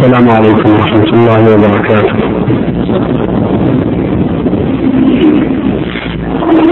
السلام 0.00 0.28
عليكم 0.30 0.70
ورحمة 0.72 1.10
الله 1.16 1.40
وبركاته. 1.54 2.16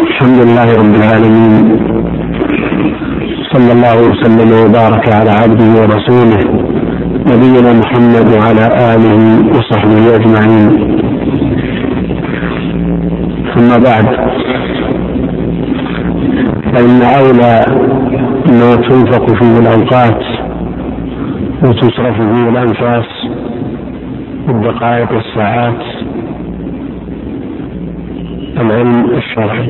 الحمد 0.09 0.39
لله 0.47 0.69
رب 0.81 0.95
العالمين 1.01 1.55
صلى 3.53 3.73
الله 3.73 3.97
وسلم 4.09 4.51
وبارك 4.63 5.13
على 5.13 5.31
عبده 5.31 5.69
ورسوله 5.81 6.43
نبينا 7.33 7.73
محمد 7.83 8.27
وعلى 8.37 8.67
آله 8.95 9.21
وصحبه 9.57 10.05
أجمعين 10.17 10.69
ثم 13.55 13.71
بعد 13.89 14.07
فإن 16.73 17.03
أولى 17.21 17.55
ما 18.61 18.71
تنفق 18.89 19.25
فيه 19.39 19.59
الأوقات 19.59 20.21
وتصرف 21.63 22.17
فيه 22.17 22.49
الأنفاس 22.49 23.18
والدقائق 24.49 25.13
والساعات. 25.13 25.83
العلم 28.61 29.11
الشرعي 29.17 29.69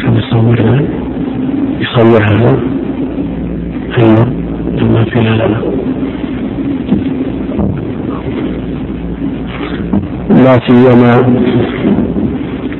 شوف 0.00 0.16
يصور 0.16 0.60
هذا؟ 0.60 0.84
يصور 1.80 2.22
هذا؟ 2.22 2.60
أيوه 3.98 4.26
ما 4.92 5.04
في 5.04 5.20
لا. 5.20 5.46
لا 10.30 10.58
سيما 10.68 11.20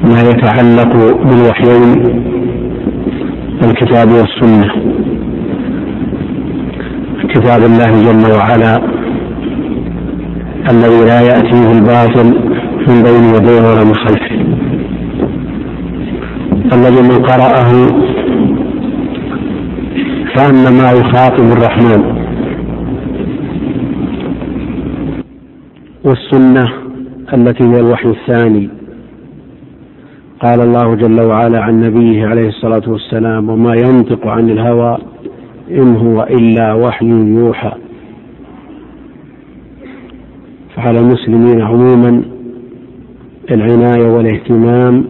ما 0.04 0.20
يتعلق 0.30 0.92
بالوحيين 1.24 2.22
الكتاب 3.64 4.08
والسنة. 4.08 4.81
كتاب 7.34 7.62
الله 7.64 7.90
جل 8.02 8.32
وعلا 8.32 8.82
الذي 10.70 11.04
لا 11.04 11.20
يأتيه 11.20 11.72
الباطل 11.72 12.26
من 12.88 13.02
بين 13.02 13.24
يديه 13.34 13.60
ولا 13.68 13.84
من 13.84 13.94
خلفه. 13.94 14.36
الذي 16.76 17.02
من 17.02 17.18
قرأه 17.24 17.70
كأنما 20.34 20.92
يخاطب 20.92 21.44
الرحمن. 21.56 22.02
والسنة 26.04 26.68
التي 27.34 27.64
هي 27.64 27.80
الوحي 27.80 28.08
الثاني. 28.08 28.68
قال 30.42 30.60
الله 30.60 30.94
جل 30.94 31.20
وعلا 31.20 31.62
عن 31.62 31.80
نبيه 31.80 32.26
عليه 32.26 32.48
الصلاة 32.48 32.82
والسلام 32.86 33.48
وما 33.48 33.74
ينطق 33.74 34.26
عن 34.26 34.50
الهوى 34.50 34.98
إن 35.72 35.96
هو 35.96 36.22
إلا 36.22 36.74
وحي 36.74 37.06
يوحى. 37.08 37.72
فعلى 40.76 40.98
المسلمين 40.98 41.60
عموما 41.62 42.22
العناية 43.50 44.06
والاهتمام 44.16 45.04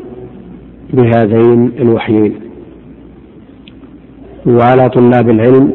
بهذين 0.92 1.72
الوحيين. 1.78 2.34
وعلى 4.46 4.88
طلاب 4.88 5.30
العلم 5.30 5.72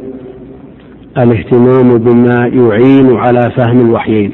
الاهتمام 1.17 1.97
بما 1.97 2.47
يعين 2.47 3.15
على 3.15 3.51
فهم 3.57 3.79
الوحيين. 3.81 4.31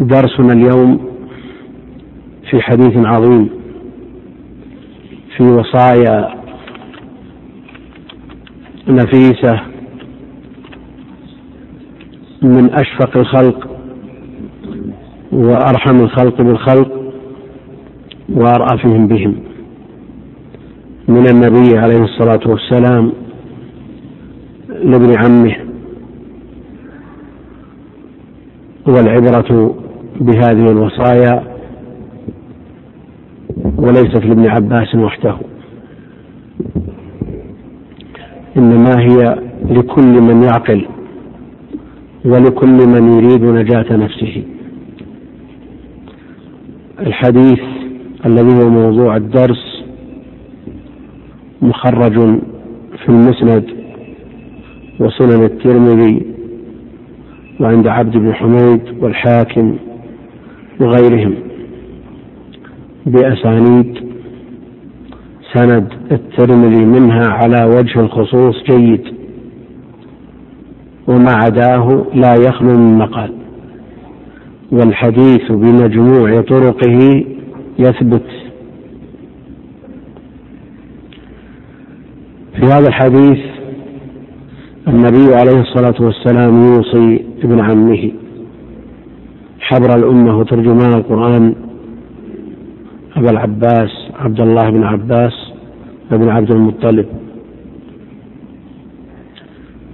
درسنا 0.00 0.52
اليوم 0.52 1.00
في 2.50 2.60
حديث 2.60 2.96
عظيم 2.96 3.63
في 5.36 5.42
وصايا 5.42 6.34
نفيسة 8.88 9.60
من 12.42 12.70
أشفق 12.74 13.16
الخلق 13.16 13.68
وأرحم 15.32 15.96
الخلق 15.96 16.42
بالخلق 16.42 17.12
وارأفهم 18.28 19.06
بهم. 19.06 19.34
من 21.08 21.26
النبي 21.26 21.78
عليه 21.78 22.04
الصلاة 22.04 22.40
والسلام 22.46 23.12
لابن 24.68 25.18
عمه 25.18 25.56
والعبرة 28.86 29.74
بهذه 30.20 30.70
الوصايا 30.70 31.53
وليست 33.84 34.24
لابن 34.24 34.46
عباس 34.46 34.94
وحده. 34.94 35.36
إنما 38.56 39.00
هي 39.00 39.38
لكل 39.70 40.20
من 40.20 40.42
يعقل 40.42 40.86
ولكل 42.24 42.86
من 42.86 43.12
يريد 43.12 43.44
نجاة 43.44 43.96
نفسه. 43.96 44.42
الحديث 47.00 47.60
الذي 48.26 48.62
هو 48.62 48.68
موضوع 48.68 49.16
الدرس 49.16 49.84
مخرج 51.62 52.40
في 52.98 53.08
المسند 53.08 53.64
وسنن 55.00 55.44
الترمذي 55.44 56.22
وعند 57.60 57.86
عبد 57.86 58.16
بن 58.16 58.34
حميد 58.34 58.80
والحاكم 59.00 59.76
وغيرهم. 60.80 61.34
بأسانيد. 63.06 64.14
سند 65.52 65.92
الترمذي 66.12 66.84
منها 66.84 67.26
على 67.28 67.64
وجه 67.64 68.00
الخصوص 68.00 68.54
جيد. 68.70 69.14
وما 71.08 71.32
عداه 71.32 72.06
لا 72.14 72.34
يخلو 72.34 72.78
من 72.78 72.98
مقال. 72.98 73.32
والحديث 74.72 75.52
بمجموع 75.52 76.40
طرقه 76.40 77.24
يثبت. 77.78 78.26
في 82.54 82.66
هذا 82.66 82.88
الحديث 82.88 83.38
النبي 84.88 85.34
عليه 85.34 85.60
الصلاة 85.60 85.94
والسلام 86.00 86.62
يوصي 86.62 87.24
ابن 87.44 87.60
عمه. 87.60 88.12
حبر 89.60 89.94
الأمة 89.96 90.38
وترجمان 90.38 90.92
القرآن 90.92 91.54
أبا 93.16 93.30
العباس 93.30 93.90
عبد 94.20 94.40
الله 94.40 94.70
بن 94.70 94.82
عباس 94.82 95.32
بن 96.10 96.28
عبد 96.28 96.50
المطلب. 96.50 97.06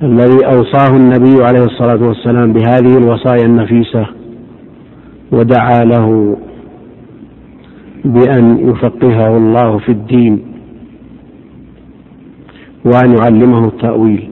الذي 0.02 0.46
أوصاه 0.46 0.96
النبي 0.96 1.44
عليه 1.44 1.64
الصلاة 1.64 2.08
والسلام 2.08 2.52
بهذه 2.52 2.98
الوصايا 2.98 3.46
النفيسة 3.46 4.06
ودعا 5.32 5.84
له 5.84 6.36
بأن 8.04 8.68
يفقهه 8.68 9.36
الله 9.36 9.78
في 9.78 9.88
الدين 9.88 10.42
وأن 12.84 13.16
يعلمه 13.18 13.68
التأويل. 13.68 14.30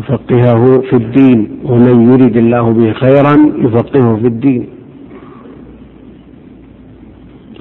يفقهه 0.00 0.80
في 0.80 0.96
الدين 0.96 1.58
ومن 1.64 2.12
يرد 2.12 2.36
الله 2.36 2.72
به 2.72 2.92
خيرا 2.92 3.52
يفقهه 3.58 4.16
في 4.16 4.26
الدين. 4.26 4.66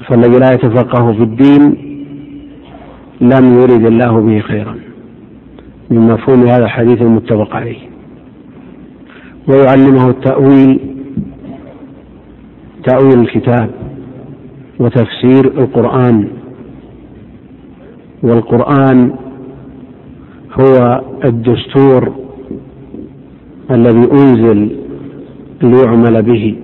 فالذي 0.10 0.40
لا 0.40 0.52
يتفقه 0.52 1.14
في 1.14 1.24
الدين 1.24 1.62
لم 3.22 3.60
يرد 3.60 3.86
الله 3.86 4.22
به 4.22 4.40
خيرا. 4.40 4.76
من 5.90 6.00
مفهوم 6.00 6.42
هذا 6.42 6.64
الحديث 6.64 7.02
المتفق 7.02 7.56
عليه. 7.56 7.78
ويعلمه 9.48 10.10
التأويل 10.10 10.80
تأويل 12.84 13.20
الكتاب 13.20 13.70
وتفسير 14.80 15.46
القرآن. 15.46 16.28
والقرآن 18.24 19.12
هو 20.60 21.02
الدستور 21.26 22.16
الذي 23.72 24.12
أنزل 24.12 24.70
ليعمل 25.62 26.22
به. 26.22 26.56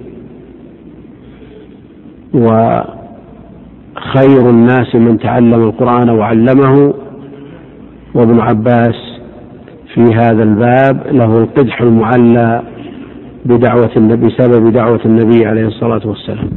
وخير 4.06 4.50
الناس 4.50 4.96
من 4.96 5.18
تعلم 5.18 5.63
القرآن 5.63 6.10
وعلمه. 6.10 6.94
وابن 8.16 8.40
عباس 8.40 8.96
في 9.94 10.02
هذا 10.02 10.44
الباب 10.44 11.07
له 11.12 11.38
القدح 11.38 11.81
المعلى 11.81 12.62
بدعوة 13.46 13.90
النبي 13.98 14.28
بسبب 14.28 14.72
دعوة 14.72 15.00
النبي 15.06 15.46
عليه 15.46 15.68
الصلاة 15.68 16.02
والسلام. 16.07 16.50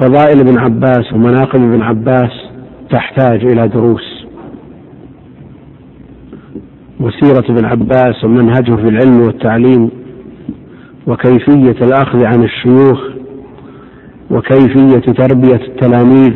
فضائل 0.00 0.40
ابن 0.40 0.58
عباس 0.58 1.12
ومناقب 1.12 1.60
ابن 1.60 1.82
عباس 1.82 2.30
تحتاج 2.90 3.44
إلى 3.44 3.68
دروس. 3.68 4.26
وسيرة 7.00 7.44
ابن 7.50 7.64
عباس 7.64 8.24
ومنهجه 8.24 8.76
في 8.76 8.88
العلم 8.88 9.20
والتعليم 9.20 9.90
وكيفية 11.06 11.84
الأخذ 11.86 12.24
عن 12.24 12.42
الشيوخ 12.42 13.12
وكيفية 14.32 15.12
تربية 15.12 15.60
التلاميذ 15.68 16.32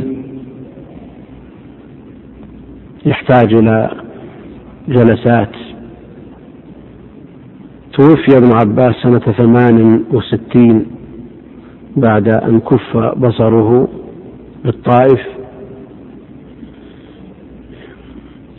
يحتاج 3.07 3.55
إلى 3.55 3.91
جلسات. 4.89 5.53
توفي 7.93 8.37
ابن 8.37 8.53
عباس 8.53 8.95
سنة 9.03 9.19
ثمان 9.19 10.05
وستين 10.13 10.87
بعد 11.97 12.29
أن 12.29 12.61
كف 12.61 12.97
بصره 12.97 13.89
بالطائف. 14.65 15.21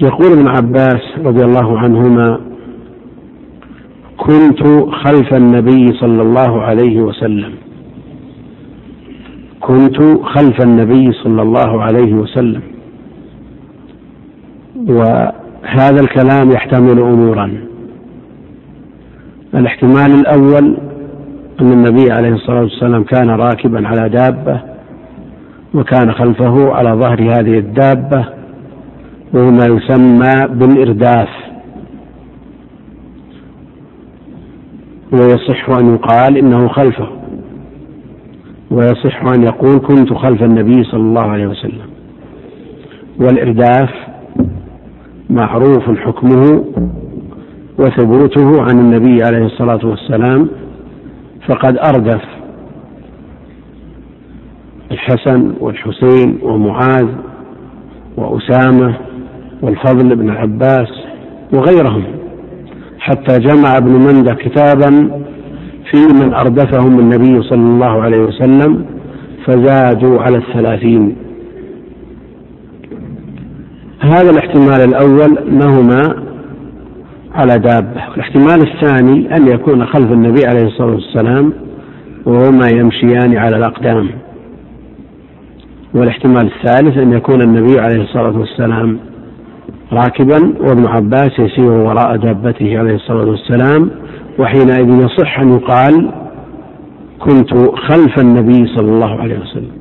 يقول 0.01 0.31
ابن 0.31 0.47
عباس 0.47 1.01
رضي 1.17 1.43
الله 1.45 1.79
عنهما 1.79 2.39
كنت 4.17 4.63
خلف 4.91 5.33
النبي 5.33 5.93
صلى 5.93 6.21
الله 6.21 6.61
عليه 6.61 7.01
وسلم. 7.01 7.66
كنت 9.61 9.97
خلف 10.23 10.61
النبي 10.61 11.11
صلى 11.11 11.41
الله 11.41 11.83
عليه 11.83 12.13
وسلم. 12.13 12.61
وهذا 14.75 16.01
الكلام 16.01 16.51
يحتمل 16.51 16.99
امورا. 16.99 17.61
الاحتمال 19.53 20.11
الأول 20.19 20.77
أن 21.61 21.71
النبي 21.71 22.11
عليه 22.11 22.29
الصلاة 22.29 22.61
والسلام 22.61 23.03
كان 23.03 23.29
راكبا 23.29 23.87
على 23.87 24.09
دابة 24.09 24.61
وكان 25.73 26.11
خلفه 26.11 26.73
على 26.73 26.89
ظهر 26.89 27.21
هذه 27.21 27.57
الدابة 27.57 28.25
وهو 29.33 29.51
ما 29.51 29.65
يسمى 29.65 30.47
بالإرداف. 30.47 31.29
ويصح 35.11 35.69
أن 35.69 35.93
يقال 35.93 36.37
إنه 36.37 36.67
خلفه. 36.67 37.16
ويصح 38.71 39.25
أن 39.25 39.43
يقول 39.43 39.79
كنت 39.79 40.13
خلف 40.13 40.43
النبي 40.43 40.83
صلى 40.83 41.01
الله 41.01 41.21
عليه 41.21 41.47
وسلم. 41.47 41.85
والإرداف 43.19 43.89
معروف 45.29 45.99
حكمه 45.99 46.65
وثبوته 47.79 48.61
عن 48.61 48.79
النبي 48.79 49.23
عليه 49.23 49.45
الصلاة 49.45 49.85
والسلام 49.85 50.49
فقد 51.47 51.77
أردف 51.77 52.21
الحسن 54.91 55.53
والحسين 55.59 56.39
ومعاذ 56.43 57.07
وأسامة 58.17 58.97
والفضل 59.61 60.15
بن 60.15 60.29
العباس 60.29 60.87
وغيرهم 61.53 62.03
حتى 62.99 63.39
جمع 63.39 63.77
ابن 63.77 63.91
مندة 63.91 64.33
كتابا 64.33 65.21
في 65.91 66.23
من 66.23 66.33
أردفهم 66.33 66.99
النبي 66.99 67.41
صلى 67.41 67.61
الله 67.61 68.01
عليه 68.01 68.19
وسلم 68.19 68.85
فزادوا 69.45 70.21
على 70.21 70.37
الثلاثين. 70.37 71.15
هذا 73.99 74.29
الاحتمال 74.29 74.81
الأول 74.81 75.37
أنهما 75.37 76.23
على 77.35 77.59
دابة. 77.59 78.13
الاحتمال 78.15 78.67
الثاني 78.67 79.37
أن 79.37 79.47
يكون 79.47 79.85
خلف 79.85 80.11
النبي 80.11 80.45
عليه 80.45 80.63
الصلاة 80.67 80.93
والسلام 80.93 81.53
وهما 82.25 82.69
يمشيان 82.69 83.37
على 83.37 83.57
الأقدام. 83.57 84.09
والاحتمال 85.93 86.51
الثالث 86.55 86.97
أن 86.97 87.13
يكون 87.13 87.41
النبي 87.41 87.79
عليه 87.79 88.01
الصلاة 88.01 88.37
والسلام 88.39 88.99
راكبا 89.93 90.53
وابن 90.59 90.85
عباس 90.85 91.39
يسير 91.39 91.71
وراء 91.71 92.15
دابته 92.15 92.79
عليه 92.79 92.95
الصلاة 92.95 93.25
والسلام 93.25 93.89
وحينئذ 94.39 95.05
يصح 95.05 95.39
أن 95.39 95.53
يقال 95.53 96.11
كنت 97.19 97.53
خلف 97.75 98.19
النبي 98.19 98.67
صلى 98.75 98.91
الله 98.91 99.19
عليه 99.21 99.39
وسلم. 99.39 99.71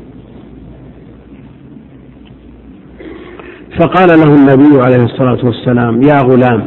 فقال 3.81 4.09
له 4.09 4.35
النبي 4.35 4.81
عليه 4.83 5.05
الصلاة 5.05 5.45
والسلام 5.45 6.03
يا 6.03 6.19
غلام 6.21 6.63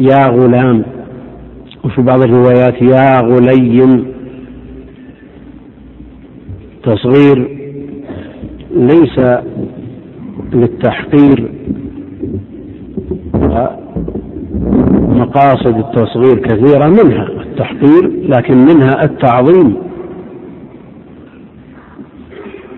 يا 0.00 0.26
غلام. 0.26 0.82
وفي 1.84 2.02
بعض 2.02 2.22
الروايات 2.22 2.82
يا 2.82 3.20
غليم 3.20 4.14
تصغير 6.82 7.58
ليس 8.70 9.18
للتحقير 10.52 11.50
مقاصد 15.24 15.78
التصغير 15.78 16.38
كثيرة 16.38 16.86
منها 16.88 17.26
التحقير 17.26 18.10
لكن 18.28 18.56
منها 18.56 19.04
التعظيم. 19.04 19.76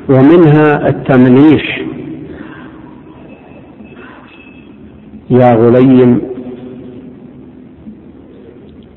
ومنها 0.08 0.88
التمليح 0.88 1.80
يا 5.30 5.54
غليم 5.54 6.20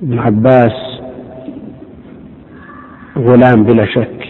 ابن 0.04 0.20
عباس 0.20 0.72
غلام 3.18 3.64
بلا 3.64 3.86
شك 3.86 4.28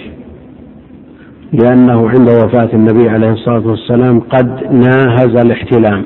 لأنه 1.54 2.10
عند 2.10 2.30
وفاة 2.30 2.70
النبي 2.74 3.10
عليه 3.10 3.32
الصلاة 3.32 3.68
والسلام 3.68 4.20
قد 4.20 4.74
ناهز 4.74 5.36
الاحتلام. 5.46 6.04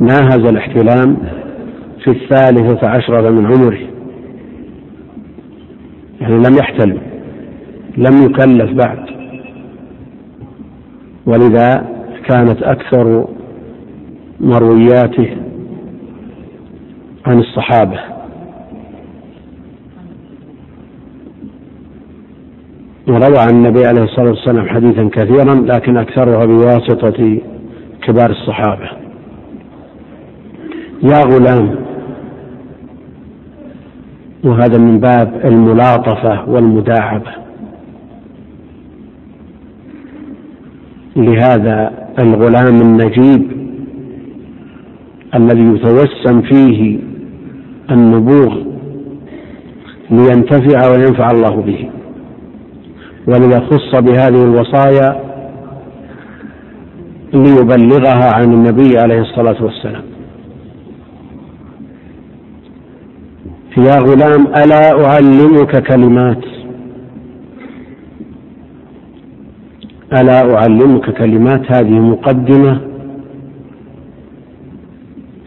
ناهز 0.00 0.46
الاحتلام 0.48 1.16
في 2.04 2.10
الثالثة 2.10 2.88
عشرة 2.88 3.30
من 3.30 3.46
عمره؟ 3.46 3.78
يعني 6.20 6.34
لم 6.34 6.56
يحتلم 6.58 7.00
لم 7.96 8.24
يكلف 8.24 8.72
بعد. 8.72 9.06
ولذا 11.26 11.86
كانت 12.28 12.62
أكثر 12.62 13.28
مروياته 14.40 15.36
عن 17.26 17.38
الصحابة. 17.38 18.00
وروى 23.08 23.38
عن 23.38 23.50
النبي 23.50 23.86
عليه 23.86 24.02
الصلاة 24.02 24.28
والسلام 24.28 24.68
حديثا 24.68 25.08
كثيرا 25.12 25.54
لكن 25.54 25.96
أكثرها 25.96 26.44
بواسطة 26.46 27.38
كبار 28.02 28.30
الصحابة. 28.30 28.99
يا 31.02 31.24
غلام. 31.24 31.74
وهذا 34.44 34.78
من 34.78 35.00
باب 35.00 35.40
الملاطفة 35.44 36.50
والمداعبة. 36.50 37.30
لهذا 41.16 41.92
الغلام 42.18 42.80
النجيب 42.80 43.50
الذي 45.34 45.62
يتوسم 45.62 46.42
فيه 46.42 46.98
النبوغ 47.90 48.56
لينتفع 50.10 50.90
وينفع 50.90 51.30
الله 51.30 51.56
به 51.56 51.90
ولذا 53.26 53.60
خص 53.60 53.94
بهذه 53.94 54.44
الوصايا 54.44 55.20
ليبلغها 57.32 58.34
عن 58.34 58.52
النبي 58.52 58.98
عليه 58.98 59.20
الصلاة 59.20 59.64
والسلام. 59.64 60.09
يا 63.86 63.98
غلام 63.98 64.46
ألا 64.46 65.04
أعلمك 65.06 65.82
كلمات؟ 65.86 66.44
ألا 70.12 70.54
أعلمك 70.54 71.10
كلمات؟ 71.10 71.72
هذه 71.72 72.00
مقدمة 72.00 72.80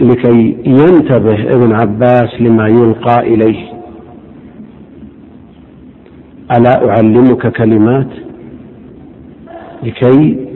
لكي 0.01 0.57
ينتبه 0.65 1.53
ابن 1.55 1.73
عباس 1.73 2.41
لما 2.41 2.67
يلقى 2.67 3.19
إليه. 3.19 3.73
ألا 6.57 6.89
أعلمك 6.89 7.47
كلمات؟ 7.47 8.09
لكي 9.83 10.47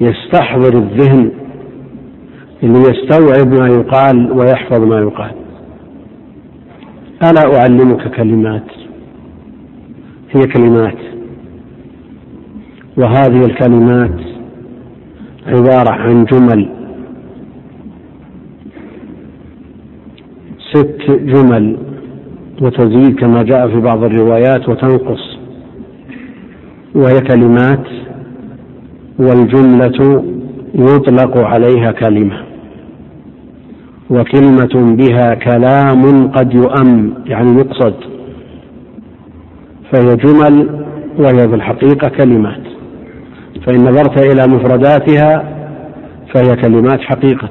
يستحضر 0.00 0.78
الذهن 0.78 1.30
ليستوعب 2.62 3.52
ما 3.52 3.68
يقال 3.68 4.32
ويحفظ 4.32 4.84
ما 4.84 4.98
يقال. 5.00 5.45
ألا 7.22 7.58
أعلمك 7.60 8.10
كلمات؟ 8.16 8.66
هي 10.30 10.46
كلمات. 10.46 10.98
وهذه 12.96 13.44
الكلمات 13.44 14.20
عبارة 15.46 15.90
عن 15.90 16.24
جمل. 16.24 16.68
ست 20.72 21.10
جمل. 21.10 21.76
وتزيد 22.62 23.20
كما 23.20 23.42
جاء 23.42 23.68
في 23.68 23.80
بعض 23.80 24.04
الروايات 24.04 24.68
وتنقص. 24.68 25.38
وهي 26.94 27.20
كلمات. 27.20 27.86
والجملة 29.18 30.24
يطلق 30.74 31.38
عليها 31.38 31.92
كلمة. 31.92 32.55
وكلمة 34.10 34.96
بها 34.96 35.34
كلام 35.34 36.28
قد 36.30 36.54
يؤم 36.54 37.14
يعني 37.26 37.58
يقصد. 37.58 37.94
فهي 39.92 40.16
جمل 40.16 40.84
وهي 41.18 41.48
في 41.48 41.54
الحقيقة 41.54 42.08
كلمات. 42.08 42.62
فإن 43.66 43.80
نظرت 43.80 44.22
إلى 44.32 44.54
مفرداتها 44.54 45.44
فهي 46.34 46.56
كلمات 46.56 47.00
حقيقة. 47.00 47.48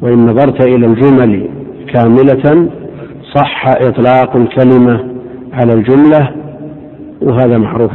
وإن 0.00 0.26
نظرت 0.26 0.66
إلى 0.66 0.86
الجمل 0.86 1.48
كاملة 1.94 2.68
صح 3.34 3.68
إطلاق 3.68 4.36
الكلمة 4.36 5.04
على 5.52 5.72
الجملة 5.72 6.30
وهذا 7.22 7.58
معروف. 7.58 7.92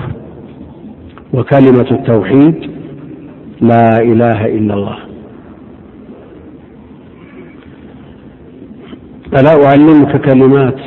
وكلمة 1.34 1.88
التوحيد 1.92 2.72
لا 3.62 3.98
إله 4.02 4.46
إلا 4.46 4.74
الله. 4.74 5.07
ألا 9.39 9.65
أعلمك 9.65 10.22
كلمات؟ 10.22 10.79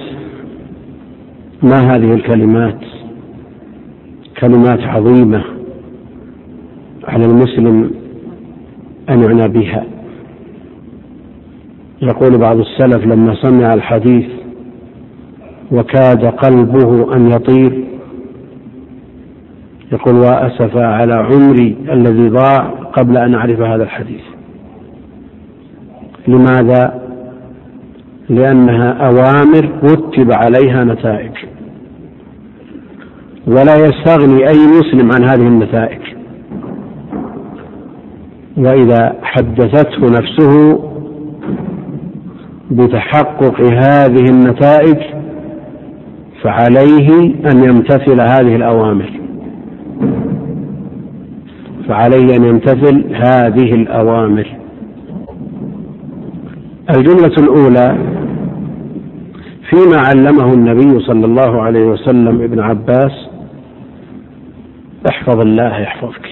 ما 1.63 1.81
هذه 1.81 2.15
الكلمات؟ 2.15 2.79
كلمات 4.41 4.81
عظيمة 4.81 5.45
على 7.05 7.25
المسلم 7.25 7.91
أن 9.11 9.23
يعنى 9.23 9.49
بها. 9.49 9.85
يقول 12.03 12.39
بعض 12.39 12.59
السلف 12.59 13.07
لما 13.07 13.35
سمع 13.35 13.75
الحديث 13.75 14.27
وكاد 15.73 16.25
قلبه 16.25 17.17
أن 17.17 17.31
يطير 17.31 17.85
يقول 19.93 20.15
وأسف 20.15 20.77
على 20.77 21.15
عمري 21.15 21.77
الذي 21.93 22.29
ضاع 22.29 22.59
قبل 22.69 23.17
أن 23.17 23.35
أعرف 23.35 23.61
هذا 23.61 23.83
الحديث. 23.83 24.25
لماذا؟ 26.29 27.10
لأنها 28.31 28.91
أوامر 28.93 29.71
رتب 29.85 30.33
عليها 30.33 30.85
نتائج. 30.85 31.33
ولا 33.47 33.75
يستغني 33.87 34.49
أي 34.49 34.59
مسلم 34.67 35.13
عن 35.13 35.25
هذه 35.25 35.49
النتائج. 35.49 36.01
وإذا 38.57 39.15
حدثته 39.23 40.11
نفسه 40.11 40.83
بتحقق 42.71 43.61
هذه 43.61 44.25
النتائج 44.31 44.99
فعليه 46.43 47.35
أن 47.53 47.65
يمتثل 47.65 48.21
هذه 48.21 48.57
الأوامر. 48.57 49.11
فعليه 51.89 52.37
أن 52.37 52.45
يمتثل 52.45 53.15
هذه 53.15 53.75
الأوامر. 53.75 54.47
الجملة 56.97 57.35
الأولى 57.39 58.20
فيما 59.71 60.01
علمه 60.09 60.55
النبي 60.55 61.01
صلى 61.01 61.27
الله 61.27 61.63
عليه 61.63 61.85
وسلم 61.85 62.43
ابن 62.43 62.61
عباس 62.61 63.29
احفظ 65.11 65.41
الله 65.41 65.79
يحفظك. 65.79 66.29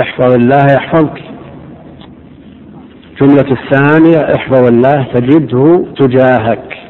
احفظ 0.00 0.32
الله 0.32 0.64
يحفظك. 0.74 1.22
الجملة 3.10 3.52
الثانية 3.52 4.34
احفظ 4.34 4.66
الله 4.66 5.02
تجده 5.14 5.84
تجاهك. 5.96 6.87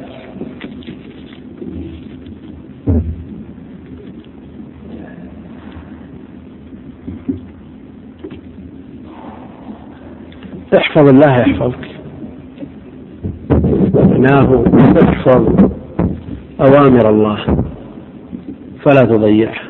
احفظ 10.77 11.09
الله 11.09 11.39
يحفظك. 11.39 11.89
معناه 13.95 14.65
احفظ 15.03 15.71
أوامر 16.61 17.11
الله 17.11 17.39
فلا 18.85 19.01
تضيعها 19.01 19.69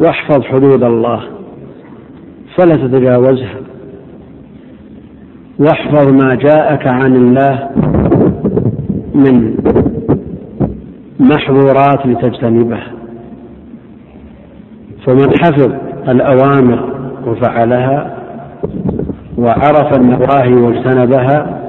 واحفظ 0.00 0.42
حدود 0.42 0.84
الله 0.84 1.22
فلا 2.56 2.76
تتجاوزها. 2.76 3.60
واحفظ 5.58 6.24
ما 6.24 6.34
جاءك 6.34 6.86
عن 6.86 7.16
الله 7.16 7.70
من 9.14 9.56
محظورات 11.20 12.06
لتجتنبها 12.06 12.92
فمن 15.06 15.30
حفظ 15.42 15.72
الأوامر 16.08 17.10
وفعلها 17.26 18.19
وعرف 19.40 19.96
النواهي 19.96 20.54
واجتنبها 20.54 21.60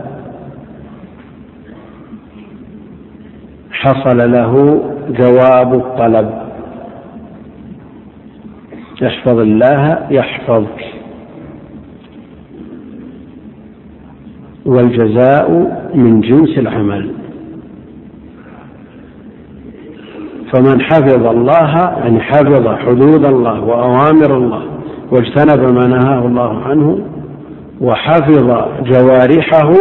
حصل 3.72 4.32
له 4.32 4.84
جواب 5.10 5.74
الطلب. 5.74 6.30
احفظ 9.04 9.40
الله 9.40 10.08
يحفظك. 10.12 10.82
والجزاء 14.66 15.52
من 15.96 16.22
جنس 16.22 16.58
العمل. 16.58 17.12
فمن 20.54 20.82
حفظ 20.82 21.26
الله 21.26 21.74
يعني 22.04 22.20
حفظ 22.20 22.68
حدود 22.68 23.26
الله 23.26 23.64
وأوامر 23.64 24.38
الله 24.38 24.62
واجتنب 25.12 25.74
ما 25.74 25.88
نهاه 25.88 26.26
الله 26.26 26.64
عنه 26.64 27.00
وحفظ 27.82 28.48
جوارحه 28.84 29.74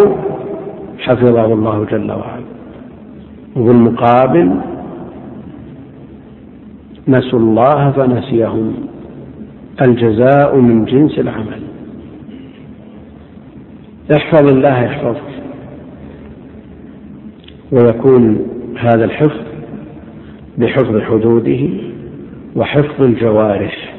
حفظه 0.99 1.53
الله 1.53 1.85
جل 1.85 2.13
وعلا. 2.13 2.45
وبالمقابل 3.57 4.61
نسوا 7.09 7.39
الله 7.39 7.91
فنسيهم. 7.91 8.75
الجزاء 9.83 10.57
من 10.57 10.85
جنس 10.85 11.19
العمل. 11.19 11.63
احفظ 14.17 14.49
الله 14.49 14.83
يحفظك. 14.83 15.31
ويكون 17.73 18.39
هذا 18.79 19.05
الحفظ 19.05 19.41
بحفظ 20.59 21.01
حدوده 21.01 21.69
وحفظ 22.57 23.03
الجوارح. 23.03 23.95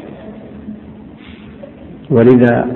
ولذا 2.10 2.68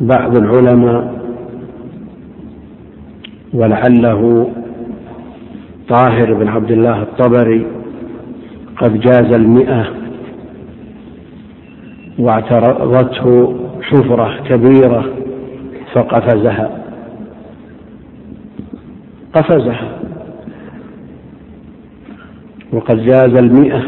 بعض 0.00 0.36
العلماء 0.36 1.20
ولعله 3.52 4.50
طاهر 5.88 6.34
بن 6.34 6.48
عبد 6.48 6.70
الله 6.70 7.02
الطبري 7.02 7.66
قد 8.76 9.00
جاز 9.00 9.32
المئة 9.32 9.86
واعترضته 12.18 13.54
حفرة 13.82 14.42
كبيرة 14.48 15.04
فقفزها. 15.92 16.70
قفزها. 19.34 19.98
وقد 22.72 22.96
جاز 23.04 23.34
المئة 23.34 23.82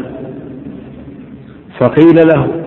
فقيل 1.79 2.27
له 2.27 2.62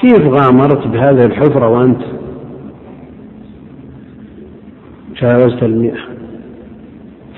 كيف 0.00 0.26
غامرت 0.26 0.86
بهذه 0.86 1.24
الحفرة 1.24 1.68
وأنت؟ 1.68 2.02
جاوزت 5.22 5.62
المئة. 5.62 5.98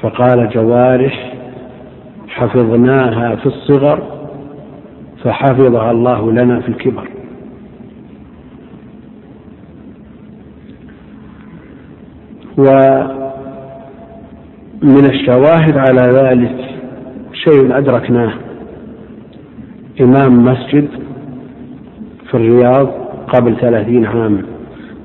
فقال 0.03 0.51
جوارح 0.51 1.35
حفظناها 2.29 3.37
في 3.37 3.47
الصغر 3.47 4.03
فحفظها 5.25 5.91
الله 5.91 6.33
لنا 6.33 6.61
في 6.61 6.69
الكبر. 6.69 7.09
ومن 12.59 13.15
الشواهد 15.05 15.77
على 15.77 16.01
ذلك 16.01 16.57
شيء 17.33 17.79
أدركناه. 17.79 18.33
إمام 20.01 20.45
مسجد 20.45 20.89
في 22.31 22.35
الرياض 22.35 22.87
قبل 23.29 23.57
ثلاثين 23.57 24.05
عام 24.07 24.43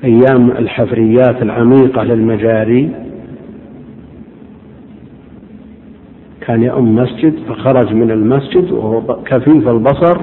أيام 0.03 0.51
الحفريات 0.51 1.41
العميقة 1.41 2.03
للمجاري. 2.03 2.89
كان 6.41 6.63
يؤم 6.63 6.95
مسجد 6.95 7.33
فخرج 7.47 7.93
من 7.93 8.11
المسجد 8.11 8.71
وهو 8.71 9.01
كفيف 9.25 9.67
البصر 9.67 10.17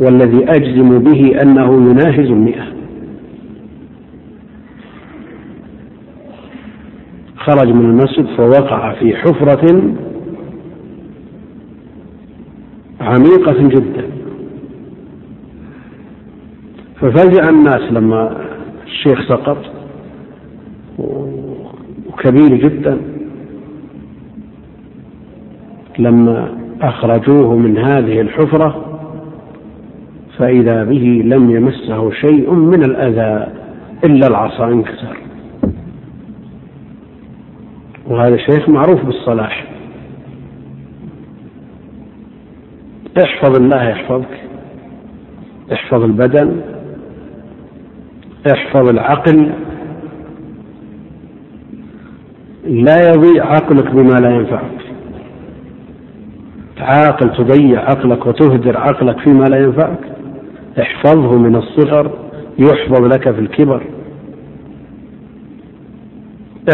والذي 0.00 0.44
أجزم 0.44 0.98
به 0.98 1.42
أنه 1.42 1.90
يناهز 1.90 2.26
المئة. 2.30 2.64
خرج 7.36 7.68
من 7.68 7.84
المسجد 7.84 8.26
فوقع 8.36 8.94
في 8.94 9.16
حفرة 9.16 9.82
عميقة 13.00 13.68
جدا. 13.68 14.09
ففزع 17.00 17.48
الناس 17.48 17.92
لما 17.92 18.36
الشيخ 18.86 19.28
سقط. 19.28 19.58
وكبير 20.98 22.54
جدا. 22.54 23.00
لما 25.98 26.58
أخرجوه 26.82 27.56
من 27.56 27.78
هذه 27.78 28.20
الحفرة 28.20 29.00
فإذا 30.38 30.84
به 30.84 31.22
لم 31.24 31.50
يمسه 31.50 32.10
شيء 32.10 32.54
من 32.54 32.84
الأذى 32.84 33.52
إلا 34.04 34.26
العصا 34.26 34.68
انكسر. 34.68 35.16
وهذا 38.06 38.34
الشيخ 38.34 38.68
معروف 38.68 39.04
بالصلاح. 39.04 39.66
احفظ 43.22 43.56
الله 43.56 43.88
يحفظك 43.88 44.40
احفظ 45.72 46.02
البدن 46.02 46.60
احفظ 48.46 48.88
العقل 48.88 49.52
لا 52.64 52.96
يضيع 53.08 53.46
عقلك 53.46 53.90
بما 53.90 54.20
لا 54.20 54.30
ينفعك 54.30 54.80
عاقل 56.78 57.30
تضيع 57.36 57.80
عقلك 57.80 58.26
وتهدر 58.26 58.76
عقلك 58.76 59.18
فيما 59.18 59.44
لا 59.44 59.56
ينفعك 59.56 59.98
احفظه 60.80 61.38
من 61.38 61.56
الصغر 61.56 62.10
يحفظ 62.58 63.00
لك 63.04 63.30
في 63.30 63.40
الكبر. 63.40 63.82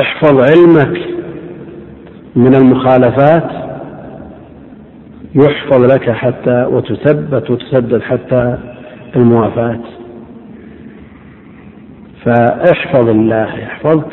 احفظ 0.03 0.41
علمك 0.41 1.01
من 2.37 2.55
المخالفات 2.55 3.51
يحفظ 5.35 5.85
لك 5.85 6.11
حتى 6.11 6.65
وتثبت 6.65 7.51
وتسدد 7.51 8.03
حتى 8.03 8.59
الموافاة. 9.17 9.81
فاحفظ 12.27 13.09
الله 13.09 13.59
يحفظك. 13.59 14.13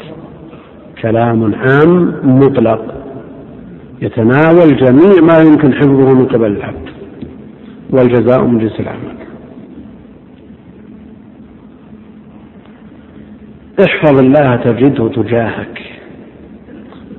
كلام 1.01 1.55
عام 1.55 2.19
مطلق. 2.23 2.95
يتناول 4.01 4.77
جميع 4.77 5.21
ما 5.21 5.39
يمكن 5.39 5.73
حفظه 5.73 6.13
من 6.13 6.25
قبل 6.25 6.51
العبد 6.51 6.89
والجزاء 7.89 8.43
من 8.43 8.59
جنس 8.59 8.79
العمل. 8.79 9.15
احفظ 13.87 14.19
الله 14.19 14.55
تجده 14.55 15.09
تجاهك. 15.09 15.81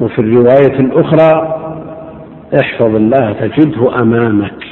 وفي 0.01 0.19
الرواية 0.19 0.81
الأخرى 0.81 1.61
احفظ 2.61 2.95
الله 2.95 3.33
تجده 3.33 4.03
أمامك. 4.03 4.65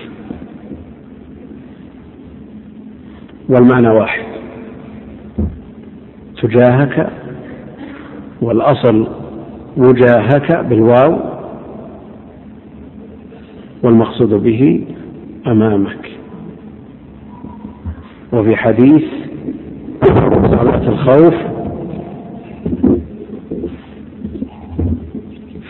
والمعنى 3.48 3.88
واحد. 3.88 4.31
تجاهك 6.42 7.08
والأصل 8.42 9.06
وجاهك 9.76 10.64
بالواو 10.64 11.18
والمقصود 13.82 14.28
به 14.28 14.84
أمامك. 15.46 16.10
وفي 18.32 18.56
حديث 18.56 19.04
صلاة 20.50 20.88
الخوف 20.88 21.34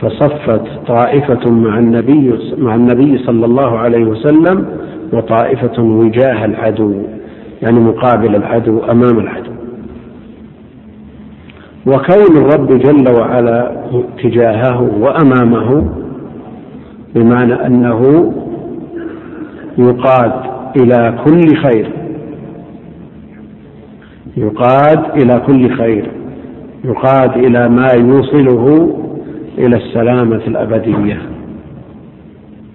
فصفت 0.00 0.66
طائفة 0.86 1.50
مع 1.50 1.78
النبي 1.78 2.34
مع 2.58 2.74
النبي 2.74 3.18
صلى 3.18 3.46
الله 3.46 3.78
عليه 3.78 4.04
وسلم 4.04 4.66
وطائفة 5.12 5.82
وجاه 5.82 6.44
العدو 6.44 7.02
يعني 7.62 7.80
مقابل 7.80 8.36
العدو 8.36 8.78
أمام 8.84 9.18
العدو. 9.18 9.51
وكون 11.86 12.36
الرب 12.36 12.78
جل 12.78 13.14
وعلا 13.14 13.72
تجاهه 14.22 14.82
وأمامه 15.00 15.88
بمعنى 17.14 17.66
أنه 17.66 18.32
يقاد 19.78 20.32
إلى 20.76 21.18
كل 21.24 21.56
خير. 21.56 21.90
يقاد 24.36 25.22
إلى 25.22 25.40
كل 25.46 25.74
خير. 25.76 26.10
يقاد 26.84 27.36
إلى 27.36 27.68
ما 27.68 27.88
يوصله 27.92 28.96
إلى 29.58 29.76
السلامة 29.76 30.40
الأبدية 30.46 31.18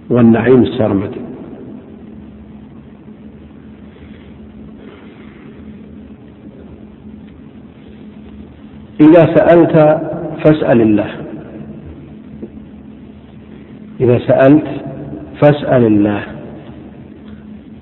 والنعيم 0.09 0.61
السرمدي. 0.61 1.26
إذا 9.01 9.35
سألت 9.35 10.01
فاسأل 10.45 10.81
الله. 10.81 11.09
إذا 14.01 14.19
سألت 14.19 14.67
فاسأل 15.41 15.85
الله. 15.85 16.23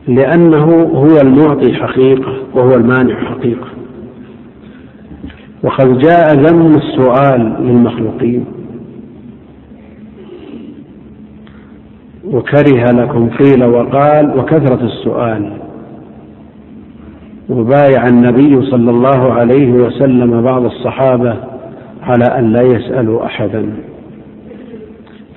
لأنه 0.07 0.65
هو 0.83 1.17
المعطي 1.21 1.73
حقيقة 1.73 2.33
وهو 2.53 2.73
المانع 2.73 3.15
حقيقة. 3.15 3.67
وقد 5.63 5.97
جاء 5.97 6.33
ذم 6.33 6.75
السؤال 6.75 7.55
للمخلوقين. 7.59 8.45
وكره 12.25 12.91
لكم 12.91 13.29
قيل 13.29 13.63
وقال 13.63 14.39
وكثرة 14.39 14.85
السؤال. 14.85 15.64
وبايع 17.49 18.07
النبي 18.07 18.61
صلى 18.61 18.91
الله 18.91 19.33
عليه 19.33 19.71
وسلم 19.71 20.41
بعض 20.41 20.65
الصحابة 20.65 21.37
على 22.01 22.25
أن 22.39 22.53
لا 22.53 22.61
يسألوا 22.61 23.25
أحدا. 23.25 23.65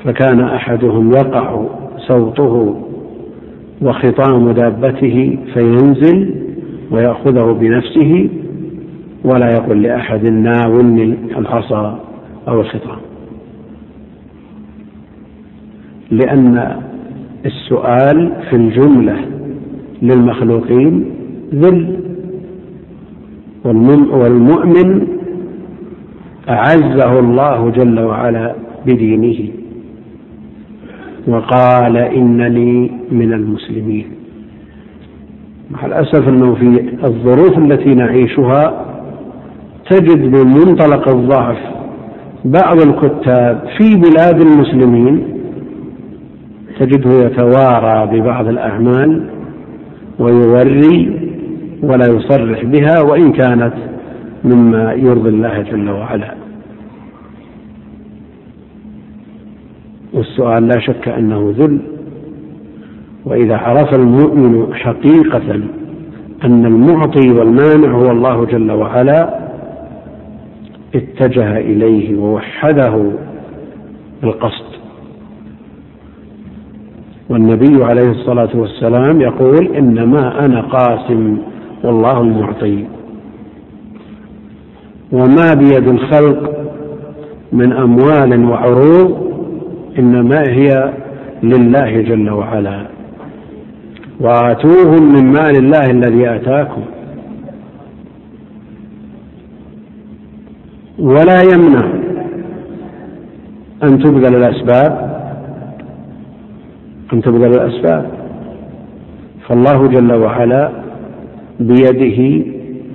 فكان 0.05 0.41
أحدهم 0.41 1.11
يقع 1.11 1.65
صوته 1.99 2.83
وخطام 3.83 4.51
دابته 4.51 5.39
فينزل 5.55 6.35
ويأخذه 6.91 7.57
بنفسه 7.61 8.29
ولا 9.25 9.53
يقول 9.53 9.83
لأحد 9.83 10.25
ناولني 10.25 11.15
العصا 11.39 12.01
أو 12.49 12.61
الخطام. 12.61 12.99
لأن 16.11 16.77
السؤال 17.47 18.33
في 18.51 18.57
الجملة 18.57 19.17
للمخلوقين 20.03 21.18
ذل 21.55 21.97
والمؤمن 24.13 25.07
أعزه 26.49 27.19
الله 27.19 27.71
جل 27.71 28.01
وعلا 28.01 28.55
بدينه 28.87 29.49
وقال 31.29 31.97
إنني 31.97 32.91
من 33.13 33.33
المسلمين. 33.33 34.07
مع 35.71 35.87
الأسف 35.87 36.29
أنه 36.29 36.55
في 36.55 36.67
الظروف 37.05 37.59
التي 37.59 37.95
نعيشها 37.95 38.85
تجد 39.91 40.37
من 40.37 40.47
منطلق 40.47 41.09
الضعف 41.09 41.59
بعض 42.45 42.81
الكتاب 42.81 43.69
في 43.79 43.95
بلاد 43.97 44.41
المسلمين 44.41 45.23
تجده 46.81 47.11
يتوارى 47.27 48.21
ببعض 48.21 48.49
الأعمال 48.49 49.25
ويوري 50.19 51.18
ولا 51.83 52.07
يصرح 52.07 52.65
بها 52.65 53.01
وإن 53.01 53.33
كانت 53.33 53.75
مما 54.45 54.93
يرضي 54.93 55.29
الله 55.29 55.63
جل 55.63 55.91
وعلا. 55.91 56.35
والسؤال 60.13 60.69
لا 60.69 60.81
شك 60.81 61.09
أنه 61.09 61.55
ذل. 61.59 61.79
وإذا 63.25 63.57
عرف 63.57 63.95
المؤمن 63.95 64.75
حقيقة 64.75 65.55
أن 66.45 66.67
المعطي 66.67 67.31
والمانع 67.31 67.91
هو 67.91 68.11
الله 68.11 68.45
جل 68.45 68.71
وعلا 68.71 69.49
اتجه 70.95 71.59
إليه 71.59 72.19
ووحده 72.19 73.13
بالقصد. 74.23 74.69
والنبي 77.31 77.85
عليه 77.85 78.11
الصلاة 78.11 78.49
والسلام 78.55 79.21
يقول 79.21 79.67
إنما 79.67 80.45
أنا 80.45 80.61
قاسم 80.61 81.39
والله 81.85 82.21
المعطي. 82.21 82.85
وما 85.13 85.55
بيد 85.55 85.89
الخلق 85.89 86.69
من 87.53 87.73
أموال 87.73 88.45
وعروض 88.45 89.33
إنما 89.99 90.43
هي 90.49 90.93
لله 91.43 92.01
جل 92.01 92.31
وعلا. 92.31 92.87
وآتوهم 94.21 95.13
من 95.13 95.33
مال 95.33 95.57
الله 95.57 95.91
الذي 95.91 96.29
آتاكم. 96.29 96.83
ولا 100.99 101.43
يمنع 101.43 101.85
أن 103.83 103.99
تبذل 103.99 104.37
الأسباب. 104.37 105.19
أن 107.13 107.23
تبذل 107.23 107.51
الأسباب. 107.51 108.11
فالله 109.49 109.87
جل 109.87 110.13
وعلا 110.13 110.88
بيده 111.61 112.45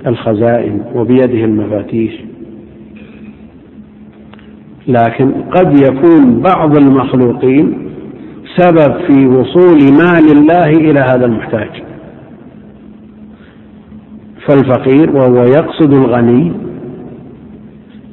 الخزائن 0.06 0.80
وبيده 0.94 1.44
المفاتيح. 1.44 2.12
لكن 4.88 5.32
قد 5.32 5.78
يكون 5.78 6.40
بعض 6.40 6.76
المخلوقين 6.76 7.88
سبب 8.56 8.94
في 9.06 9.26
وصول 9.26 9.78
مال 9.92 10.32
الله 10.32 10.70
إلى 10.70 11.00
هذا 11.00 11.26
المحتاج. 11.26 11.70
فالفقير 14.46 15.16
وهو 15.16 15.44
يقصد 15.44 15.92
الغني 15.92 16.52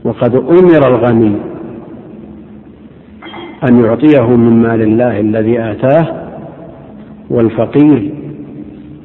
وقد 0.04 0.36
أمر 0.36 0.88
الغني 0.88 1.36
أن 3.70 3.86
يعطيه 3.86 4.36
من 4.36 4.62
مال 4.62 4.82
الله 4.82 5.20
الذي 5.20 5.60
آتاه 5.60 6.28
والفقير 7.30 8.14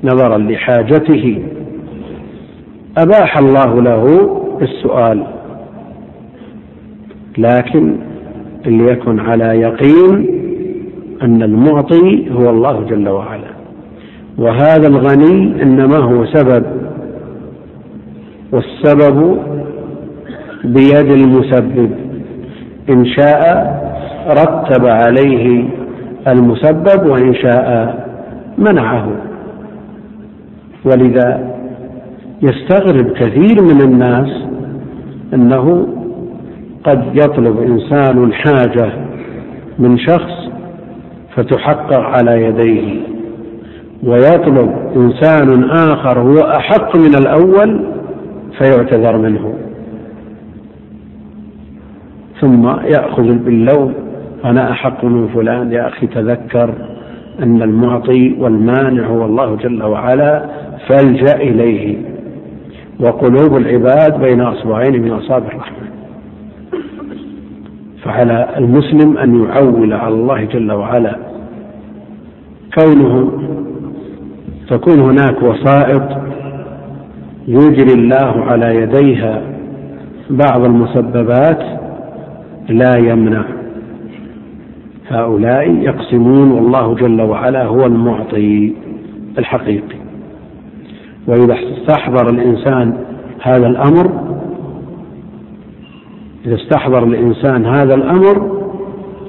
نظرا 0.05 0.39
لحاجته. 0.39 1.43
أباح 2.99 3.39
الله 3.39 3.83
له 3.83 4.31
السؤال. 4.63 5.27
لكن 7.39 7.97
ليكن 8.67 9.21
على 9.21 9.45
يقين 9.45 10.27
أن 11.23 11.43
المعطي 11.43 12.31
هو 12.31 12.51
الله 12.51 12.85
جل 12.91 13.09
وعلا. 13.09 13.51
وهذا 14.39 14.89
الغني 14.89 15.63
إنما 15.63 15.97
هو 15.97 16.27
سبب. 16.27 16.65
والسبب 18.53 19.39
بيد 20.65 21.11
المسبب. 21.13 21.91
إن 22.91 23.07
شاء 23.07 23.43
رتب 24.29 24.87
عليه 24.87 25.65
المسبب 26.29 27.07
وإن 27.07 27.35
شاء 27.35 27.97
منعه. 28.59 29.09
ولذا 30.87 31.57
يستغرب 32.42 33.12
كثير 33.12 33.62
من 33.62 33.81
الناس 33.81 34.29
أنه 35.35 35.88
قد 36.85 37.05
يطلب 37.14 37.62
إنسان 37.62 38.33
حاجة 38.33 38.92
من 39.79 39.99
شخص 39.99 40.49
فتحقق 41.37 42.01
على 42.01 42.44
يديه 42.44 43.01
ويطلب 44.05 44.75
إنسان 44.96 45.70
آخر 45.70 46.20
هو 46.20 46.38
أحق 46.38 46.96
من 46.96 47.14
الأول 47.14 47.81
فيعتذر 48.59 49.16
منه. 49.16 49.55
ثم 52.40 52.66
يأخذ 52.68 53.33
باللوم 53.33 53.94
أنا 54.44 54.70
أحق 54.70 55.05
من 55.05 55.29
فلان 55.29 55.72
يا 55.72 55.88
أخي 55.88 56.07
تذكر 56.07 56.75
أن 57.42 57.62
المعطي 57.62 58.37
والمانع 58.38 59.07
هو 59.07 59.25
الله 59.25 59.57
جل 59.57 59.83
وعلا 59.83 60.44
فالجأ 60.88 61.37
إليه. 61.37 61.96
وقلوب 63.01 63.57
العباد 63.57 64.20
بين 64.20 64.40
أصبعين 64.40 65.03
من 65.03 65.11
أصابع 65.11 65.46
الرحمن. 65.46 65.87
فعلى 68.03 68.49
المسلم 68.57 69.18
أن 69.18 69.44
يعول 69.44 69.92
على 69.92 70.14
الله 70.14 70.44
جل 70.44 70.72
وعلا. 70.72 71.16
كونه 72.79 73.33
تكون 74.68 75.01
هناك 75.01 75.42
وسائط 75.42 76.03
يجري 77.49 77.92
الله 77.92 78.44
على 78.44 78.77
يديها 78.77 79.42
بعض 80.31 80.64
المسببات 80.64 81.62
لا 82.68 82.96
يمنع. 82.96 83.44
هؤلاء 85.09 85.70
يقسمون 85.70 86.51
والله 86.51 86.94
جل 86.94 87.22
وعلا 87.22 87.64
هو 87.64 87.87
المعطي 87.87 88.72
الحقيقي. 89.38 90.06
وإذا 91.27 91.55
استحضر 91.55 92.31
الإنسان 92.31 92.97
هذا 93.41 93.67
الأمر 93.67 94.11
إذا 96.47 96.55
استحضر 96.55 97.05
الإنسان 97.05 97.67
هذا 97.67 97.95
الأمر 97.95 98.61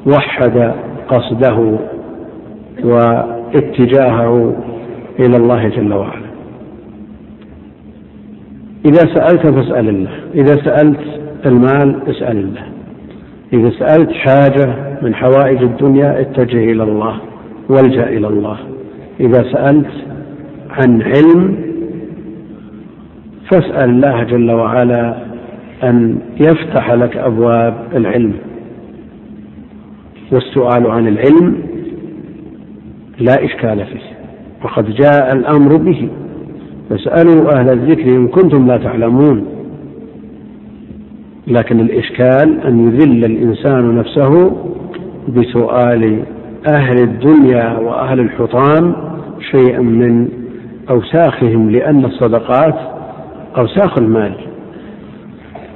وحد 0.05 0.73
قصده 1.10 1.77
واتجاهه 2.83 4.55
إلى 5.19 5.38
الله 5.38 5.67
جل 5.67 5.93
وعلا. 5.93 6.27
إذا 8.86 9.13
سألت 9.13 9.47
فاسأل 9.47 9.89
الله 9.89 10.12
إذا 10.36 10.55
سألت 10.55 10.99
المال 11.45 11.99
اسأل 12.07 12.38
الله 12.38 12.63
إذا 13.53 13.69
سألت 13.79 14.12
حاجة 14.12 14.75
من 15.01 15.15
حوائج 15.15 15.63
الدنيا 15.63 16.21
اتجه 16.21 16.71
إلى 16.71 16.83
الله 16.83 17.15
والجأ 17.69 18.10
إلى 18.10 18.27
الله. 18.27 18.57
إذا 19.19 19.43
سألت 19.43 19.91
عن 20.69 21.01
علم 21.01 21.66
فاسأل 23.49 23.89
الله 23.89 24.23
جل 24.23 24.51
وعلا 24.51 25.15
أن 25.83 26.19
يفتح 26.39 26.91
لك 26.91 27.17
أبواب 27.17 27.73
العلم. 27.95 28.33
والسؤال 30.31 30.88
عن 30.88 31.07
العلم 31.07 31.57
لا 33.19 33.45
إشكال 33.45 33.86
فيه 33.86 34.17
وقد 34.63 34.91
جاء 34.91 35.33
الأمر 35.33 35.75
به. 35.75 36.10
فاسألوا 36.89 37.60
أهل 37.60 37.69
الذكر 37.69 38.15
إن 38.15 38.27
كنتم 38.27 38.67
لا 38.67 38.77
تعلمون. 38.77 39.45
لكن 41.47 41.79
الإشكال 41.79 42.62
أن 42.62 42.88
يذل 42.88 43.25
الإنسان 43.25 43.95
نفسه 43.95 44.51
بسؤال 45.27 46.23
أهل 46.67 47.03
الدنيا 47.03 47.77
وأهل 47.77 48.19
الحطام 48.19 48.95
شيئا 49.51 49.79
من 49.79 50.27
أوساخهم 50.89 51.69
لأن 51.69 52.05
الصدقات 52.05 52.96
أوساخ 53.57 53.97
المال. 53.97 54.33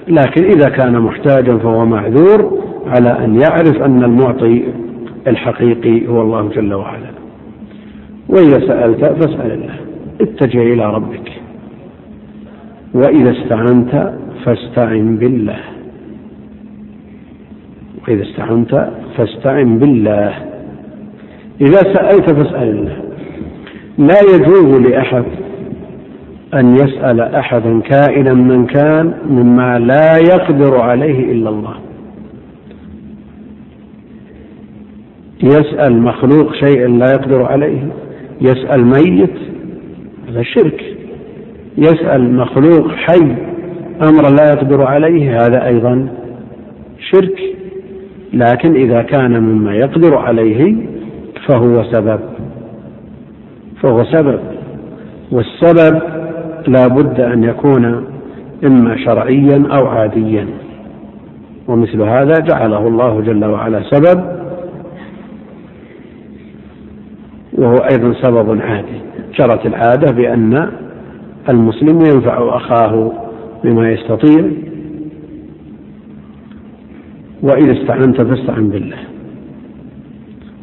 لكن 0.07 0.43
إذا 0.43 0.69
كان 0.69 0.99
محتاجا 0.99 1.57
فهو 1.57 1.85
معذور 1.85 2.63
على 2.87 3.09
أن 3.09 3.41
يعرف 3.41 3.81
أن 3.81 4.03
المعطي 4.03 4.63
الحقيقي 5.27 6.07
هو 6.07 6.21
الله 6.21 6.49
جل 6.49 6.73
وعلا. 6.73 7.11
وإذا 8.29 8.67
سألت 8.67 9.05
فاسأل 9.05 9.51
الله. 9.51 9.75
اتجه 10.21 10.73
إلى 10.73 10.93
ربك. 10.93 11.31
وإذا 12.93 13.31
استعنت 13.31 14.13
فاستعن 14.45 15.15
بالله. 15.15 15.59
وإذا 18.07 18.23
استعنت 18.23 18.91
فاستعن 19.17 19.79
بالله. 19.79 20.33
إذا 21.61 21.93
سألت 21.93 22.31
فاسأل 22.31 22.69
الله. 22.69 22.97
لا 23.97 24.19
يجوز 24.35 24.89
لأحد 24.89 25.23
أن 26.53 26.75
يسأل 26.75 27.21
أحدا 27.21 27.79
كائنا 27.79 28.33
من 28.33 28.65
كان 28.65 29.13
مما 29.29 29.79
لا 29.79 30.17
يقدر 30.17 30.81
عليه 30.81 31.31
إلا 31.31 31.49
الله. 31.49 31.75
يسأل 35.43 36.01
مخلوق 36.01 36.53
شيئا 36.53 36.87
لا 36.87 37.11
يقدر 37.11 37.43
عليه. 37.43 37.87
يسأل 38.41 38.85
ميت 38.85 39.37
هذا 40.29 40.43
شرك. 40.43 40.97
يسأل 41.77 42.35
مخلوق 42.35 42.91
حي 42.91 43.35
أمرا 44.01 44.29
لا 44.29 44.49
يقدر 44.53 44.83
عليه 44.83 45.45
هذا 45.45 45.65
أيضا 45.65 46.07
شرك. 46.99 47.39
لكن 48.33 48.75
إذا 48.75 49.01
كان 49.01 49.43
مما 49.43 49.75
يقدر 49.75 50.17
عليه 50.17 50.75
فهو 51.47 51.83
سبب. 51.83 52.19
فهو 53.81 54.03
سبب. 54.03 54.39
والسبب 55.31 56.20
لا 56.67 56.87
بد 56.87 57.19
أن 57.19 57.43
يكون 57.43 58.05
إما 58.65 58.97
شرعيا 59.05 59.67
أو 59.71 59.87
عاديا. 59.87 60.47
ومثل 61.67 62.01
هذا 62.01 62.39
جعله 62.39 62.87
الله 62.87 63.21
جل 63.21 63.45
وعلا 63.45 63.83
سبب 63.89 64.41
وهو 67.53 67.75
أيضا 67.75 68.13
سبب 68.13 68.61
عادي. 68.61 69.01
جرت 69.39 69.65
العادة 69.65 70.11
بأن 70.11 70.71
المسلم 71.49 71.99
ينفع 72.05 72.57
أخاه 72.57 73.11
بما 73.63 73.91
يستطيع 73.91 74.45
وإذا 77.41 77.71
استعنت 77.71 78.21
فاستعن 78.21 78.69
بالله. 78.69 78.97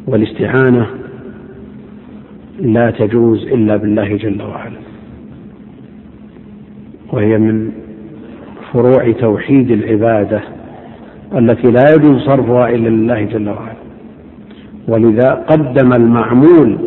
والاستعانة 0.07 0.87
لا 2.59 2.91
تجوز 2.91 3.43
إلا 3.43 3.75
بالله 3.75 4.17
جل 4.17 4.41
وعلا. 4.41 4.88
وهي 7.13 7.37
من 7.37 7.71
فروع 8.73 9.11
توحيد 9.11 9.71
العبادة 9.71 10.41
التي 11.37 11.71
لا 11.71 11.93
يجوز 11.95 12.21
صرفها 12.25 12.69
إلا 12.69 12.89
لله 12.89 13.21
جل 13.21 13.49
وعلا. 13.49 13.79
ولذا 14.87 15.31
قدم 15.31 15.93
المعمول 15.93 16.77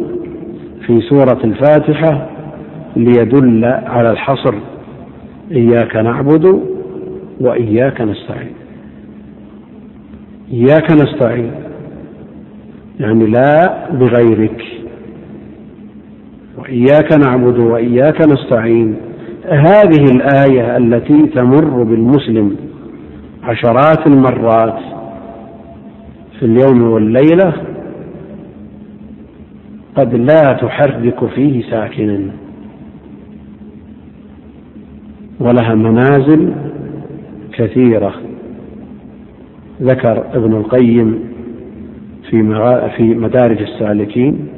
في 0.87 1.01
سورة 1.01 1.41
الفاتحة 1.45 2.29
ليدل 2.97 3.65
على 3.65 4.11
الحصر 4.11 4.55
إياك 5.51 5.97
نعبد 5.97 6.63
وإياك 7.41 8.01
نستعين. 8.01 8.53
إياك 10.53 10.91
نستعين 10.91 11.51
يعني 13.01 13.27
لا 13.27 13.73
بغيرك. 13.93 14.63
إياك 16.69 17.13
نعبد 17.13 17.59
وإياك 17.59 18.21
نستعين 18.21 18.97
هذه 19.49 20.05
الآية 20.05 20.77
التي 20.77 21.27
تمر 21.27 21.83
بالمسلم 21.83 22.57
عشرات 23.43 24.07
المرات 24.07 24.79
في 26.39 26.45
اليوم 26.45 26.83
والليلة 26.83 27.53
قد 29.97 30.15
لا 30.15 30.53
تحرك 30.53 31.27
فيه 31.35 31.71
ساكنا 31.71 32.31
ولها 35.41 35.75
منازل 35.75 36.53
كثيرة. 37.53 38.15
ذكر 39.83 40.25
ابن 40.35 40.53
القيم 40.53 41.19
في 42.31 42.43
في 42.97 43.03
مدارج 43.03 43.63
السالكين 43.63 44.49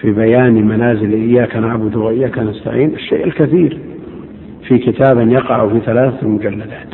في 0.00 0.10
بيان 0.12 0.54
منازل 0.66 1.12
إياك 1.12 1.56
نعبد 1.56 1.96
وإياك 1.96 2.38
نستعين 2.38 2.94
الشيء 2.94 3.24
الكثير 3.24 3.78
في 4.68 4.78
كتاب 4.78 5.28
يقع 5.28 5.68
في 5.68 5.80
ثلاث 5.80 6.24
مجلدات. 6.24 6.88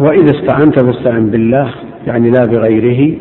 وإذا 0.00 0.30
استعنت 0.30 0.78
فاستعن 0.78 1.30
بالله 1.30 1.74
يعني 2.06 2.30
لا 2.30 2.44
بغيره 2.44 3.16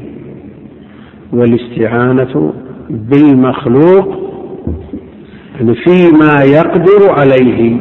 والاستعانة 1.33 2.53
بالمخلوق 2.89 4.27
يعني 5.55 5.75
فيما 5.75 6.43
يقدر 6.43 7.09
عليه. 7.09 7.77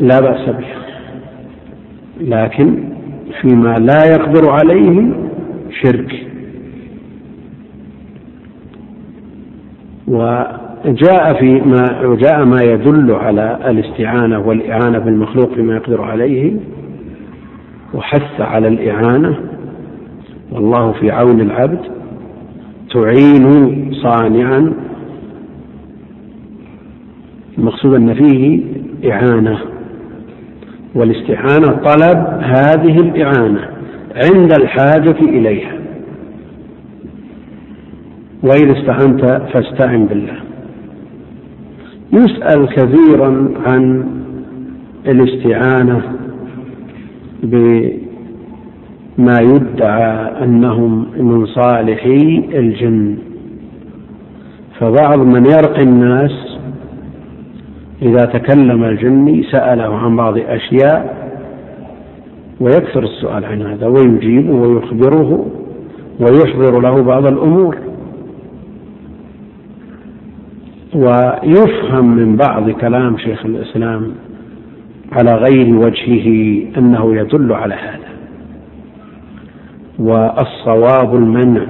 لا 0.00 0.20
بأس 0.20 0.48
به. 0.48 0.66
لكن 2.20 2.91
فيما 3.40 3.78
لا 3.78 4.04
يقدر 4.06 4.50
عليه 4.50 5.12
شرك. 5.82 6.26
وجاء 10.06 11.34
في 11.40 11.60
ما 11.60 12.06
وجاء 12.06 12.44
ما 12.44 12.62
يدل 12.62 13.12
على 13.12 13.58
الاستعانة 13.70 14.38
والإعانة 14.38 14.98
بالمخلوق 14.98 15.54
فيما 15.54 15.76
يقدر 15.76 16.02
عليه 16.02 16.56
وحث 17.94 18.40
على 18.40 18.68
الإعانة. 18.68 19.36
والله 20.52 20.92
في 20.92 21.10
عون 21.10 21.40
العبد 21.40 21.80
تعين 22.94 23.90
صانعا 23.92 24.72
المقصود 27.58 27.94
أن 27.94 28.14
فيه 28.14 28.60
إعانة. 29.12 29.71
والاستعانة 30.94 31.66
طلب 31.66 32.40
هذه 32.42 33.00
الإعانة 33.00 33.68
عند 34.14 34.52
الحاجة 34.52 35.16
إليها. 35.20 35.72
وإذا 38.42 38.72
استعنت 38.72 39.24
فاستعن 39.24 40.06
بالله. 40.06 40.36
يسأل 42.12 42.68
كثيرا 42.68 43.48
عن 43.66 44.06
الاستعانة 45.06 46.02
بما 47.42 49.40
يدعى 49.40 50.44
أنهم 50.44 51.06
من 51.18 51.46
صالحي 51.46 52.44
الجن. 52.54 53.18
فبعض 54.80 55.18
من 55.18 55.46
يرقي 55.46 55.82
الناس 55.82 56.51
إذا 58.02 58.24
تكلم 58.24 58.84
الجني 58.84 59.42
سأله 59.42 59.96
عن 59.96 60.16
بعض 60.16 60.38
أشياء 60.38 61.32
ويكثر 62.60 63.02
السؤال 63.02 63.44
عن 63.44 63.62
هذا 63.62 63.86
ويجيبه 63.86 64.54
ويخبره 64.54 65.46
ويحضر 66.20 66.80
له 66.80 67.02
بعض 67.02 67.26
الأمور. 67.26 67.76
ويفهم 70.94 72.16
من 72.16 72.36
بعض 72.36 72.70
كلام 72.70 73.18
شيخ 73.18 73.46
الإسلام 73.46 74.12
على 75.12 75.34
غير 75.34 75.74
وجهه 75.74 76.62
أنه 76.78 77.16
يدل 77.16 77.52
على 77.52 77.74
هذا. 77.74 78.12
والصواب 79.98 81.14
المنع 81.14 81.66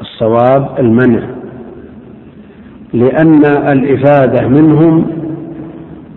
الصواب 0.00 0.80
المنع. 0.80 1.41
لأن 2.94 3.44
الإفادة 3.44 4.48
منهم 4.48 5.06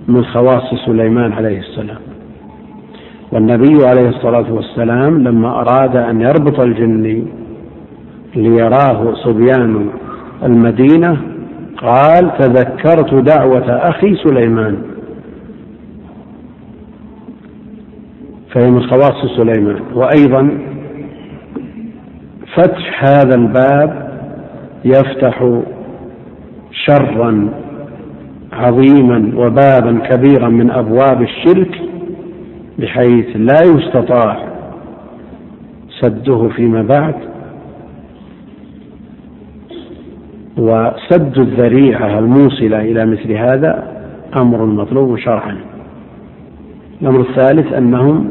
من 0.08 0.26
خواص 0.26 0.86
سليمان 0.86 1.34
عليه 1.34 1.60
السلام. 1.60 1.98
والنبي 3.32 3.86
عليه 3.86 4.10
الصلاة 4.10 4.54
والسلام 4.54 5.24
لما 5.24 5.62
أراد 5.62 5.96
أن 5.96 6.22
يربط 6.22 6.60
الجني 6.60 7.24
ليراه 8.36 9.14
صبيان 9.14 9.90
المدينة 10.44 11.18
قال 11.78 12.38
تذكرت 12.40 13.14
دعوة 13.14 13.72
أخي 13.72 14.16
سليمان. 14.16 14.78
فهي 18.54 18.72
من 18.72 18.84
خواص 18.84 19.38
سليمان. 19.38 19.80
وأيضا 19.94 20.58
فتح 22.56 23.04
هذا 23.04 23.36
الباب 23.36 24.06
يفتح 24.86 25.62
شرا 26.88 27.50
عظيما 28.54 29.32
وبابا 29.36 30.00
كبيرا 30.10 30.50
من 30.50 30.72
أبواب 30.72 31.22
الشرك 31.22 31.82
بحيث 32.80 33.26
لا 33.36 33.62
يستطاع 33.64 34.38
سده 36.02 36.50
فيما 36.50 36.82
بعد. 36.82 37.16
وسد 40.58 41.38
الذريعة 41.38 42.20
الموصلة 42.20 42.82
إلى 42.82 43.06
مثل 43.06 43.32
هذا 43.32 43.84
أمر 44.36 44.66
مطلوب 44.66 45.18
شرعا. 45.18 45.58
الأمر 47.02 47.20
الثالث 47.20 47.74
أنهم 47.74 48.30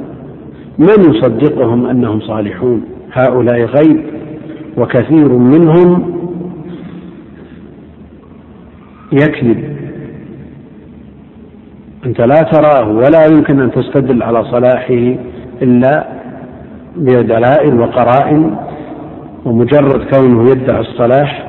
من 0.78 1.14
يصدقهم 1.14 1.86
أنهم 1.86 2.20
صالحون؟ 2.20 2.84
هؤلاء 3.12 3.64
غيب 3.64 4.00
وكثير 4.76 5.28
منهم 5.28 6.13
يكذب. 9.12 9.76
أنت 12.06 12.20
لا 12.20 12.42
تراه 12.42 12.88
ولا 12.88 13.26
يمكن 13.26 13.60
أن 13.60 13.70
تستدل 13.70 14.22
على 14.22 14.44
صلاحه 14.44 15.14
إلا 15.62 16.04
بدلائل 16.96 17.80
وقرائن 17.80 18.56
ومجرد 19.44 20.14
كونه 20.14 20.50
يدعي 20.50 20.80
الصلاح 20.80 21.46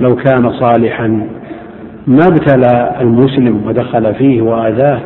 لو 0.00 0.16
كان 0.16 0.52
صالحا. 0.52 1.26
ما 2.06 2.26
ابتلى 2.26 2.96
المسلم 3.00 3.66
ودخل 3.66 4.14
فيه 4.14 4.42
وآذاه. 4.42 5.00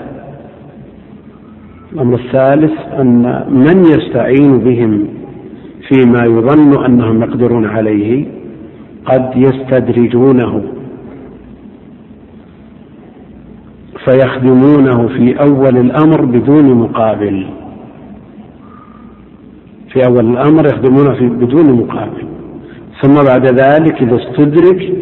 الأمر 1.92 2.14
الثالث 2.14 2.72
أن 3.00 3.44
من 3.48 3.84
يستعين 3.84 4.58
بهم 4.58 5.08
فيما 5.88 6.24
يظن 6.24 6.84
أنهم 6.84 7.22
يقدرون 7.22 7.66
عليه 7.66 8.26
قد 9.06 9.30
يستدرجونه. 9.36 10.62
فيخدمونه 14.04 15.08
في 15.08 15.40
أول 15.40 15.76
الأمر 15.76 16.24
بدون 16.24 16.74
مقابل. 16.74 17.46
في 19.92 20.06
أول 20.06 20.30
الأمر 20.30 20.66
يخدمونه 20.66 21.14
في 21.14 21.28
بدون 21.28 21.72
مقابل. 21.72 22.26
ثم 23.02 23.14
بعد 23.14 23.46
ذلك 23.46 24.02
إذا 24.02 24.16
استدرج 24.16 24.92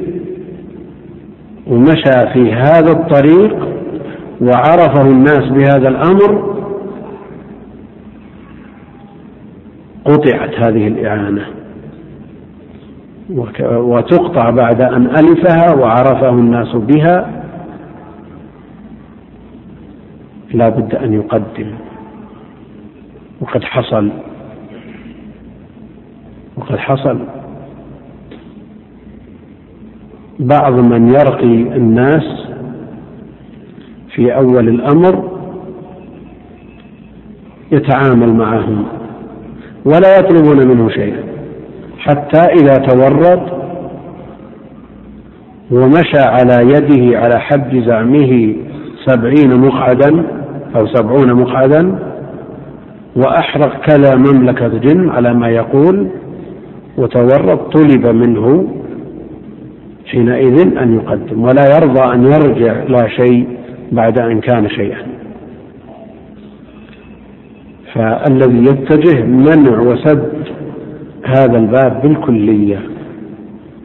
ومشى 1.67 2.33
في 2.33 2.53
هذا 2.53 2.93
الطريق 2.93 3.69
وعرفه 4.41 5.03
الناس 5.03 5.49
بهذا 5.49 5.89
الأمر 5.89 6.53
قطعت 10.05 10.55
هذه 10.55 10.89
الإعانة. 10.89 11.47
وتقطع 13.71 14.51
بعد 14.51 14.83
أن 14.83 15.07
ألفها 15.07 15.75
وعرفه 15.75 16.31
الناس 16.31 16.77
بها. 16.77 17.42
لا 20.55 20.69
بد 20.69 20.95
أن 20.95 21.13
يقدم. 21.13 21.71
وقد 23.41 23.65
حصل. 23.65 24.11
وقد 26.57 26.77
حصل. 26.77 27.19
بعض 30.39 30.73
من 30.73 31.09
يرقي 31.09 31.77
الناس 31.77 32.47
في 34.15 34.35
أول 34.35 34.69
الأمر 34.69 35.39
يتعامل 37.73 38.35
معهم 38.35 38.87
ولا 39.85 40.19
يطلبون 40.19 40.67
منه 40.69 40.89
شيئا. 40.89 41.23
حتى 41.99 42.39
إذا 42.39 42.75
تورط 42.75 43.63
ومشى 45.71 46.19
على 46.19 46.75
يده 46.75 47.19
على 47.19 47.41
حد 47.41 47.77
زعمه 47.77 48.55
سبعين 49.07 49.61
مقعدا 49.61 50.42
أو 50.77 50.87
سبعون 50.87 51.33
مقعدا 51.33 51.99
وأحرق 53.17 53.81
كذا 53.87 54.17
مملكة 54.17 54.69
جن 54.69 55.11
على 55.11 55.35
ما 55.35 55.49
يقول 55.49 56.09
وتورط 56.97 57.77
طلب 57.77 58.07
منه 58.07 58.69
حينئذ 60.07 60.79
أن 60.79 60.95
يقدم 60.95 61.43
ولا 61.43 61.77
يرضى 61.77 62.15
أن 62.15 62.25
يرجع 62.25 62.83
لا 62.89 63.09
شيء 63.09 63.47
بعد 63.93 64.19
أن 64.19 64.41
كان 64.41 64.69
شيئا. 64.69 65.07
فالذي 67.95 68.65
يتجه 68.65 69.25
منع 69.25 69.81
وسد 69.81 70.33
هذا 71.25 71.59
الباب 71.59 72.03
بالكلية 72.03 72.81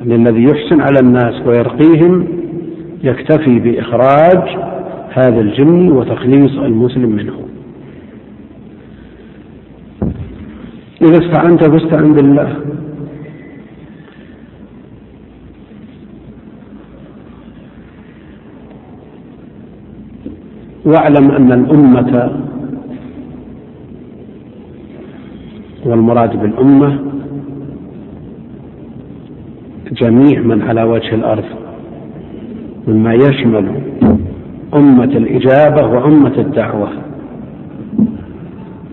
أن 0.01 0.11
الذي 0.11 0.43
يحسن 0.43 0.81
على 0.81 0.99
الناس 0.99 1.47
ويرقيهم 1.47 2.27
يكتفي 3.03 3.59
بإخراج 3.59 4.57
هذا 5.17 5.41
الجن 5.41 5.91
وتخليص 5.91 6.57
المسلم 6.57 7.09
منه. 7.09 7.33
إذا 11.01 11.25
استعنت 11.25 11.63
فاستعن 11.63 12.13
بالله. 12.13 12.55
واعلم 20.85 21.31
أن 21.31 21.51
الأمة 21.51 22.41
والمراد 25.85 26.41
بالأمة 26.41 26.99
جميع 29.91 30.39
من 30.41 30.61
على 30.61 30.83
وجه 30.83 31.15
الأرض 31.15 31.43
مما 32.87 33.13
يشمل 33.13 33.81
أمة 34.77 35.03
الإجابة 35.03 35.87
وأمة 35.87 36.33
الدعوة. 36.37 36.89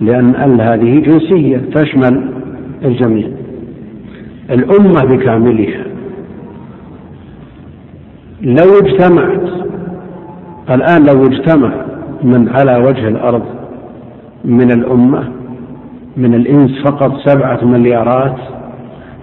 لأن 0.01 0.35
ال 0.35 0.61
هذه 0.61 0.99
جنسية 1.01 1.57
تشمل 1.75 2.31
الجميع. 2.85 3.29
الأمة 4.51 5.05
بكاملها. 5.05 5.85
لو 8.43 8.79
اجتمعت 8.83 9.49
الآن 10.71 11.07
لو 11.07 11.23
اجتمع 11.23 11.73
من 12.23 12.49
على 12.49 12.77
وجه 12.77 13.09
الأرض 13.09 13.43
من 14.45 14.73
الأمة 14.73 15.29
من 16.17 16.35
الإنس 16.35 16.71
فقط 16.85 17.13
سبعة 17.29 17.65
مليارات 17.65 18.37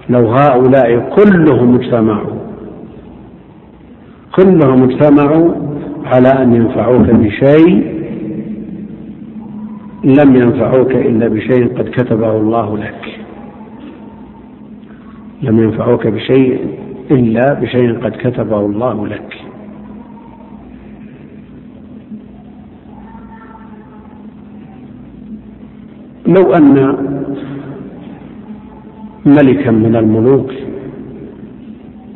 لو 0.10 0.32
هؤلاء 0.32 1.10
كلهم 1.16 1.76
اجتمعوا 1.76 2.38
كلهم 4.36 4.84
اجتمعوا 4.84 5.54
على 6.06 6.28
أن 6.28 6.56
ينفعوك 6.56 7.10
بشيء 7.10 8.02
لم 10.04 10.36
ينفعوك 10.36 10.92
إلا 10.92 11.28
بشيء 11.28 11.78
قد 11.78 11.90
كتبه 11.90 12.38
الله 12.38 12.78
لك. 12.78 13.20
لم 15.42 15.60
ينفعوك 15.60 16.08
بشيء 16.08 16.60
إلا 17.12 17.54
بشيء 17.54 18.00
قد 18.00 18.12
كتبه 18.12 18.60
الله 18.60 19.08
لك. 19.08 19.38
لو 26.28 26.54
أن 26.54 26.98
ملكا 29.26 29.72
من 29.72 29.96
الملوك 29.96 30.52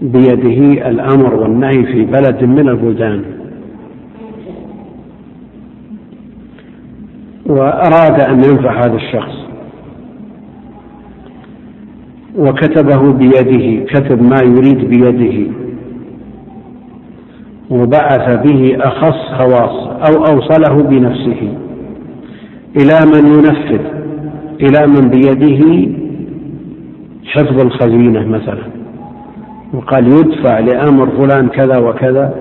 بيده 0.01 0.89
الأمر 0.89 1.35
والنهي 1.35 1.83
في 1.83 2.05
بلد 2.05 2.43
من 2.43 2.69
البلدان 2.69 3.34
وأراد 7.45 8.19
أن 8.19 8.43
ينفع 8.43 8.79
هذا 8.79 8.95
الشخص. 8.95 9.45
وكتبه 12.37 13.13
بيده 13.13 13.85
كتب 13.85 14.21
ما 14.21 14.37
يريد 14.43 14.89
بيده. 14.89 15.51
وبعث 17.69 18.47
به 18.47 18.77
أخص 18.79 19.17
خواص 19.37 19.87
أو 20.09 20.25
أوصله 20.25 20.83
بنفسه. 20.83 21.53
إلى 22.77 22.99
من 23.05 23.27
ينفذ 23.33 23.85
إلى 24.61 24.87
من 24.87 25.09
بيده 25.09 25.91
حفظ 27.25 27.59
الخزينة 27.59 28.27
مثلا. 28.27 28.63
وقال 29.73 30.07
يدفع 30.07 30.59
لأمر 30.59 31.07
فلان 31.07 31.47
كذا 31.47 31.77
وكذا. 31.77 32.33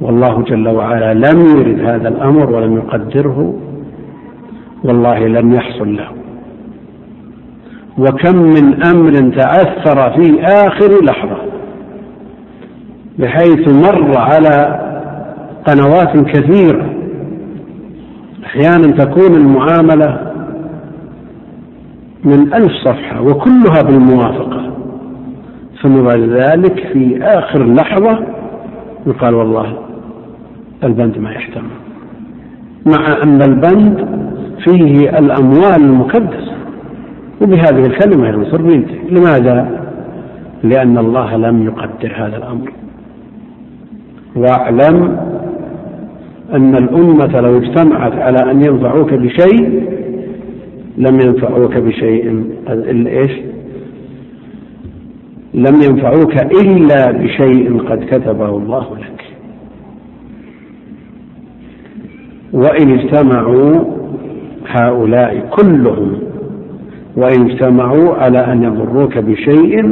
والله 0.00 0.42
جل 0.42 0.68
وعلا 0.68 1.14
لم 1.14 1.40
يرد 1.40 1.80
هذا 1.80 2.08
الأمر 2.08 2.50
ولم 2.50 2.76
يقدره. 2.76 3.54
والله 4.84 5.26
لم 5.26 5.54
يحصل 5.54 5.96
له. 5.96 6.08
وكم 7.98 8.36
من 8.36 8.82
أمر 8.82 9.36
تعثر 9.36 10.10
في 10.10 10.42
آخر 10.42 11.04
لحظة 11.04 11.36
بحيث 13.18 13.68
مر 13.68 14.18
على 14.18 14.80
قنوات 15.66 16.16
كثيرة. 16.16 16.94
أحيانا 18.44 19.04
تكون 19.04 19.34
المعاملة 19.34 20.32
من 22.24 22.54
ألف 22.54 22.72
صفحة 22.84 23.22
وكلها 23.22 23.82
بالموافقة. 23.82 24.70
ثم 25.82 26.02
بعد 26.02 26.20
ذلك 26.20 26.92
في 26.92 27.22
آخر 27.22 27.74
لحظة 27.74 28.18
يقال 29.06 29.34
والله 29.34 29.78
البند 30.84 31.18
ما 31.18 31.32
يحتمل. 31.32 31.70
مع 32.86 33.22
أن 33.22 33.42
البند 33.42 34.29
فيه 34.64 35.18
الأموال 35.18 35.82
المقدسة 35.82 36.52
وبهذه 37.40 37.86
الكلمة 37.86 38.28
ينصر 38.28 38.62
بينته 38.62 38.98
لماذا؟ 39.10 39.80
لأن 40.62 40.98
الله 40.98 41.36
لم 41.36 41.62
يقدر 41.62 42.12
هذا 42.16 42.36
الأمر 42.36 42.72
واعلم 44.36 45.16
أن 46.52 46.74
الأمة 46.74 47.40
لو 47.40 47.56
اجتمعت 47.56 48.12
على 48.12 48.50
أن 48.50 48.62
ينفعوك 48.64 49.14
بشيء 49.14 49.82
لم 50.96 51.20
ينفعوك 51.20 51.76
بشيء 51.76 52.44
إيش؟ 53.06 53.32
لم 55.54 55.82
ينفعوك 55.82 56.34
إلا 56.36 57.10
بشيء 57.10 57.82
قد 57.82 58.04
كتبه 58.04 58.48
الله 58.48 58.96
لك 58.98 59.24
وإن 62.52 62.98
اجتمعوا 62.98 63.99
هؤلاء 64.76 65.48
كلهم 65.50 66.18
وإن 67.16 67.50
اجتمعوا 67.50 68.14
على 68.14 68.38
أن 68.38 68.62
يضروك 68.62 69.18
بشيء 69.18 69.82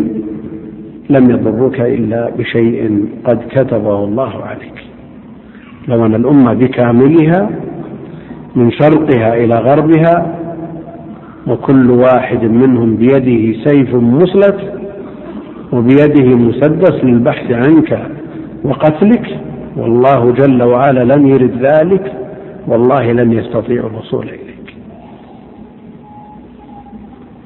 لم 1.11 1.31
يضروك 1.31 1.81
إلا 1.81 2.31
بشيء 2.38 3.07
قد 3.25 3.38
كتبه 3.51 4.05
الله 4.05 4.45
عليك. 4.45 4.85
لو 5.88 6.07
أن 6.07 6.14
الأمة 6.14 6.55
بكاملها 6.55 7.51
من 8.57 8.71
شرقها 8.71 9.35
إلى 9.35 9.55
غربها 9.59 10.35
وكل 11.47 11.91
واحد 11.91 12.45
منهم 12.45 12.97
بيده 12.97 13.64
سيف 13.64 13.95
مسلت 13.95 14.75
وبيده 15.73 16.37
مسدس 16.37 17.05
للبحث 17.05 17.53
عنك 17.53 17.99
وقتلك 18.64 19.41
والله 19.77 20.33
جل 20.33 20.62
وعلا 20.62 21.14
لم 21.14 21.27
يرد 21.27 21.67
ذلك 21.67 22.12
والله 22.69 23.12
لن 23.12 23.33
يستطيعوا 23.33 23.91
الوصول 23.91 24.29
إليك 24.29 24.48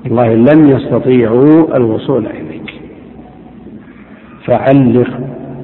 والله 0.04 0.34
لن 0.34 0.68
يستطيعوا 0.68 1.76
الوصول 1.76 2.26
إليك. 2.26 2.74
فعلق 4.44 5.10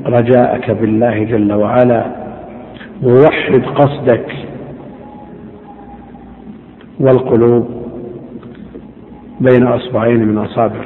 رجاءك 0.07 0.71
بالله 0.71 1.25
جل 1.25 1.53
وعلا 1.53 2.07
ووحد 3.03 3.63
قصدك 3.63 4.33
والقلوب 7.01 7.69
بين 9.41 9.67
أصبعين 9.67 10.29
من 10.29 10.39
أصابع 10.39 10.81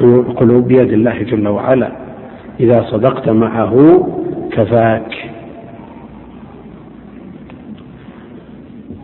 القلوب 0.00 0.68
بيد 0.68 0.92
الله 0.92 1.22
جل 1.22 1.48
وعلا. 1.48 1.92
إذا 2.60 2.82
صدقت 2.90 3.28
معه 3.28 4.06
كفاك. 4.52 5.30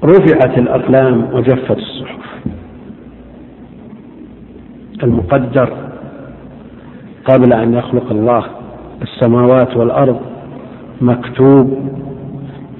رفعت 0.04 0.58
الأقلام 0.58 1.28
وجفت 1.34 1.78
الصحف. 1.78 2.13
المقدر 5.04 5.72
قبل 7.24 7.52
أن 7.52 7.74
يخلق 7.74 8.10
الله 8.10 8.44
السماوات 9.02 9.76
والأرض 9.76 10.20
مكتوب 11.00 11.78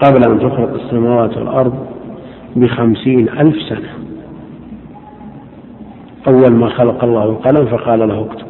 قبل 0.01 0.31
أن 0.31 0.39
تخلق 0.39 0.75
السماوات 0.75 1.37
والأرض 1.37 1.87
بخمسين 2.57 3.29
ألف 3.29 3.57
سنة. 3.69 3.89
أول 6.29 6.53
ما 6.53 6.69
خلق 6.69 7.05
الله 7.05 7.25
القلم 7.25 7.67
فقال 7.67 8.09
له 8.09 8.21
اكتب. 8.21 8.47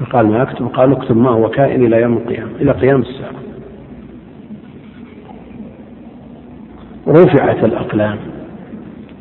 فقال 0.00 0.26
ما 0.26 0.42
أكتب؟ 0.42 0.66
قال 0.66 0.92
اكتب 0.92 1.16
ما 1.16 1.30
هو 1.30 1.48
كائن 1.48 1.84
إلى 1.84 2.02
يوم 2.02 2.16
القيامة 2.16 2.50
إلى 2.60 2.72
قيام 2.72 3.00
الساعة. 3.00 3.32
رفعت 7.08 7.64
الأقلام. 7.64 8.16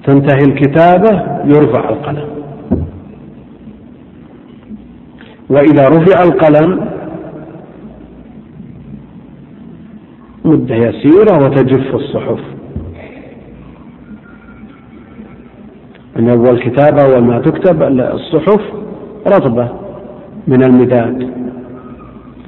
تنتهي 0.04 0.52
الكتابة 0.52 1.40
يرفع 1.46 1.90
القلم. 1.90 2.39
وإذا 5.50 5.88
رفع 5.88 6.24
القلم 6.24 6.90
مدة 10.46 10.76
يسيرة 10.76 11.44
وتجف 11.44 11.96
الصحف. 11.96 12.40
من 16.16 16.30
أول 16.30 16.60
كتابة 16.60 17.02
أول 17.02 17.24
ما 17.24 17.40
تكتب 17.40 17.84
الصحف 17.84 18.62
رطبة 19.28 19.70
من 20.48 20.64
المداد. 20.64 21.30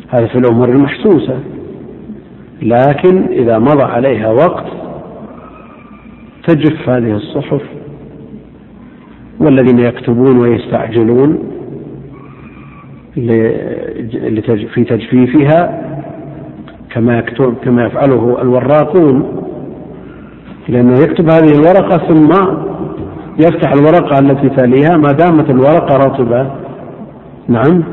هذا 0.09 0.27
في 0.27 0.37
الأمور 0.37 0.69
المحسوسة. 0.69 1.39
لكن 2.61 3.23
إذا 3.23 3.59
مضى 3.59 3.83
عليها 3.83 4.31
وقت 4.31 4.65
تجف 6.47 6.89
هذه 6.89 7.15
الصحف. 7.15 7.61
والذين 9.39 9.79
يكتبون 9.79 10.37
ويستعجلون 10.37 11.50
في 14.73 14.83
تجفيفها 14.89 15.81
كما 16.89 17.17
يكتب 17.17 17.55
كما 17.63 17.85
يفعله 17.85 18.41
الوراقون. 18.41 19.43
لأنه 20.69 20.93
يكتب 20.93 21.29
هذه 21.29 21.51
الورقة 21.51 21.97
ثم 22.07 22.29
يفتح 23.39 23.71
الورقة 23.71 24.19
التي 24.19 24.49
تليها 24.49 24.97
ما 24.97 25.11
دامت 25.11 25.49
الورقة 25.49 25.97
رطبة. 25.97 26.51
نعم. 27.47 27.83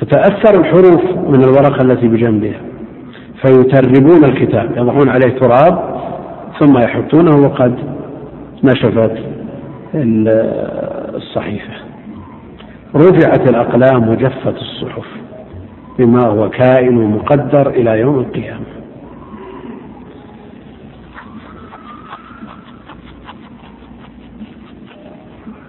تتأثر 0.00 0.60
الحروف 0.60 1.04
من 1.28 1.44
الورقة 1.44 1.82
التي 1.82 2.08
بجنبها. 2.08 2.60
فيتربون 3.42 4.24
الكتاب 4.24 4.70
يضعون 4.76 5.08
عليه 5.08 5.38
تراب 5.38 5.98
ثم 6.58 6.78
يحطونه 6.78 7.36
وقد 7.36 7.74
نشفت 8.64 9.12
الصحيفة. 11.14 11.87
رفعت 12.94 13.48
الأقلام 13.48 14.08
وجفت 14.08 14.56
الصحف 14.56 15.06
بما 15.98 16.26
هو 16.26 16.50
كائن 16.50 16.96
ومقدر 16.96 17.70
إلى 17.70 18.00
يوم 18.00 18.18
القيامة. 18.18 18.64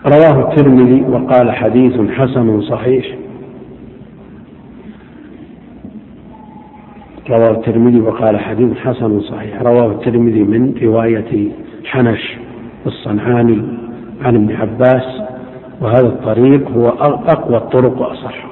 رواه 0.05 0.49
الترمذي 0.49 1.01
وقال 1.01 1.51
حديث 1.51 2.11
حسن 2.11 2.61
صحيح. 2.61 3.05
رواه 7.29 7.51
الترمذي 7.51 8.01
وقال 8.01 8.39
حديث 8.39 8.77
حسن 8.77 9.21
صحيح. 9.21 9.61
رواه 9.61 9.91
الترمذي 9.91 10.43
من 10.43 10.73
رواية 10.81 11.51
حنش 11.85 12.37
الصنعاني 12.85 13.61
عن 14.21 14.35
ابن 14.35 14.55
عباس 14.55 15.28
وهذا 15.81 16.07
الطريق 16.07 16.71
هو 16.71 16.87
أقوى 16.89 17.57
الطرق 17.57 18.01
وأصحها 18.01 18.49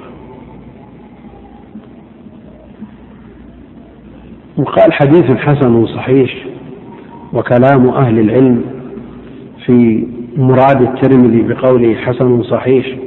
وقال 4.57 4.93
حديث 4.93 5.31
حسن 5.31 5.85
صحيح 5.85 6.35
وكلام 7.33 7.89
أهل 7.89 8.19
العلم 8.19 8.61
في 9.65 10.07
مراد 10.37 10.81
الترمذي 10.81 11.41
بقوله 11.41 11.95
حسن 11.95 12.43
صحيح 12.43 12.97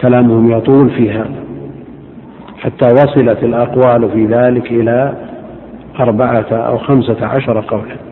كلامهم 0.00 0.50
يطول 0.50 0.90
في 0.90 1.10
هذا. 1.10 1.44
حتى 2.58 2.92
وصلت 2.92 3.44
الأقوال 3.44 4.10
في 4.10 4.26
ذلك 4.26 4.72
إلى 4.72 5.16
أربعة 6.00 6.46
أو 6.52 6.78
خمسة 6.78 7.26
عشر 7.26 7.60
قولا. 7.60 8.03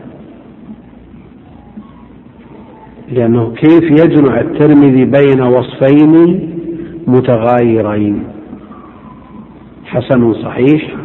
لأنه 3.11 3.53
كيف 3.55 3.83
يجمع 3.83 4.39
الترمذي 4.39 5.05
بين 5.05 5.41
وصفين 5.41 6.39
متغايرين؟ 7.07 8.23
حسن 9.85 10.33
صحيح. 10.33 10.95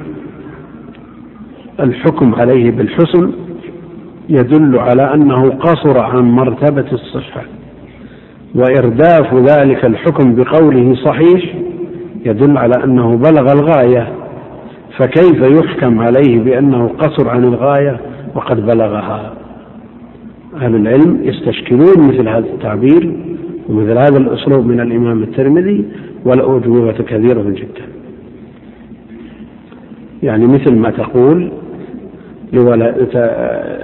الحكم 1.81 2.35
عليه 2.35 2.71
بالحسن 2.71 3.33
يدل 4.29 4.79
على 4.79 5.15
أنه 5.15 5.51
قصر 5.51 5.99
عن 6.01 6.23
مرتبة 6.31 6.93
الصحة 6.93 7.43
وإرداف 8.55 9.35
ذلك 9.35 9.85
الحكم 9.85 10.35
بقوله 10.35 10.95
صحيح 10.95 11.55
يدل 12.27 12.59
على 12.59 12.85
أنه 12.85 13.17
بلغ 13.17 13.53
الغاية. 13.53 14.09
فكيف 14.99 15.43
يحكم 15.43 16.01
عليه 16.01 16.39
بأنه 16.39 16.89
قصر 16.99 17.29
عن 17.29 17.45
الغاية؟ 17.45 18.01
وقد 18.35 18.67
بلغها. 18.67 19.33
أهل 20.59 20.75
العلم 20.75 21.21
يستشكلون 21.23 22.09
مثل 22.09 22.29
هذا 22.29 22.47
التعبير 22.55 23.13
ومثل 23.69 23.99
هذا 23.99 24.19
الأسلوب 24.19 24.67
من 24.67 24.81
الإمام 24.81 25.23
الترمذي 25.23 25.85
والأجوبة 26.25 26.93
كثيرة 26.93 27.43
جدا. 27.43 27.85
يعني 30.23 30.47
مثل 30.47 30.75
ما 30.75 30.91
تقول 30.91 31.53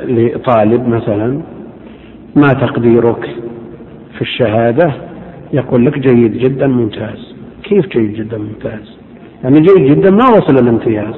لطالب 0.09 0.89
مثلا 0.89 1.41
ما 2.37 2.53
تقديرك 2.53 3.37
في 4.15 4.23
الشهادة؟ 4.23 4.93
يقول 5.53 5.87
لك 5.87 5.99
جيد 5.99 6.33
جدا 6.33 6.67
ممتاز. 6.67 7.35
كيف 7.63 7.87
جيد 7.87 8.13
جدا 8.13 8.39
ممتاز؟ 8.39 8.99
يعني 9.45 9.61
جيد 9.61 9.87
جدا 9.91 10.11
ما 10.11 10.29
وصل 10.29 10.59
الامتياز. 10.59 11.15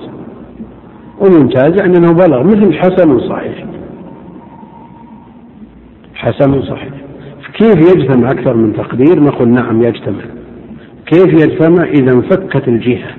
وممتاز 1.21 1.79
يعني 1.81 1.99
إنه 1.99 2.13
بلغ 2.13 2.43
مثل 2.43 2.75
حسن 2.75 3.19
صحيح 3.19 3.66
حسن 6.27 6.63
صحيح. 6.63 6.93
كيف 7.55 7.77
يجتمع 7.77 8.31
أكثر 8.31 8.57
من 8.57 8.73
تقدير؟ 8.73 9.23
نقول 9.23 9.49
نعم 9.49 9.83
يجتمع. 9.83 10.23
كيف 11.07 11.27
يجتمع؟ 11.27 11.85
إذا 11.85 12.13
انفكت 12.13 12.69
الجهة. 12.69 13.11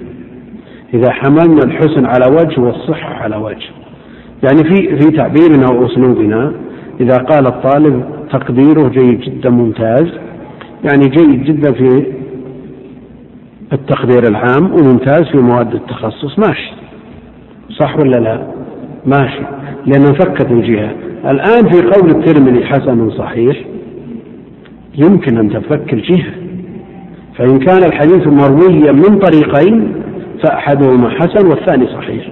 إذا 0.94 1.12
حملنا 1.12 1.64
الحسن 1.64 2.06
على 2.06 2.36
وجه 2.36 2.62
والصحة 2.62 3.14
على 3.14 3.36
وجه. 3.36 3.70
يعني 4.44 4.64
في 4.64 4.98
في 4.98 5.12
تعبيرنا 5.18 5.72
وأسلوبنا 5.72 6.54
إذا 7.00 7.18
قال 7.18 7.48
الطالب 7.48 8.04
تقديره 8.32 8.90
جيد 8.90 9.20
جدا 9.20 9.50
ممتاز 9.50 10.08
يعني 10.84 11.10
جيد 11.10 11.44
جدا 11.44 11.72
في 11.72 12.14
التقدير 13.74 14.28
العام 14.28 14.72
وممتاز 14.72 15.24
في 15.32 15.38
مواد 15.38 15.74
التخصص. 15.74 16.40
ماشي. 16.40 16.72
صح 17.80 18.00
ولا 18.00 18.18
لا؟ 18.18 18.57
ماشي. 19.08 19.42
لأن 19.86 20.02
انفكت 20.08 20.52
الجهة 20.52 20.92
الآن 21.26 21.70
في 21.70 21.82
قول 21.82 22.10
الترمذي 22.10 22.66
حسن 22.66 23.10
صحيح 23.10 23.58
يمكن 24.98 25.38
أن 25.38 25.50
تنفك 25.50 25.94
الجهة. 25.94 26.32
فإن 27.38 27.60
كان 27.60 27.84
الحديث 27.84 28.28
مرويا 28.28 28.92
من 28.92 29.20
طريقين 29.20 29.94
فأحدهما 30.44 31.10
حسن 31.10 31.48
والثاني 31.48 31.88
صحيح. 31.88 32.28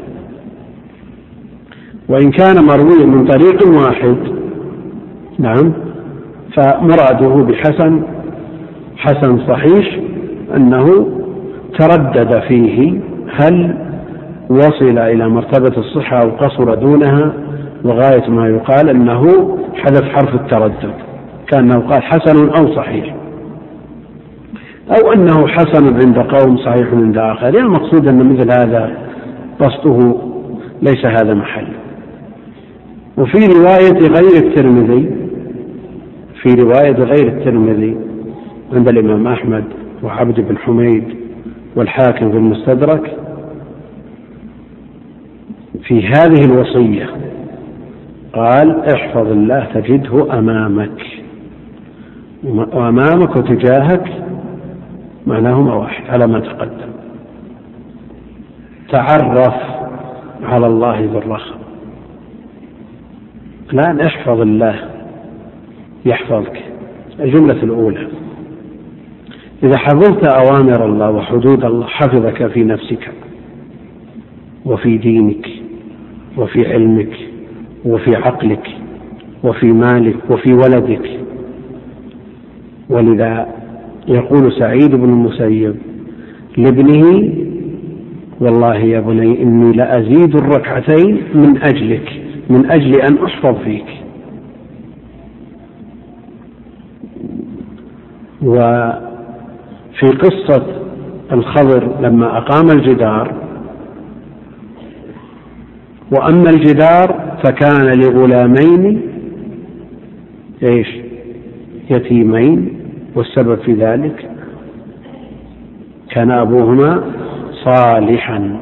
وإن 2.09 2.31
كان 2.31 2.63
مرويا 2.65 3.05
من 3.05 3.25
طريق 3.27 3.67
واحد 3.67 4.17
نعم 5.39 5.73
فمراده 6.55 7.35
بحسن 7.43 8.01
حسن 8.97 9.47
صحيح 9.47 9.99
أنه 10.55 11.07
تردد 11.79 12.39
فيه 12.47 12.99
هل 13.31 13.84
وصل 14.49 14.97
إلى 14.97 15.29
مرتبة 15.29 15.77
الصحة 15.77 16.21
أو 16.21 16.29
قصر 16.29 16.73
دونها 16.73 17.33
وغاية 17.83 18.29
ما 18.29 18.47
يقال 18.47 18.89
أنه 18.89 19.23
حذف 19.75 20.03
حرف 20.03 20.35
التردد 20.35 20.93
كأنه 21.47 21.79
قال 21.79 22.03
حسن 22.03 22.49
أو 22.49 22.75
صحيح. 22.75 23.15
أو 24.89 25.13
أنه 25.13 25.47
حسن 25.47 25.85
عند 25.85 26.19
قوم 26.19 26.57
صحيح 26.57 26.87
عند 26.93 27.17
آخر 27.17 27.43
يعني 27.43 27.59
المقصود 27.59 28.07
أن 28.07 28.33
مثل 28.33 28.51
هذا 28.51 28.91
قصده 29.59 30.15
ليس 30.81 31.05
هذا 31.05 31.33
محل. 31.33 31.67
وفي 33.17 33.45
رواية 33.45 34.07
غير 34.07 34.43
الترمذي 34.47 35.11
في 36.41 36.53
رواية 36.53 36.95
غير 36.95 37.27
الترمذي 37.27 37.97
عند 38.73 38.87
الإمام 38.87 39.27
أحمد 39.27 39.63
وعبد 40.03 40.39
بن 40.39 40.57
حميد 40.57 41.03
والحاكم 41.75 42.31
في 42.31 42.37
المستدرك 42.37 43.17
في 45.83 46.07
هذه 46.07 46.45
الوصية. 46.45 47.09
قال 48.33 48.93
احفظ 48.93 49.27
الله 49.27 49.67
تجده 49.73 50.39
أمامك. 50.39 51.05
وأمامك 52.43 53.35
وتجاهك 53.35 54.23
معناهما 55.27 55.75
واحد 55.75 56.03
على 56.09 56.27
ما 56.27 56.39
تقدم. 56.39 56.91
تعرف 58.89 59.53
على 60.43 60.67
الله 60.67 61.07
بالرخاء. 61.07 61.57
الآن 63.73 63.99
احفظ 63.99 64.41
الله 64.41 64.75
يحفظك. 66.05 66.61
الجملة 67.19 67.63
الأولى 67.63 68.07
إذا 69.63 69.77
حفظت 69.77 70.25
أوامر 70.25 70.85
الله 70.85 71.11
وحدود 71.11 71.65
الله 71.65 71.85
حفظك 71.87 72.47
في 72.47 72.63
نفسك 72.63 73.11
وفي 74.65 74.97
دينك. 74.97 75.64
وفي 76.37 76.73
علمك 76.73 77.13
وفي 77.85 78.15
عقلك 78.15 78.67
وفي 79.43 79.65
مالك 79.65 80.15
وفي 80.29 80.53
ولدك. 80.53 81.09
ولذا 82.89 83.47
يقول 84.07 84.53
سعيد 84.59 84.95
بن 84.95 85.03
المسيب 85.09 85.75
لابنه 86.57 87.33
والله 88.39 88.75
يا 88.75 88.99
بني 88.99 89.41
إني 89.43 89.71
لأزيد 89.77 90.35
الركعتين 90.35 91.17
من 91.33 91.57
أجلك 91.63 92.21
من 92.49 92.71
أجل 92.71 93.01
أن 93.01 93.17
أحفظ 93.25 93.55
فيك. 93.63 93.85
وفي 98.43 100.07
قصة 100.21 100.65
الخضر 101.31 101.91
لما 102.01 102.37
أقام 102.37 102.69
الجدار 102.69 103.33
وأما 106.15 106.49
الجدار 106.49 107.37
فكان 107.43 107.99
لغلامين 107.99 109.01
إيش؟ 110.63 110.87
يتيمين 111.89 112.79
والسبب 113.15 113.59
في 113.59 113.73
ذلك 113.73 114.29
كان 116.09 116.31
أبوهما 116.31 117.03
صالحا. 117.63 118.59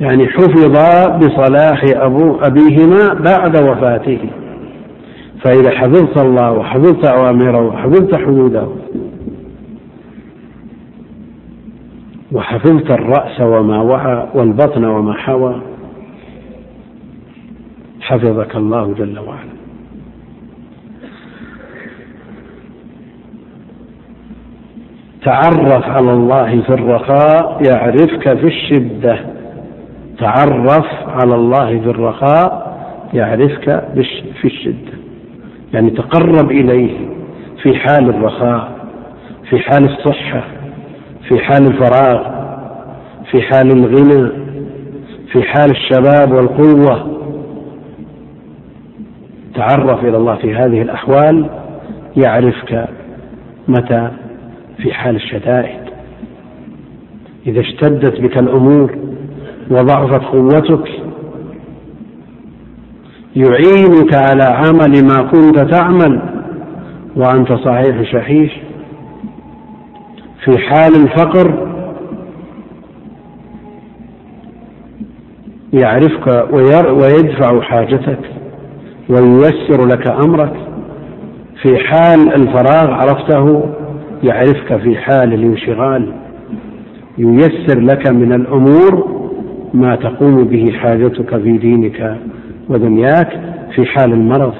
يعني 0.00 0.26
حفظا 0.26 1.16
بصلاح 1.16 1.84
أبو 1.94 2.36
أبيهما 2.36 3.14
بعد 3.14 3.62
وفاته. 3.62 4.18
فإذا 5.44 5.70
حفظت 5.70 6.18
الله 6.18 6.52
وحفظت 6.52 7.04
أوامره 7.04 7.66
وحفظت 7.66 8.14
حدوده 8.14 8.68
وحفظت 12.32 12.90
الرأس 12.90 13.40
وما 13.40 13.82
وعى 13.82 14.28
والبطن 14.34 14.84
وما 14.84 15.12
حوى 15.12 15.60
حفظك 18.00 18.56
الله 18.56 18.94
جل 18.94 19.18
وعلا. 19.18 19.58
تعرف 25.24 25.84
على 25.84 26.12
الله 26.12 26.60
في 26.60 26.70
الرخاء 26.70 27.62
يعرفك 27.68 28.38
في 28.38 28.46
الشدة. 28.46 29.18
تعرف 30.18 30.86
على 31.06 31.34
الله 31.34 31.80
في 31.80 31.90
الرخاء 31.90 32.78
يعرفك 33.14 33.84
في 34.40 34.44
الشدة. 34.44 34.98
يعني 35.74 35.90
تقرب 35.90 36.50
إليه 36.50 37.08
في 37.62 37.74
حال 37.74 38.08
الرخاء 38.08 38.78
في 39.50 39.58
حال 39.58 39.84
الصحة 39.84 40.44
في 41.28 41.38
حال 41.38 41.66
الفراغ 41.66 42.38
في 43.30 43.42
حال 43.42 43.70
الغنى 43.70 44.30
في 45.32 45.42
حال 45.42 45.70
الشباب 45.70 46.32
والقوة. 46.32 47.17
تعرف 49.58 50.04
إلى 50.04 50.16
الله 50.16 50.36
في 50.36 50.54
هذه 50.54 50.82
الأحوال 50.82 51.50
يعرفك 52.16 52.88
متى 53.68 54.10
في 54.76 54.92
حال 54.92 55.16
الشدائد. 55.16 55.80
إذا 57.46 57.60
اشتدت 57.60 58.20
بك 58.20 58.38
الأمور 58.38 58.98
وضعفت 59.70 60.24
قوتك 60.24 60.88
يعينك 63.36 64.14
على 64.14 64.44
عمل 64.44 65.04
ما 65.04 65.30
كنت 65.30 65.58
تعمل 65.58 66.22
وأنت 67.16 67.52
صحيح 67.52 68.02
شحيح. 68.12 68.62
في 70.44 70.58
حال 70.58 70.94
الفقر 71.02 71.68
يعرفك 75.72 76.52
ويدفع 76.92 77.60
حاجتك. 77.60 78.37
وييسر 79.08 79.86
لك 79.86 80.06
أمرك 80.24 80.52
في 81.62 81.78
حال 81.78 82.32
الفراغ 82.34 82.90
عرفته؟ 82.90 83.74
يعرفك 84.22 84.76
في 84.76 84.96
حال 84.96 85.34
الانشغال. 85.34 86.12
ييسر 87.18 87.80
لك 87.80 88.10
من 88.10 88.32
الأمور 88.32 89.18
ما 89.74 89.96
تقوم 89.96 90.44
به 90.44 90.72
حاجتك 90.72 91.36
في 91.36 91.58
دينك 91.58 92.16
ودنياك 92.68 93.40
في 93.74 93.86
حال 93.86 94.12
المرض. 94.12 94.54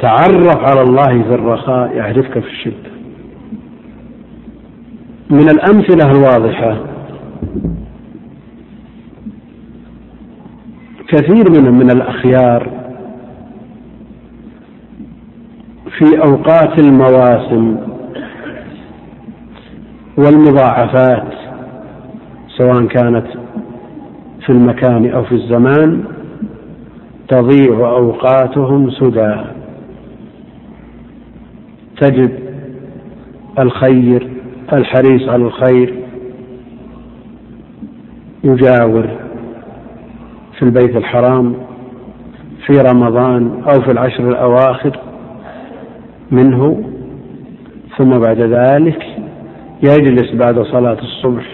تعرف 0.00 0.56
على 0.56 0.82
الله 0.82 1.22
في 1.22 1.34
الرخاء 1.34 1.96
يعرفك 1.96 2.38
في 2.38 2.46
الشدة. 2.46 2.92
من 5.30 5.48
الأمثلة 5.50 6.10
الواضحة 6.10 6.76
كثير 11.12 11.50
من 11.50 11.72
من 11.72 11.90
الأخيار 11.90 12.70
في 15.98 16.22
أوقات 16.24 16.78
المواسم 16.78 17.76
والمضاعفات 20.18 21.32
سواء 22.56 22.86
كانت 22.86 23.26
في 24.46 24.50
المكان 24.50 25.10
أو 25.10 25.24
في 25.24 25.32
الزمان 25.32 26.04
تضيع 27.28 27.78
أوقاتهم 27.78 28.90
سدى. 28.90 29.36
تجد 32.00 32.38
الخير 33.58 34.28
الحريص 34.72 35.28
على 35.28 35.44
الخير 35.44 35.94
يجاور. 38.44 39.31
في 40.62 40.68
البيت 40.68 40.96
الحرام 40.96 41.54
في 42.66 42.78
رمضان 42.78 43.62
أو 43.68 43.82
في 43.82 43.90
العشر 43.90 44.28
الأواخر 44.28 44.98
منه 46.30 46.84
ثم 47.98 48.18
بعد 48.18 48.40
ذلك 48.40 49.02
يجلس 49.82 50.34
بعد 50.34 50.62
صلاة 50.62 50.96
الصبح 51.02 51.44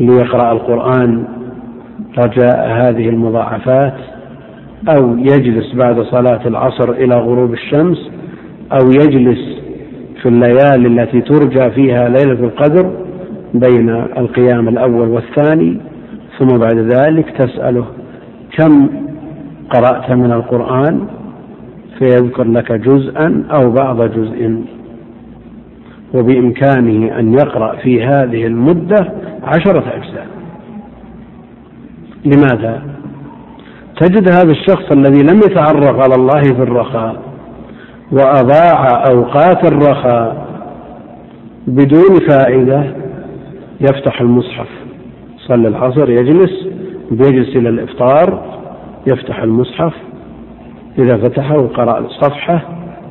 ليقرأ 0.00 0.52
القرآن 0.52 1.24
رجاء 2.18 2.68
هذه 2.68 3.08
المضاعفات 3.08 3.94
أو 4.88 5.16
يجلس 5.18 5.74
بعد 5.74 6.00
صلاة 6.02 6.46
العصر 6.46 6.90
إلى 6.90 7.14
غروب 7.14 7.52
الشمس 7.52 8.10
أو 8.72 8.90
يجلس 8.90 9.58
في 10.22 10.28
الليالي 10.28 10.86
التي 10.86 11.20
ترجى 11.20 11.70
فيها 11.70 12.08
ليلة 12.08 12.44
القدر 12.44 12.92
بين 13.54 13.90
القيام 13.90 14.68
الأول 14.68 15.08
والثاني 15.08 15.80
ثم 16.38 16.46
بعد 16.46 16.78
ذلك 16.78 17.30
تسأله 17.30 17.84
كم 18.58 18.88
قرأت 19.70 20.10
من 20.10 20.32
القرآن 20.32 21.06
فيذكر 21.98 22.44
لك 22.44 22.72
جزءا 22.72 23.44
أو 23.50 23.70
بعض 23.70 24.02
جزء. 24.02 24.62
وبإمكانه 26.14 27.18
أن 27.18 27.32
يقرأ 27.32 27.76
في 27.76 28.02
هذه 28.04 28.46
المدة 28.46 29.12
عشرة 29.42 29.84
أجزاء. 29.96 30.26
لماذا؟ 32.24 32.82
تجد 34.00 34.30
هذا 34.30 34.50
الشخص 34.50 34.92
الذي 34.92 35.22
لم 35.22 35.38
يتعرف 35.38 36.00
على 36.00 36.14
الله 36.14 36.40
في 36.40 36.62
الرخاء 36.62 37.22
وأضاع 38.12 39.04
أوقات 39.10 39.72
الرخاء 39.72 40.48
بدون 41.66 42.28
فائدة 42.28 42.94
يفتح 43.80 44.20
المصحف. 44.20 44.77
صلى 45.48 45.68
العصر 45.68 46.10
يجلس 46.10 46.68
بيجلس 47.10 47.56
إلى 47.56 47.68
الإفطار 47.68 48.58
يفتح 49.06 49.42
المصحف 49.42 49.92
إذا 50.98 51.16
فتحه 51.16 51.58
وقرأ 51.58 51.98
الصفحة 51.98 52.62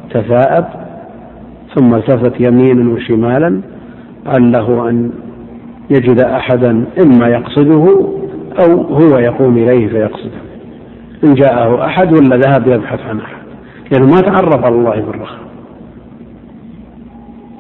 تثاءب 0.10 0.66
ثم 1.76 1.96
التفت 1.96 2.42
يمينا 2.42 2.94
وشمالا 2.94 3.62
عله 4.26 4.90
أن 4.90 5.12
يجد 5.90 6.20
أحدا 6.20 6.86
إما 7.02 7.28
يقصده 7.28 8.08
أو 8.60 8.82
هو 8.82 9.18
يقوم 9.18 9.58
إليه 9.58 9.88
فيقصده. 9.88 10.42
إن 11.24 11.34
جاءه 11.34 11.86
أحد 11.86 12.14
ولا 12.14 12.38
ذهب 12.38 12.68
يبحث 12.68 13.00
عن 13.10 13.20
أحد. 13.20 13.38
لأنه 13.92 14.06
ما 14.06 14.22
تعرف 14.22 14.66
على 14.66 14.76
الله 14.76 15.02
بالرخاء. 15.02 15.40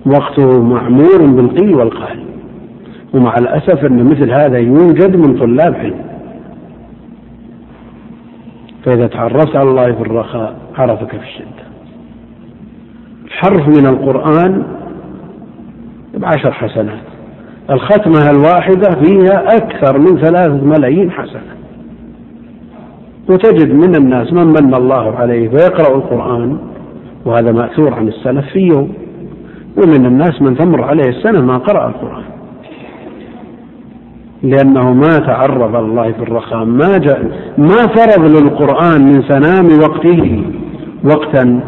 وقته 0.05 0.63
معمور 0.63 1.25
بالقيل 1.25 1.75
والقال. 1.75 2.26
ومع 3.17 3.35
الأسف 3.39 3.85
أن 3.85 4.03
مثل 4.03 4.31
هذا 4.31 4.57
يوجد 4.57 5.15
من 5.15 5.39
طلاب 5.39 5.75
علم. 5.75 6.05
فإذا 8.85 9.07
تعرفت 9.07 9.55
على 9.55 9.69
الله 9.69 9.91
في 9.91 10.01
الرخاء 10.01 10.55
عرفك 10.77 11.09
في 11.09 11.23
الشدة. 11.23 11.67
حرف 13.29 13.67
من 13.67 13.85
القرآن 13.85 14.63
بعشر 16.17 16.51
حسنات. 16.51 17.03
الختمة 17.69 18.29
الواحدة 18.29 18.89
فيها 19.03 19.55
أكثر 19.57 19.99
من 19.99 20.17
ثلاثة 20.21 20.65
ملايين 20.65 21.11
حسنة. 21.11 21.57
وتجد 23.29 23.73
من 23.73 23.95
الناس 23.95 24.33
من 24.33 24.47
من 24.47 24.73
الله 24.73 25.15
عليه 25.15 25.49
فيقرأ 25.49 25.95
القرآن 25.95 26.57
وهذا 27.25 27.51
مأثور 27.51 27.93
عن 27.93 28.07
السلف 28.07 28.45
في 28.45 28.59
يوم. 28.59 28.93
ومن 29.77 30.05
الناس 30.05 30.41
من 30.41 30.57
تمر 30.57 30.83
عليه 30.83 31.09
السنة 31.09 31.41
ما 31.41 31.57
قرأ 31.57 31.87
القرآن. 31.87 32.36
لأنه 34.43 34.93
ما 34.93 35.17
تعرض 35.17 35.75
الله 35.75 36.11
في 36.11 36.19
الرخاء 36.19 36.65
ما 36.65 36.97
جاء 36.97 37.21
ما 37.57 37.87
فرض 37.87 38.41
للقرآن 38.41 39.01
من 39.01 39.21
سنام 39.21 39.79
وقته 39.79 40.43
وقتا 41.03 41.59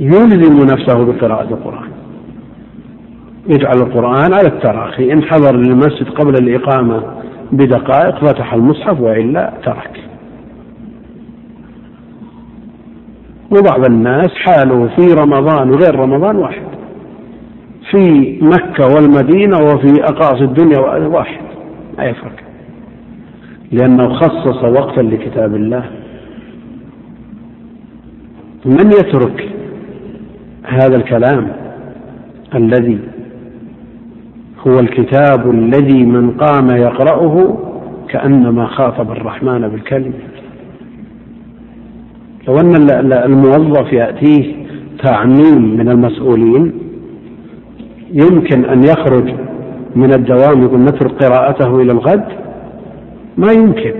يلزم 0.00 0.64
نفسه 0.64 1.04
بقراءة 1.04 1.48
القرآن. 1.50 1.90
يجعل 3.48 3.76
القرآن 3.76 4.34
على 4.34 4.46
التراخي. 4.46 5.12
إن 5.12 5.22
حضر 5.22 5.56
للمسجد 5.56 6.08
قبل 6.08 6.34
الإقامة 6.42 7.02
بدقائق 7.52 8.18
فتح 8.26 8.54
المصحف 8.54 9.00
وإلا 9.00 9.52
ترك. 9.64 10.00
وبعض 13.50 13.84
الناس 13.90 14.30
حاله 14.34 14.88
في 14.96 15.14
رمضان 15.14 15.70
وغير 15.70 15.94
رمضان 15.94 16.36
واحد. 16.36 16.79
في 17.90 18.38
مكة 18.42 18.86
والمدينة 18.94 19.56
وفي 19.58 20.02
أقاصي 20.04 20.44
الدنيا 20.44 20.78
واحد. 21.06 21.40
ما 21.98 22.04
يفرق. 22.04 22.32
لأنه 23.72 24.14
خصص 24.14 24.64
وقتا 24.64 25.00
لكتاب 25.00 25.54
الله. 25.54 25.84
من 28.64 28.92
يترك 28.92 29.48
هذا 30.64 30.96
الكلام 30.96 31.52
الذي 32.54 32.98
هو 34.66 34.80
الكتاب 34.80 35.50
الذي 35.50 36.04
من 36.04 36.30
قام 36.30 36.70
يقرأه 36.70 37.58
كأنما 38.08 38.66
خاطب 38.66 39.10
الرحمن 39.12 39.68
بالكلمة؟ 39.68 40.12
لو 42.48 42.56
أن 42.60 42.90
الموظف 43.12 43.92
يأتيه 43.92 44.54
تعميم 45.02 45.76
من 45.76 45.88
المسؤولين 45.88 46.72
يمكن 48.12 48.64
أن 48.64 48.84
يخرج 48.84 49.34
من 49.96 50.14
الدوام 50.14 50.62
يقول 50.62 50.80
نترك 50.80 51.24
قراءته 51.24 51.80
إلى 51.80 51.92
الغد؟ 51.92 52.24
ما 53.36 53.52
يمكن. 53.52 53.94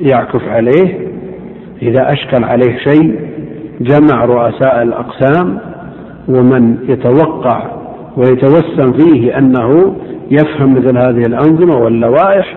يعكف 0.00 0.42
عليه. 0.48 1.08
إذا 1.82 2.12
أشكل 2.12 2.44
عليه 2.44 2.78
شيء 2.78 3.20
جمع 3.80 4.24
رؤساء 4.24 4.82
الأقسام 4.82 5.58
ومن 6.28 6.76
يتوقع 6.88 7.70
ويتوسم 8.16 8.92
فيه 8.92 9.38
أنه 9.38 9.96
يفهم 10.30 10.74
مثل 10.74 10.98
هذه 10.98 11.26
الأنظمة 11.26 11.76
واللوائح 11.76 12.56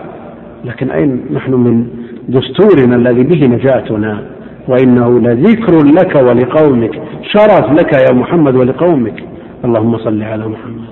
لكن 0.64 0.90
أين 0.90 1.20
نحن 1.32 1.54
من 1.54 1.86
دستورنا 2.28 2.96
الذي 2.96 3.22
به 3.22 3.46
نجاتنا؟ 3.46 4.22
وإنه 4.70 5.20
لذكر 5.20 5.74
لك 5.98 6.14
ولقومك 6.14 7.02
شرف 7.22 7.72
لك 7.72 7.92
يا 7.92 8.14
محمد 8.14 8.54
ولقومك. 8.56 9.24
اللهم 9.64 9.98
صل 9.98 10.22
على 10.22 10.48
محمد. 10.48 10.90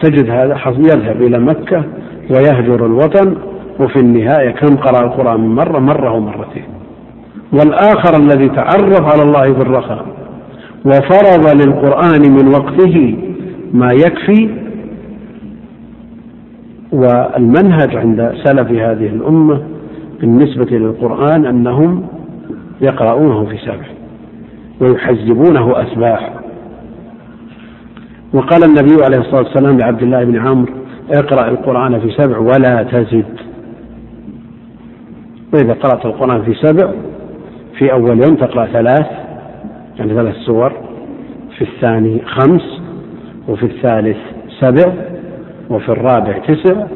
تجد 0.00 0.30
هذا 0.30 0.56
يذهب 0.78 1.22
إلى 1.22 1.38
مكة 1.38 1.84
ويهجر 2.30 2.86
الوطن 2.86 3.36
وفي 3.80 3.96
النهاية 3.96 4.50
كم 4.50 4.76
قرأ 4.76 5.00
القرآن؟ 5.06 5.40
من 5.40 5.54
مرة 5.54 5.78
مرة 5.78 6.12
ومرتين. 6.12 6.64
والآخر 7.52 8.16
الذي 8.16 8.48
تعرف 8.48 9.02
على 9.12 9.22
الله 9.22 9.52
بالرخاء 9.52 10.06
وفرض 10.84 11.44
للقرآن 11.60 12.22
من 12.36 12.48
وقته 12.48 13.16
ما 13.72 13.88
يكفي. 13.92 14.48
والمنهج 16.92 17.96
عند 17.96 18.32
سلف 18.44 18.70
هذه 18.70 19.06
الأمة 19.06 19.69
بالنسبة 20.20 20.78
للقرآن 20.78 21.46
أنهم 21.46 22.06
يقرؤونه 22.80 23.44
في 23.44 23.58
سبع 23.58 23.86
ويحزبونه 24.80 25.82
أسباح. 25.82 26.34
وقال 28.32 28.64
النبي 28.64 29.04
عليه 29.04 29.18
الصلاة 29.18 29.42
والسلام 29.42 29.78
لعبد 29.78 30.02
الله 30.02 30.24
بن 30.24 30.38
عمرو 30.38 30.72
اقرأ 31.10 31.48
القرآن 31.48 32.00
في 32.00 32.10
سبع 32.10 32.38
ولا 32.38 32.82
تزد. 32.82 33.40
وإذا 35.54 35.72
قرأت 35.72 36.06
القرآن 36.06 36.42
في 36.42 36.54
سبع 36.54 36.92
في 37.78 37.92
أول 37.92 38.24
يوم 38.24 38.36
تقرأ 38.36 38.66
ثلاث 38.66 39.06
يعني 39.98 40.14
ثلاث 40.14 40.34
سور 40.34 40.72
في 41.58 41.64
الثاني 41.64 42.22
خمس 42.26 42.80
وفي 43.48 43.66
الثالث 43.66 44.16
سبع 44.60 44.92
وفي 45.70 45.88
الرابع 45.88 46.38
تسع 46.38 46.86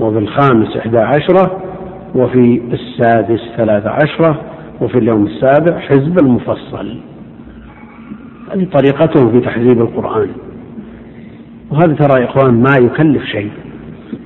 وفي 0.00 0.18
الخامس 0.18 0.76
إحدى 0.76 0.98
عشرة 0.98 1.62
وفي 2.14 2.60
السادس 2.72 3.40
ثلاث 3.56 3.86
عشرة 3.86 4.40
وفي 4.80 4.98
اليوم 4.98 5.26
السابع 5.26 5.78
حزب 5.78 6.18
المفصل. 6.22 6.96
هذه 8.52 8.66
طريقتهم 8.72 9.32
في 9.32 9.40
تحزيب 9.40 9.80
القرآن. 9.80 10.28
وهذا 11.70 11.94
ترى 11.94 12.20
يا 12.20 12.26
إخوان 12.26 12.62
ما 12.62 12.76
يكلف 12.76 13.24
شيء. 13.24 13.50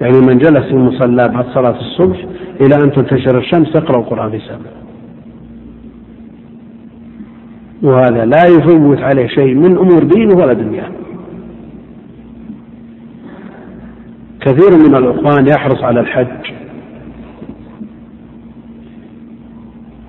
يعني 0.01 0.18
من 0.18 0.39
جلس 0.39 0.61
في 0.61 0.70
المصلى 0.70 1.28
بعد 1.28 1.47
صلاة 1.55 1.80
الصبح 1.80 2.24
إلى 2.61 2.85
أن 2.85 2.93
تنتشر 2.93 3.39
الشمس 3.39 3.68
يقرأ 3.74 4.01
القرآن 4.01 4.30
في 4.30 4.39
سبع 4.39 4.70
وهذا 7.82 8.24
لا 8.24 8.45
يفوت 8.47 8.99
عليه 8.99 9.26
شيء 9.26 9.55
من 9.55 9.76
أمور 9.76 10.03
دينه 10.03 10.37
ولا 10.37 10.53
دنياه. 10.53 10.91
كثير 14.41 14.70
من 14.89 14.95
الإخوان 14.95 15.47
يحرص 15.47 15.82
على 15.82 16.01
الحج. 16.01 16.55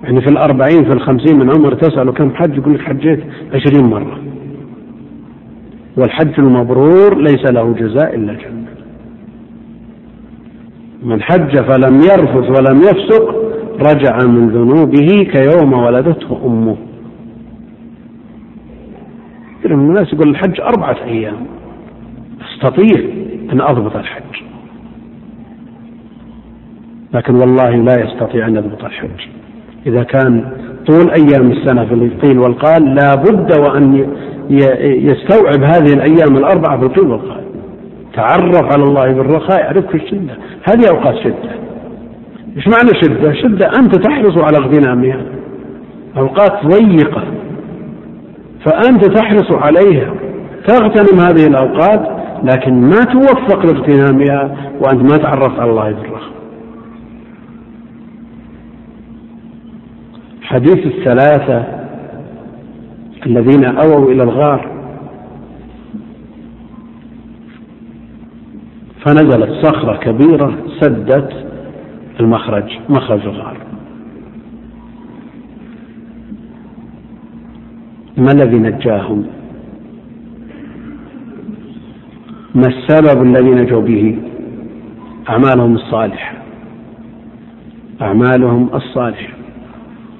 يعني 0.06 0.20
في 0.20 0.28
الأربعين 0.28 0.84
في 0.84 0.92
الخمسين 0.92 1.38
من 1.38 1.50
عمر 1.50 1.74
تسأله 1.74 2.12
كم 2.12 2.34
حج 2.34 2.56
يقول 2.56 2.74
لك 2.74 2.80
حجيت 2.80 3.20
عشرين 3.54 3.84
مرة. 3.84 4.18
والحج 5.96 6.34
المبرور 6.38 7.18
ليس 7.18 7.44
له 7.44 7.72
جزاء 7.72 8.14
إلا 8.14 8.32
الجنة. 8.32 8.66
من 11.02 11.22
حج 11.22 11.58
فلم 11.58 11.94
يرفث 11.96 12.58
ولم 12.58 12.80
يفسق 12.82 13.34
رجع 13.80 14.26
من 14.26 14.48
ذنوبه 14.48 15.30
كيوم 15.32 15.72
ولدته 15.72 16.46
أمه. 16.46 16.76
كثير 19.58 19.76
من 19.76 19.88
الناس 19.88 20.12
يقول 20.12 20.28
الحج 20.28 20.60
أربعة 20.60 20.96
أيام. 21.04 21.46
أستطيع 22.40 23.04
أن 23.52 23.60
أضبط 23.60 23.96
الحج. 23.96 24.42
لكن 27.14 27.34
والله 27.34 27.70
لا 27.70 28.04
يستطيع 28.04 28.46
أن 28.46 28.56
يضبط 28.56 28.84
الحج. 28.84 29.35
إذا 29.86 30.02
كان 30.02 30.44
طول 30.86 31.10
أيام 31.10 31.50
السنة 31.50 31.84
في 31.84 31.94
القيل 31.94 32.38
والقال 32.38 32.94
لا 32.94 33.14
بد 33.14 33.58
وأن 33.58 34.06
يستوعب 34.80 35.62
هذه 35.62 35.92
الأيام 35.92 36.36
الأربعة 36.36 36.78
في 36.78 36.86
القيل 36.86 37.06
والقال. 37.06 37.44
تعرف 38.14 38.74
على 38.74 38.82
الله 38.82 39.12
بالرخاء 39.12 39.60
يعرفك 39.60 39.94
الشدة. 39.94 40.34
هذه 40.68 40.88
أوقات 40.90 41.14
شدة. 41.24 41.50
إيش 42.56 42.68
معنى 42.68 42.90
شدة؟ 43.02 43.32
شدة 43.32 43.70
أنت 43.78 43.94
تحرص 43.94 44.38
على 44.38 44.58
اغتنامها. 44.58 45.20
أوقات 46.18 46.66
ضيقة. 46.66 47.22
فأنت 48.64 49.04
تحرص 49.04 49.52
عليها. 49.52 50.14
تغتنم 50.66 51.20
هذه 51.20 51.46
الأوقات 51.46 52.08
لكن 52.44 52.80
ما 52.80 53.04
توفق 53.04 53.66
لاغتنامها 53.66 54.56
وأنت 54.80 55.12
ما 55.12 55.16
تعرفت 55.16 55.60
على 55.60 55.70
الله 55.70 55.90
بالرخاء. 55.90 56.35
حديث 60.46 60.86
الثلاثة 60.86 61.64
الذين 63.26 63.64
أووا 63.64 64.12
إلى 64.12 64.22
الغار. 64.22 64.76
فنزلت 69.04 69.66
صخرة 69.66 69.96
كبيرة 69.96 70.58
سدت 70.80 71.46
المخرج 72.20 72.78
مخرج 72.88 73.26
الغار. 73.26 73.56
ما 78.16 78.32
الذي 78.32 78.58
نجاهم؟ 78.58 79.26
ما 82.54 82.66
السبب 82.66 83.22
الذي 83.22 83.50
نجوا 83.50 83.82
به؟ 83.82 84.18
أعمالهم 85.28 85.74
الصالحة. 85.74 86.36
أعمالهم 88.02 88.68
الصالحة. 88.74 89.35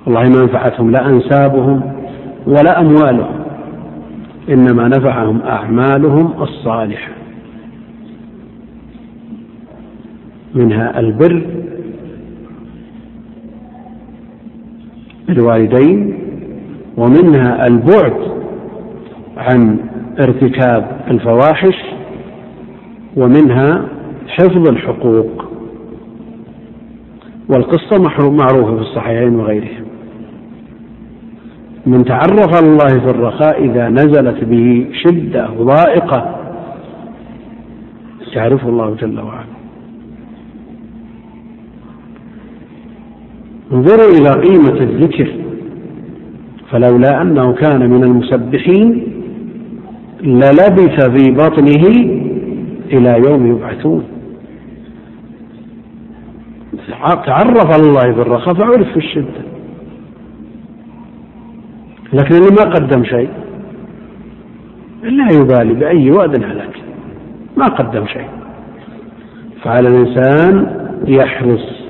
والله 0.06 0.22
ما 0.22 0.44
نفعتهم 0.44 0.90
لا 0.90 1.08
أنسابهم 1.08 1.80
ولا 2.46 2.80
أموالهم 2.80 3.44
إنما 4.48 4.88
نفعهم 4.88 5.42
أعمالهم 5.42 6.42
الصالحة. 6.42 7.12
منها 10.54 11.00
البر 11.00 11.46
بالوالدين 15.28 16.18
ومنها 16.96 17.66
البعد 17.66 18.16
عن 19.36 19.78
ارتكاب 20.20 21.00
الفواحش 21.10 21.76
ومنها 23.16 23.88
حفظ 24.28 24.68
الحقوق. 24.68 25.44
والقصة 27.48 27.98
معروفة 28.30 28.74
في 28.74 28.80
الصحيحين 28.80 29.34
وغيرهم. 29.34 29.85
من 31.86 32.04
تعرف 32.04 32.54
على 32.56 32.66
الله 32.66 32.88
في 32.88 33.10
الرخاء 33.10 33.64
إذا 33.64 33.88
نزلت 33.88 34.44
به 34.44 34.86
شدة 34.92 35.46
ضائقة. 35.46 36.36
يعرفه 38.36 38.68
الله 38.68 38.94
جل 38.94 39.20
وعلا. 39.20 39.56
انظروا 43.72 44.10
إلى 44.18 44.30
قيمة 44.48 44.80
الذكر. 44.80 45.28
فلولا 46.70 47.22
أنه 47.22 47.52
كان 47.52 47.90
من 47.90 48.04
المسبحين 48.04 49.06
للبث 50.22 51.10
في 51.10 51.30
بطنه 51.30 51.84
إلى 52.92 53.22
يوم 53.28 53.46
يبعثون. 53.46 54.04
تعرف 57.26 57.66
على 57.66 57.82
الله 57.82 58.12
في 58.12 58.20
الرخاء 58.20 58.54
فعرف 58.54 58.88
في 58.88 58.96
الشدة. 58.96 59.55
لكن 62.12 62.34
اللي 62.34 62.48
ما 62.50 62.64
قدم 62.74 63.04
شيء 63.04 63.28
لا 65.02 65.32
يبالي 65.32 65.74
بأي 65.74 66.10
واد 66.10 66.44
هلك. 66.44 66.82
ما 67.56 67.66
قدم 67.66 68.06
شيء. 68.06 68.28
فعلى 69.62 69.88
الإنسان 69.88 70.66
يحرص. 71.06 71.86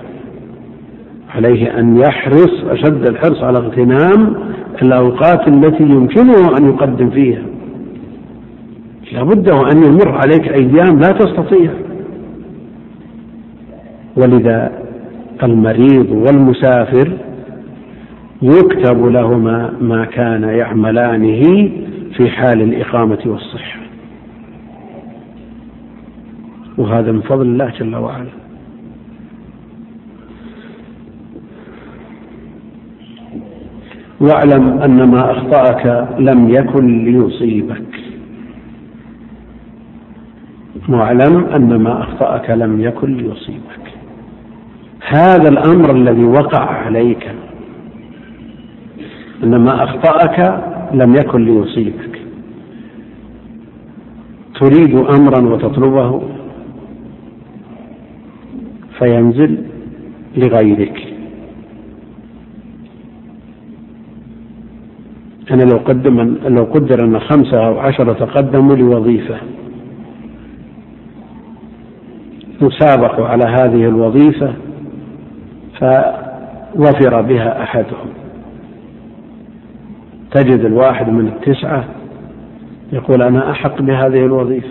عليه 1.35 1.79
أن 1.79 1.97
يحرص 1.97 2.65
أشد 2.65 3.09
الحرص 3.09 3.43
على 3.43 3.59
اغتنام 3.59 4.35
الأوقات 4.83 5.49
التي 5.49 5.83
يمكنه 5.83 6.57
أن 6.59 6.67
يقدم 6.67 7.11
فيها. 7.11 7.43
لابد 9.13 9.49
أن 9.49 9.85
يمر 9.85 10.09
عليك 10.09 10.49
أيام 10.49 10.99
لا 10.99 11.09
تستطيع. 11.09 11.71
ولذا 14.17 14.73
المريض 15.43 16.11
والمسافر 16.11 17.13
يكتب 18.43 19.07
لهما 19.07 19.77
ما 19.81 20.05
كان 20.05 20.43
يعملانه 20.43 21.71
في 22.17 22.31
حال 22.31 22.63
الإقامة 22.63 23.19
والصحة. 23.27 23.81
وهذا 26.79 27.13
من 27.13 27.21
فضل 27.21 27.43
الله 27.43 27.73
جل 27.79 27.97
وعلا. 27.97 28.27
واعلم 34.21 34.79
أن 34.79 35.11
ما 35.11 35.31
أخطأك 35.31 36.09
لم 36.19 36.51
يكن 36.51 37.05
ليصيبك. 37.05 37.97
واعلم 40.89 41.45
أن 41.45 41.77
ما 41.77 42.03
أخطأك 42.03 42.51
لم 42.51 42.81
يكن 42.81 43.17
ليصيبك. 43.17 43.87
هذا 45.09 45.49
الأمر 45.49 45.91
الذي 45.91 46.25
وقع 46.25 46.71
عليك 46.71 47.36
أن 49.47 49.57
ما 49.57 49.85
أخطأك 49.85 50.65
لم 50.93 51.15
يكن 51.15 51.45
ليصيبك. 51.45 52.21
تريد 54.61 54.95
أمرا 54.95 55.41
وتطلبه 55.41 56.23
فينزل 58.99 59.59
لغيرك. 60.37 61.03
أنا 65.51 65.63
لو 65.63 65.79
قدم 65.79 66.37
لو 66.47 66.65
قدر 66.65 67.05
أن 67.05 67.19
خمسة 67.19 67.67
أو 67.67 67.79
عشرة 67.79 68.13
تقدموا 68.13 68.77
لوظيفة 68.77 69.37
وسابقوا 72.63 73.27
على 73.27 73.45
هذه 73.45 73.89
الوظيفة 73.89 74.55
فظفر 75.81 77.21
بها 77.21 77.63
أحدهم. 77.63 78.26
تجد 80.37 80.65
الواحد 80.65 81.09
من 81.09 81.27
التسعة 81.27 81.85
يقول 82.93 83.23
أنا 83.23 83.51
أحق 83.51 83.83
بهذه 83.83 84.25
الوظيفة. 84.25 84.69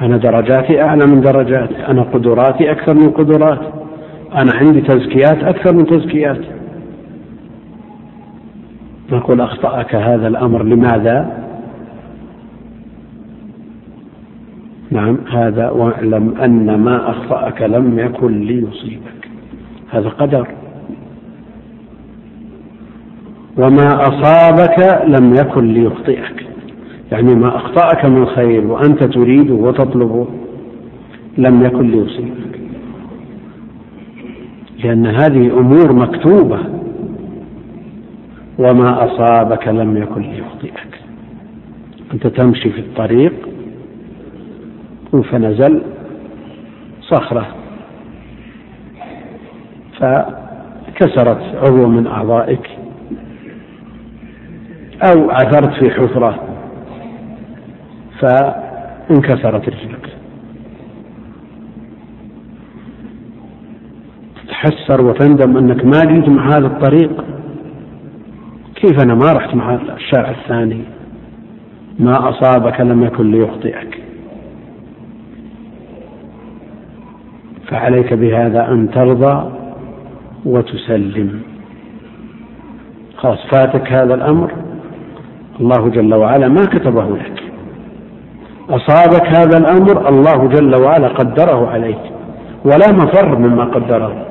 أنا 0.00 0.16
درجاتي 0.16 0.82
أعلى 0.82 1.06
من 1.06 1.20
درجاتي. 1.20 1.86
أنا 1.86 2.02
قدراتي 2.02 2.70
أكثر 2.70 2.94
من 2.94 3.10
قدراتي. 3.10 3.70
أنا 4.34 4.52
عندي 4.54 4.80
تزكيات 4.80 5.44
أكثر 5.44 5.76
من 5.76 5.86
تزكياتي. 5.86 6.48
نقول 9.12 9.40
أخطأك 9.40 9.94
هذا 9.94 10.28
الأمر. 10.28 10.62
لماذا؟ 10.62 11.44
نعم 14.90 15.18
هذا 15.32 15.70
واعلم 15.70 16.34
أن 16.44 16.74
ما 16.74 17.10
أخطأك 17.10 17.62
لم 17.62 17.98
يكن 17.98 18.40
ليصيبك. 18.40 19.28
هذا 19.90 20.08
قدر. 20.08 20.48
وما 23.58 24.08
أصابك 24.08 25.02
لم 25.06 25.34
يكن 25.34 25.72
ليخطئك. 25.72 26.46
يعني 27.12 27.34
ما 27.34 27.56
أخطأك 27.56 28.04
من 28.04 28.26
خير 28.26 28.66
وأنت 28.66 29.04
تريده 29.04 29.54
وتطلبه 29.54 30.26
لم 31.38 31.64
يكن 31.64 31.90
ليصيبك. 31.90 32.60
لأن 34.84 35.06
هذه 35.06 35.58
أمور 35.58 35.92
مكتوبة. 35.92 36.58
وما 38.58 39.04
أصابك 39.04 39.68
لم 39.68 39.96
يكن 39.96 40.20
ليخطئك. 40.20 41.00
أنت 42.12 42.26
تمشي 42.26 42.70
في 42.70 42.80
الطريق 42.80 43.32
فنزل 45.30 45.82
صخرة. 47.02 47.46
فكسرت 50.00 51.42
عضو 51.62 51.86
من 51.86 52.06
أعضائك. 52.06 52.83
أو 55.02 55.30
عثرت 55.30 55.72
في 55.72 55.90
حفرة 55.90 56.40
فانكسرت 58.20 59.68
رجلك 59.68 60.16
تتحسر 64.64 65.04
وتندم 65.04 65.56
أنك 65.56 65.84
ما 65.84 66.04
جيت 66.04 66.28
مع 66.28 66.48
هذا 66.48 66.66
الطريق. 66.66 67.24
كيف 68.74 69.02
أنا 69.02 69.14
ما 69.14 69.32
رحت 69.32 69.54
مع 69.54 69.74
الشارع 69.74 70.30
الثاني؟ 70.30 70.80
ما 71.98 72.28
أصابك 72.28 72.80
لم 72.80 73.04
يكن 73.04 73.30
ليخطئك. 73.30 74.02
فعليك 77.68 78.14
بهذا 78.14 78.68
أن 78.68 78.90
ترضى 78.90 79.50
وتسلم. 80.44 81.42
خلاص 83.16 83.38
فاتك 83.52 83.92
هذا 83.92 84.14
الأمر. 84.14 84.52
الله 85.60 85.88
جل 85.88 86.14
وعلا 86.14 86.48
ما 86.48 86.64
كتبه 86.64 87.08
لك. 87.16 87.42
أصابك 88.70 89.26
هذا 89.26 89.58
الأمر 89.58 90.08
الله 90.08 90.48
جل 90.48 90.74
وعلا 90.74 91.08
قدره 91.08 91.68
عليك 91.68 92.00
ولا 92.64 92.92
مفر 92.92 93.38
مما 93.38 93.64
قدره. 93.64 94.26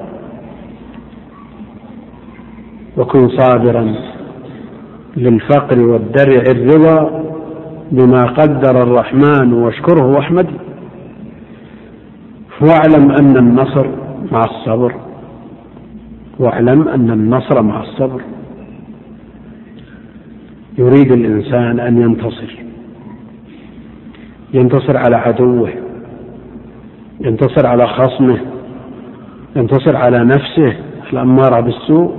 وكن 2.98 3.30
صابرا 3.30 3.96
للفقر 5.18 5.80
والدرع 5.80 6.42
الرضا 6.52 7.24
بما 7.92 8.24
قدر 8.24 8.84
الرحمن 8.84 9.54
واشكره 9.54 10.06
واحمد. 10.06 10.48
واعلم 12.62 13.12
أن 13.12 13.38
النصر 13.38 13.86
مع 14.32 14.40
الصبر 14.40 14.94
واعلم 16.40 16.88
أن 16.88 17.12
النصر 17.12 17.62
مع 17.62 17.82
الصبر. 17.82 18.22
يريد 20.78 21.12
الإنسان 21.12 21.80
أن 21.80 22.02
ينتصر. 22.02 22.64
ينتصر 24.54 24.98
على 24.98 25.16
عدوه. 25.16 25.70
ينتصر 27.22 27.68
على 27.68 27.88
خصمه. 27.88 28.40
ينتصر 29.56 29.96
على 29.96 30.24
نفسه. 30.24 30.76
الأمارة 31.14 31.60
بالسوء. 31.60 32.16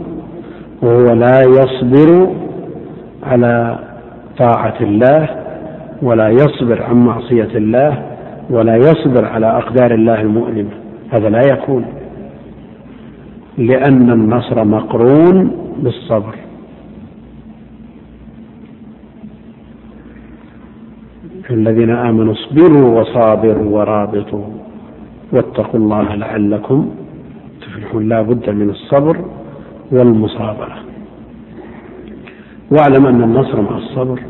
وهو 0.83 1.13
لا 1.13 1.41
يصبر 1.41 2.35
على 3.23 3.79
طاعة 4.39 4.77
الله 4.81 5.29
ولا 6.03 6.29
يصبر 6.29 6.83
عن 6.83 6.97
معصية 6.97 7.49
الله 7.55 8.03
ولا 8.51 8.77
يصبر 8.77 9.25
على 9.25 9.47
أقدار 9.47 9.95
الله 9.95 10.21
المؤلمة 10.21 10.71
هذا 11.11 11.29
لا 11.29 11.41
يكون. 11.53 11.85
لأن 13.59 14.11
النصر 14.11 14.65
مقرون 14.65 15.51
بالصبر. 15.79 16.35
الذين 21.51 21.91
آمنوا 21.91 22.33
اصبروا 22.33 23.01
وصابروا 23.01 23.79
ورابطوا 23.79 24.45
واتقوا 25.33 25.81
الله 25.81 26.15
لعلكم 26.15 26.91
تفلحون. 27.61 28.09
لا 28.09 28.23
بد 28.23 28.51
من 28.51 28.71
الصبر 28.71 29.17
والمصابرة. 29.93 30.77
واعلم 32.71 33.07
أن 33.07 33.23
النصر 33.23 33.61
مع 33.61 33.79
الصبر 33.79 34.21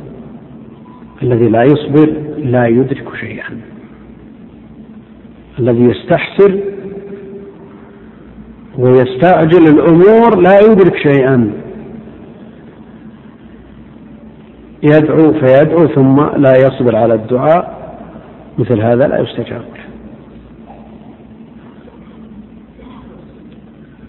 الذي 1.23 1.49
لا 1.49 1.63
يصبر 1.63 2.13
لا 2.39 2.67
يدرك 2.67 3.17
شيئا. 3.21 3.61
الذي 5.59 5.85
يستحسر 5.85 6.59
ويستعجل 8.79 9.69
الأمور 9.69 10.41
لا 10.41 10.61
يدرك 10.61 10.97
شيئا. 10.97 11.51
يدعو 14.85 15.33
فيدعو 15.33 15.87
ثم 15.87 16.21
لا 16.37 16.53
يصبر 16.57 16.97
على 16.97 17.15
الدعاء 17.15 17.85
مثل 18.59 18.81
هذا 18.81 19.07
لا 19.09 19.21
يستجاب. 19.21 19.63
له 19.63 19.85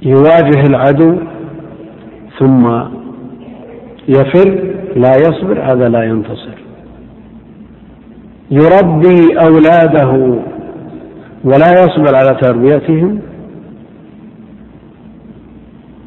يواجه 0.02 0.68
العدو 0.68 1.18
ثم 2.40 2.84
يفر 4.08 4.50
لا 4.96 5.16
يصبر 5.16 5.62
هذا 5.62 5.90
لا 5.90 6.04
ينتصر. 6.04 6.58
يربي 8.52 9.40
أولاده 9.40 10.40
ولا 11.44 11.84
يصبر 11.84 12.16
على 12.16 12.38
تربيتهم. 12.42 13.20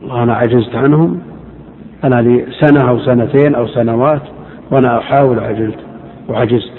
وأنا 0.09 0.35
عجزت 0.35 0.75
عنهم. 0.75 1.21
أنا 2.05 2.23
لي 2.23 2.47
سنة 2.61 2.91
أو 2.91 2.99
سنتين 2.99 3.55
أو 3.55 3.67
سنوات 3.67 4.23
وأنا 4.71 4.99
أحاول 4.99 5.39
وعجزت 5.39 5.79
وعجزت. 6.29 6.73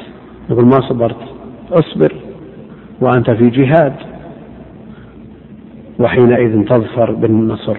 يقول 0.49 0.65
ما 0.65 0.81
صبرت. 0.89 1.15
اصبر 1.71 2.13
وأنت 3.01 3.31
في 3.31 3.49
جهاد 3.49 3.93
وحينئذ 5.99 6.65
تظفر 6.65 7.11
بالنصر. 7.11 7.77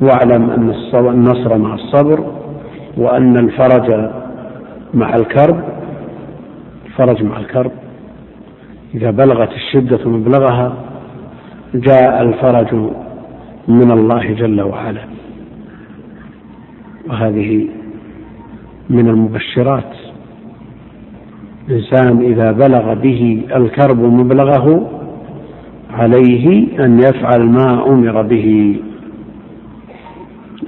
واعلم 0.00 0.50
أن 0.50 0.74
النصر 0.94 1.58
مع 1.58 1.74
الصبر 1.74 2.32
وأن 2.96 3.36
الفرج 3.36 4.10
مع 4.94 5.14
الكرب 5.14 5.64
الفرج 6.86 7.22
مع 7.22 7.38
الكرب. 7.38 7.72
إذا 8.94 9.10
بلغت 9.10 9.52
الشدة 9.52 10.08
مبلغها 10.08 10.74
جاء 11.74 12.22
الفرج 12.22 12.74
من 13.68 13.90
الله 13.90 14.32
جل 14.32 14.60
وعلا. 14.60 15.02
وهذه 17.08 17.68
من 18.90 19.08
المبشرات. 19.08 19.92
الإنسان 21.68 22.22
إذا 22.22 22.52
بلغ 22.52 22.94
به 22.94 23.42
الكرب 23.56 24.00
مبلغه 24.02 24.90
عليه 25.90 26.66
أن 26.84 26.98
يفعل 26.98 27.42
ما 27.42 27.86
أمر 27.88 28.22
به 28.22 28.76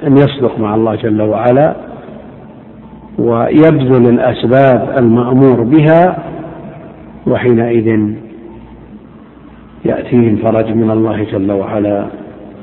أن 0.07 0.17
يصدق 0.17 0.59
مع 0.59 0.75
الله 0.75 0.95
جل 0.95 1.23
وعلا 1.23 1.77
ويبذل 3.19 4.09
الأسباب 4.09 4.95
المأمور 4.99 5.63
بها 5.63 6.19
وحينئذ 7.27 8.15
يأتيه 9.85 10.29
الفرج 10.29 10.71
من 10.71 10.91
الله 10.91 11.25
جل 11.33 11.53
وعلا 11.53 12.07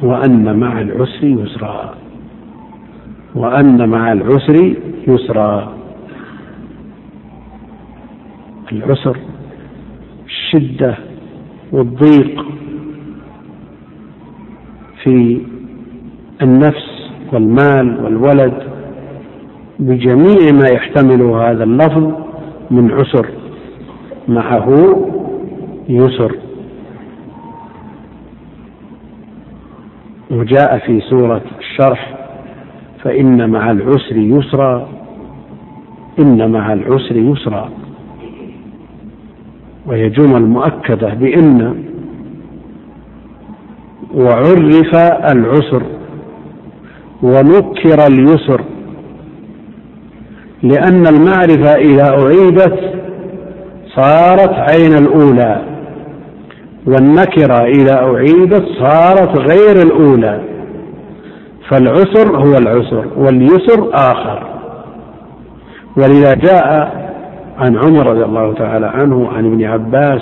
وأن 0.04 0.60
مع 0.60 0.82
العسر 0.82 1.24
يسرا. 1.24 1.94
وأن 3.36 3.90
مع 3.90 4.12
العسر 4.12 4.76
يسرا. 5.08 5.74
العسر 8.72 9.18
الشدة 10.26 10.98
والضيق 11.72 12.46
في 15.04 15.42
النفس 16.42 17.10
والمال 17.34 18.04
والولد 18.04 18.64
بجميع 19.80 20.52
ما 20.52 20.70
يحتمله 20.74 21.52
هذا 21.52 21.64
اللفظ 21.64 22.12
من 22.72 22.92
عسر. 22.92 23.30
معه 24.28 24.96
يسر. 25.90 26.36
وجاء 30.32 30.78
في 30.78 31.02
سورة 31.02 31.42
الشرح 31.60 32.19
فإن 33.04 33.50
مع 33.50 33.72
العسر 33.72 34.16
يسرا 34.16 34.88
إن 36.20 36.52
مع 36.52 36.74
العسر 36.74 37.16
يسرا. 37.16 37.70
وهي 39.86 40.10
جمل 40.10 40.42
مؤكدة 40.42 41.14
بإن 41.14 41.84
وعرف 44.16 44.96
العسر 45.32 45.84
ونكر 47.24 48.08
اليسر 48.08 48.62
لأن 50.64 51.08
المعرفة 51.08 51.76
إذا 51.76 52.10
أعيدت 52.10 52.94
صارت 53.96 54.54
عين 54.54 54.94
الأولى 54.94 55.66
والنكرة 56.86 57.66
إذا 57.66 57.94
أعيدت 58.04 58.66
صارت 58.80 59.38
غير 59.38 59.82
الأولى. 59.82 60.49
فالعسر 61.70 62.38
هو 62.38 62.58
العسر 62.58 63.06
واليسر 63.18 63.90
آخر. 63.94 64.48
ولذا 65.98 66.34
جاء 66.34 67.00
عن 67.58 67.78
عمر 67.78 68.08
رضي 68.08 68.24
الله 68.24 68.54
تعالى 68.54 68.86
عنه 68.86 69.28
عن 69.28 69.46
ابن 69.46 69.64
عباس 69.64 70.22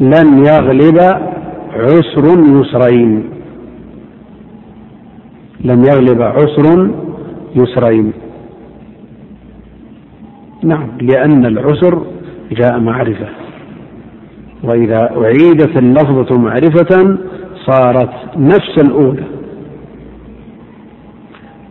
لن 0.00 0.46
يغلب 0.46 0.98
عسر 1.72 2.24
يسرين. 2.60 3.30
لن 5.60 5.84
يغلب 5.84 6.22
عسر 6.22 6.90
يسرين. 7.56 8.12
نعم 10.62 10.88
لأن 11.00 11.46
العسر 11.46 12.02
جاء 12.50 12.78
معرفة. 12.78 13.28
وإذا 14.62 15.10
أعيدت 15.16 15.76
اللفظة 15.76 16.38
معرفة 16.38 17.18
صارت 17.66 18.10
نفس 18.36 18.78
الأولى. 18.78 19.33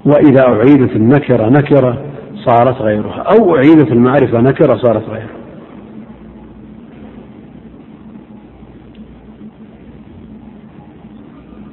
وإذا 0.06 0.42
أعيدت 0.42 0.96
النكرة 0.96 1.50
نكرة 1.50 1.98
صارت 2.36 2.82
غيرها. 2.82 3.22
أو 3.22 3.56
أعيدت 3.56 3.92
المعرفة 3.92 4.42
نكرة 4.42 4.78
صارت 4.78 5.10
غيرها. 5.10 5.28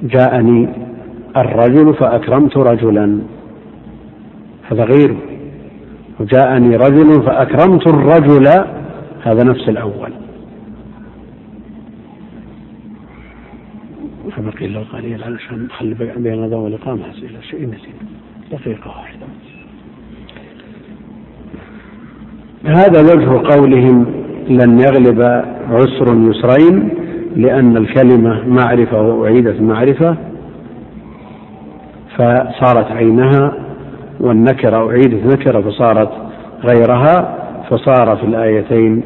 جاءني 0.03 0.69
الرجل 1.37 1.93
فأكرمت 1.93 2.57
رجلا. 2.57 3.19
هذا 4.71 4.83
غيره 4.83 5.17
وجاءني 6.19 6.75
رجل 6.75 7.23
فأكرمت 7.23 7.87
الرجل. 7.87 8.47
هذا 9.23 9.43
نفس 9.43 9.69
الأول. 9.69 10.11
قليل 15.01 15.23
علشان 15.23 15.65
نخلي 15.65 15.93
بين 16.17 16.43
هذا 16.43 16.55
والإقامة 16.55 17.01
أسئلة 17.09 17.41
شيء 17.41 17.67
نسيت 17.67 17.95
دقيقة 18.51 18.87
واحدة. 18.87 19.25
هذا 22.65 23.01
وجه 23.01 23.53
قولهم 23.53 24.05
لن 24.49 24.79
يغلب 24.79 25.21
عسر 25.69 26.29
يسرين 26.29 26.89
لأن 27.35 27.77
الكلمة 27.77 28.47
معرفة 28.47 29.01
وأعيدت 29.01 29.61
معرفة 29.61 30.17
فصارت 32.15 32.91
عينها 32.91 33.53
والنكرة 34.19 34.89
أعيدت 34.89 35.33
نكرة 35.33 35.61
فصارت 35.61 36.11
غيرها 36.63 37.37
فصار 37.69 38.17
في 38.17 38.23
الآيتين 38.23 39.03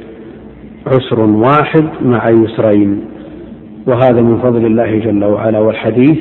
عسر 0.88 1.20
واحد 1.20 1.86
مع 2.02 2.30
يسرين. 2.30 3.15
وهذا 3.88 4.22
من 4.22 4.38
فضل 4.38 4.66
الله 4.66 5.00
جل 5.00 5.24
وعلا. 5.24 5.60
والحديث 5.60 6.18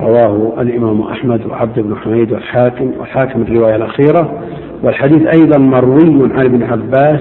رواه 0.00 0.52
الإمام 0.60 1.00
أحمد 1.00 1.46
وعبد 1.46 1.80
بن 1.80 1.96
حميد 1.96 2.32
والحاكم 2.32 2.90
والحاكم 2.98 3.42
الرواية 3.42 3.76
الأخيرة. 3.76 4.42
والحديث 4.82 5.26
أيضا 5.26 5.58
مروي 5.58 6.30
عن 6.32 6.44
ابن 6.44 6.62
عباس 6.62 7.20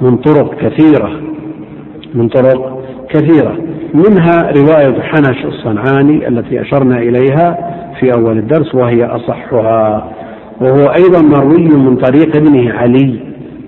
من 0.00 0.16
طرق 0.16 0.54
كثيرة 0.54 1.10
من 2.14 2.28
طرق 2.28 2.82
كثيرة. 3.08 3.56
منها 3.94 4.50
رواية 4.56 5.00
حنش 5.00 5.44
الصنعاني 5.44 6.28
التي 6.28 6.60
أشرنا 6.60 6.98
إليها 6.98 7.74
في 8.00 8.10
أول 8.18 8.38
الدرس 8.38 8.74
وهي 8.74 9.04
أصحها. 9.04 10.10
وهو 10.60 10.86
أيضا 10.86 11.22
مروي 11.22 11.68
من 11.68 11.96
طريق 11.96 12.36
ابنه 12.36 12.72
علي 12.72 13.18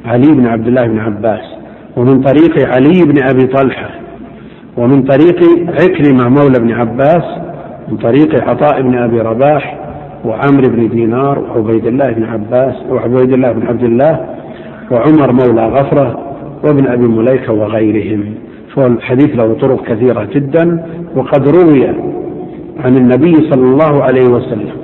علي 0.07 0.33
بن 0.35 0.47
عبد 0.47 0.67
الله 0.67 0.87
بن 0.87 0.99
عباس 0.99 1.45
ومن 1.97 2.21
طريق 2.21 2.69
علي 2.75 3.05
بن 3.05 3.23
أبي 3.23 3.47
طلحة. 3.47 4.06
ومن 4.77 5.03
طريق 5.03 5.41
عكرمة 5.69 6.29
مولى 6.29 6.59
بن 6.59 6.73
عباس 6.73 7.25
من 7.89 7.97
طريق 7.97 8.49
عطاء 8.49 8.83
بن 8.83 8.99
أبي 8.99 9.21
رباح 9.21 9.79
وعمرو 10.25 10.69
بن 10.69 10.89
دينار 10.89 11.39
وعبيد 11.39 11.87
الله 11.87 12.11
بن 12.11 12.25
عباس 12.25 12.75
وعبيد 12.91 13.33
الله 13.33 13.53
بن 13.53 13.67
عبد 13.67 13.85
الله 13.85 14.27
وعمر 14.91 15.33
مولى 15.33 15.67
غفرة 15.67 16.19
وابن 16.65 16.87
أبي 16.87 17.07
مليكة 17.07 17.53
وغيرهم. 17.53 18.35
فالحديث 18.75 19.37
له 19.37 19.55
طرق 19.61 19.85
كثيرة 19.85 20.29
جدا 20.35 20.87
وقد 21.17 21.49
روي 21.49 21.87
عن 22.85 22.97
النبي 22.97 23.35
صلى 23.51 23.65
الله 23.65 24.03
عليه 24.03 24.29
وسلم 24.29 24.76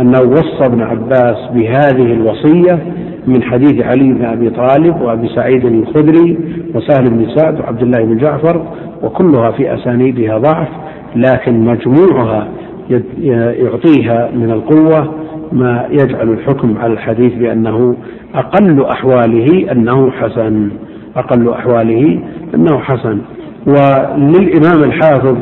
أنه 0.00 0.20
وصى 0.20 0.66
ابن 0.66 0.82
عباس 0.82 1.36
بهذه 1.54 2.12
الوصية 2.12 2.78
من 3.26 3.42
حديث 3.42 3.86
علي 3.86 4.12
بن 4.12 4.24
أبي 4.24 4.50
طالب 4.50 5.00
وأبي 5.00 5.28
سعيد 5.28 5.64
الخدري 5.64 6.38
وسهل 6.74 7.10
بن 7.10 7.26
سعد 7.36 7.60
وعبد 7.60 7.82
الله 7.82 8.04
بن 8.04 8.16
جعفر 8.16 8.62
وكلها 9.02 9.50
في 9.50 9.74
أسانيدها 9.74 10.38
ضعف 10.38 10.68
لكن 11.16 11.60
مجموعها 11.60 12.48
يعطيها 13.62 14.30
من 14.34 14.50
القوة 14.50 15.14
ما 15.52 15.86
يجعل 15.90 16.28
الحكم 16.28 16.78
على 16.78 16.92
الحديث 16.92 17.34
بأنه 17.34 17.96
أقل 18.34 18.84
أحواله 18.84 19.72
أنه 19.72 20.10
حسن 20.10 20.70
أقل 21.16 21.48
أحواله 21.48 22.20
أنه 22.54 22.78
حسن. 22.78 23.18
وللإمام 23.66 24.82
الحافظ 24.84 25.36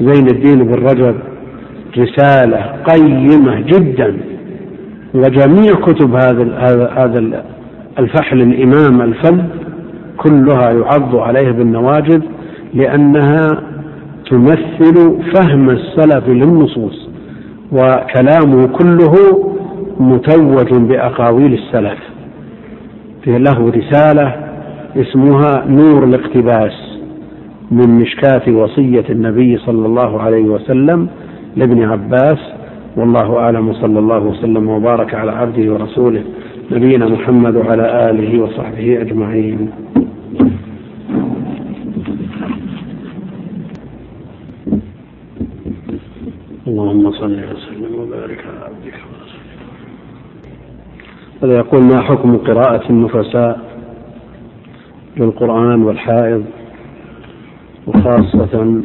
زين 0.00 0.26
الدين 0.26 0.58
بن 0.64 0.74
رجب 0.74 1.14
رسالة 1.98 2.72
قيمة 2.90 3.60
جدا 3.60 4.16
وجميع 5.14 5.74
كتب 5.74 6.14
هذا 6.14 6.56
هذا 6.96 7.44
الفحل 7.98 8.42
الإمام 8.42 9.00
الفذ 9.00 9.42
كلها 10.16 10.70
يعض 10.70 11.16
عليه 11.16 11.50
بالنواجذ 11.50 12.22
لأنها 12.74 13.62
تمثل 14.30 15.18
فهم 15.34 15.70
السلف 15.70 16.28
للنصوص 16.28 17.08
وكلامه 17.72 18.66
كله 18.66 19.14
متوج 20.00 20.74
بأقاويل 20.74 21.52
السلف. 21.52 21.98
له 23.26 23.70
رسالة 23.70 24.34
اسمها 24.96 25.64
نور 25.66 26.04
الاقتباس 26.04 26.72
من 27.70 27.88
مشكاة 27.88 28.52
وصية 28.52 29.04
النبي 29.10 29.58
صلى 29.58 29.86
الله 29.86 30.22
عليه 30.22 30.44
وسلم 30.44 31.08
لابن 31.56 31.82
عباس 31.82 32.38
والله 32.96 33.38
أعلم 33.38 33.72
صلى 33.72 33.98
الله 33.98 34.18
وسلم 34.18 34.68
وبارك 34.68 35.14
على 35.14 35.32
عبده 35.32 35.72
ورسوله 35.72 36.24
نبينا 36.72 37.08
محمد 37.08 37.56
وعلى 37.56 38.10
آله 38.10 38.42
وصحبه 38.42 39.00
أجمعين. 39.00 39.70
اللهم 46.66 47.12
صل 47.12 47.40
وسلم 47.52 47.94
وبارك 48.00 48.44
على 48.48 48.64
عبدك 48.64 48.94
ورسولك. 48.94 49.60
هذا 51.42 51.56
يقول 51.56 51.82
ما 51.82 52.00
حكم 52.00 52.36
قراءة 52.36 52.90
النفساء 52.90 53.60
للقرآن 55.16 55.82
والحائض؟ 55.82 56.44
وخاصة 57.86 58.82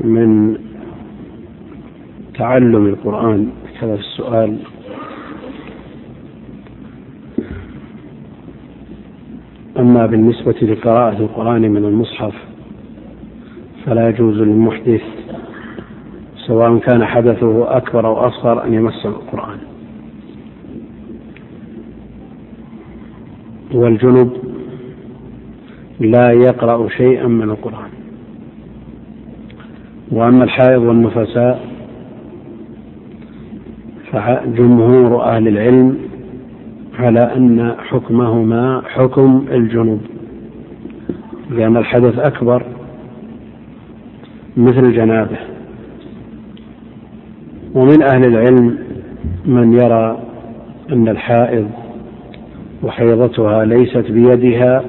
من 0.00 0.58
تعلم 2.38 2.86
القرآن 2.86 3.48
كذا 3.80 3.94
السؤال. 3.94 4.58
أما 9.78 10.06
بالنسبة 10.06 10.52
لقراءة 10.62 11.18
القرآن 11.18 11.62
من 11.62 11.84
المصحف 11.84 12.34
فلا 13.84 14.08
يجوز 14.08 14.36
للمحدث 14.36 15.02
سواء 16.46 16.78
كان 16.78 17.04
حدثه 17.04 17.76
أكبر 17.76 18.06
أو 18.06 18.14
أصغر 18.14 18.64
أن 18.64 18.74
يمس 18.74 19.06
القرآن. 19.06 19.58
والجنب 23.74 24.32
لا 26.00 26.30
يقرأ 26.32 26.88
شيئا 26.88 27.26
من 27.26 27.50
القرآن. 27.50 27.90
وأما 30.12 30.44
الحائض 30.44 30.82
والنفساء 30.82 31.75
فجمهور 34.16 35.22
أهل 35.24 35.48
العلم 35.48 35.98
على 36.98 37.20
أن 37.20 37.74
حكمهما 37.78 38.82
حكم 38.88 39.44
الجنوب 39.50 40.00
لأن 41.50 41.76
الحدث 41.76 42.18
أكبر 42.18 42.62
مثل 44.56 44.84
الجنابة 44.84 45.36
ومن 47.74 48.02
أهل 48.02 48.24
العلم 48.26 48.78
من 49.46 49.72
يرى 49.72 50.18
أن 50.92 51.08
الحائض 51.08 51.70
وحيضتها 52.82 53.64
ليست 53.64 54.10
بيدها 54.10 54.82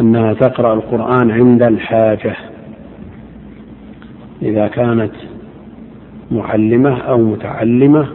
أنها 0.00 0.32
تقرأ 0.32 0.74
القرآن 0.74 1.30
عند 1.30 1.62
الحاجة. 1.62 2.36
إذا 4.42 4.68
كانت 4.68 5.12
معلمة 6.34 6.98
أو 6.98 7.18
متعلمة 7.18 8.06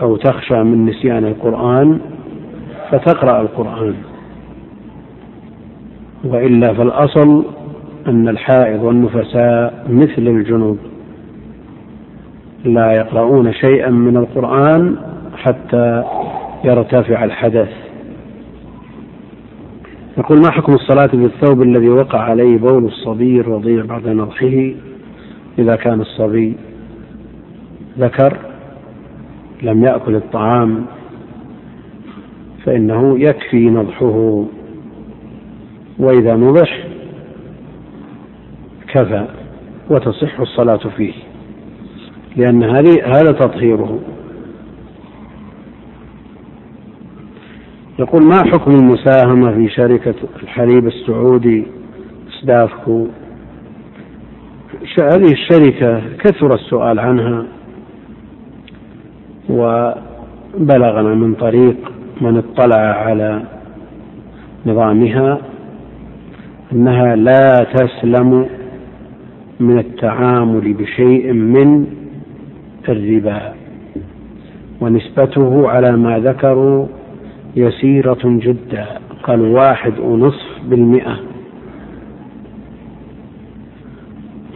أو 0.00 0.16
تخشى 0.16 0.62
من 0.62 0.86
نسيان 0.86 1.24
القرآن 1.24 2.00
فتقرأ 2.90 3.40
القرآن. 3.40 3.94
وإلا 6.24 6.74
فالأصل 6.74 7.44
أن 8.08 8.28
الحائض 8.28 8.82
والنفساء 8.82 9.86
مثل 9.88 10.22
الجنوب 10.28 10.78
لا 12.64 12.92
يقرؤون 12.92 13.52
شيئا 13.52 13.90
من 13.90 14.16
القرآن 14.16 14.96
حتى 15.36 16.04
يرتفع 16.64 17.24
الحدث. 17.24 17.68
يقول 20.18 20.38
ما 20.38 20.50
حكم 20.50 20.74
الصلاة 20.74 21.10
بالثوب 21.12 21.62
الذي 21.62 21.88
وقع 21.88 22.18
عليه 22.18 22.58
بول 22.58 22.84
الصبي 22.84 23.40
رضيع 23.40 23.84
بعد 23.84 24.08
نضحه 24.08 24.70
إذا 25.58 25.76
كان 25.76 26.00
الصبي 26.00 26.56
ذكر 27.98 28.36
لم 29.62 29.84
يأكل 29.84 30.16
الطعام 30.16 30.86
فإنه 32.64 33.18
يكفي 33.18 33.70
نضحه 33.70 34.44
وإذا 35.98 36.36
نضح 36.36 36.84
كفى 38.88 39.26
وتصح 39.90 40.40
الصلاة 40.40 40.80
فيه 40.96 41.12
لأن 42.36 42.62
هذا 43.04 43.32
تطهيره. 43.32 44.00
يقول 47.98 48.22
ما 48.22 48.44
حكم 48.44 48.70
المساهمة 48.70 49.52
في 49.52 49.68
شركة 49.68 50.14
الحليب 50.42 50.86
السعودي 50.86 51.66
سدافكو 52.40 53.06
هذه 54.98 55.32
الشركة 55.32 56.02
كثر 56.18 56.54
السؤال 56.54 56.98
عنها. 56.98 57.57
وبلغنا 59.48 61.14
من 61.14 61.34
طريق 61.34 61.76
من 62.20 62.36
اطلع 62.36 62.76
على 62.76 63.42
نظامها 64.66 65.38
أنها 66.72 67.16
لا 67.16 67.66
تسلم 67.74 68.46
من 69.60 69.78
التعامل 69.78 70.72
بشيء 70.72 71.32
من 71.32 71.86
الربا 72.88 73.52
ونسبته 74.80 75.68
على 75.68 75.96
ما 75.96 76.18
ذكروا 76.18 76.86
يسيرة 77.56 78.18
جدا 78.24 78.86
قالوا 79.22 79.60
واحد 79.60 79.98
ونصف 79.98 80.58
بالمئة. 80.68 81.16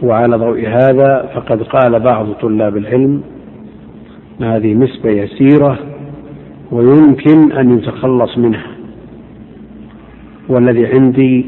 وعلى 0.03 0.37
ضوء 0.37 0.67
هذا 0.67 1.29
فقد 1.35 1.63
قال 1.63 1.99
بعض 1.99 2.31
طلاب 2.31 2.77
العلم 2.77 3.23
هذه 4.41 4.73
نسبة 4.73 5.09
يسيرة 5.09 5.79
ويمكن 6.71 7.51
أن 7.51 7.77
يتخلص 7.77 8.37
منها. 8.37 8.67
والذي 10.49 10.85
عندي 10.85 11.45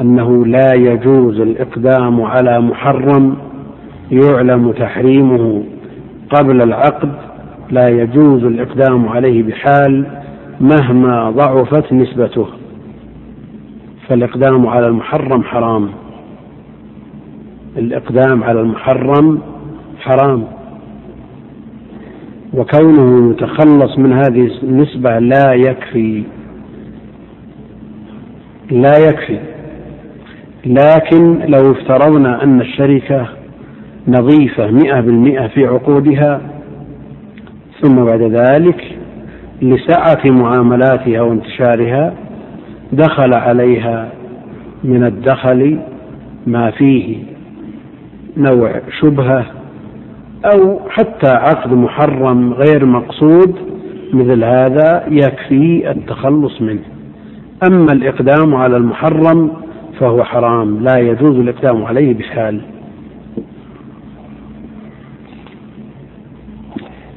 أنه 0.00 0.46
لا 0.46 0.74
يجوز 0.74 1.40
الإقدام 1.40 2.22
على 2.22 2.60
محرم 2.60 3.36
يعلم 4.10 4.72
تحريمه 4.72 5.62
قبل 6.30 6.62
العقد 6.62 7.12
لا 7.70 7.88
يجوز 7.88 8.44
الإقدام 8.44 9.08
عليه 9.08 9.42
بحال 9.42 10.06
مهما 10.60 11.30
ضعفت 11.30 11.92
نسبته. 11.92 12.46
فالإقدام 14.08 14.66
على 14.66 14.86
المحرم 14.86 15.42
حرام. 15.42 15.88
الإقدام 17.76 18.44
على 18.44 18.60
المحرم 18.60 19.38
حرام. 20.00 20.59
وكونه 22.54 23.30
يتخلص 23.30 23.98
من 23.98 24.12
هذه 24.12 24.50
النسبة 24.62 25.18
لا 25.18 25.52
يكفي. 25.54 26.22
لا 28.70 28.98
يكفي. 28.98 29.38
لكن 30.66 31.38
لو 31.46 31.72
افترضنا 31.72 32.44
أن 32.44 32.60
الشركة 32.60 33.28
نظيفة 34.08 34.70
مئة 34.70 35.00
بالمئة 35.00 35.46
في 35.48 35.66
عقودها 35.66 36.40
ثم 37.82 38.04
بعد 38.04 38.22
ذلك 38.22 38.96
لسعة 39.62 40.20
معاملاتها 40.24 41.20
وانتشارها 41.20 42.14
دخل 42.92 43.34
عليها 43.34 44.08
من 44.84 45.04
الدخل 45.04 45.80
ما 46.46 46.70
فيه 46.70 47.16
نوع 48.36 48.80
شبهة 49.00 49.46
أو 50.44 50.80
حتى 50.88 51.28
عقد 51.28 51.72
محرم 51.72 52.52
غير 52.52 52.86
مقصود 52.86 53.54
مثل 54.12 54.44
هذا 54.44 55.04
يكفي 55.08 55.90
التخلص 55.90 56.62
منه. 56.62 56.82
أما 57.66 57.92
الإقدام 57.92 58.54
على 58.54 58.76
المحرم 58.76 59.50
فهو 60.00 60.24
حرام 60.24 60.80
لا 60.82 60.98
يجوز 60.98 61.36
الإقدام 61.36 61.84
عليه 61.84 62.14
بحال. 62.14 62.60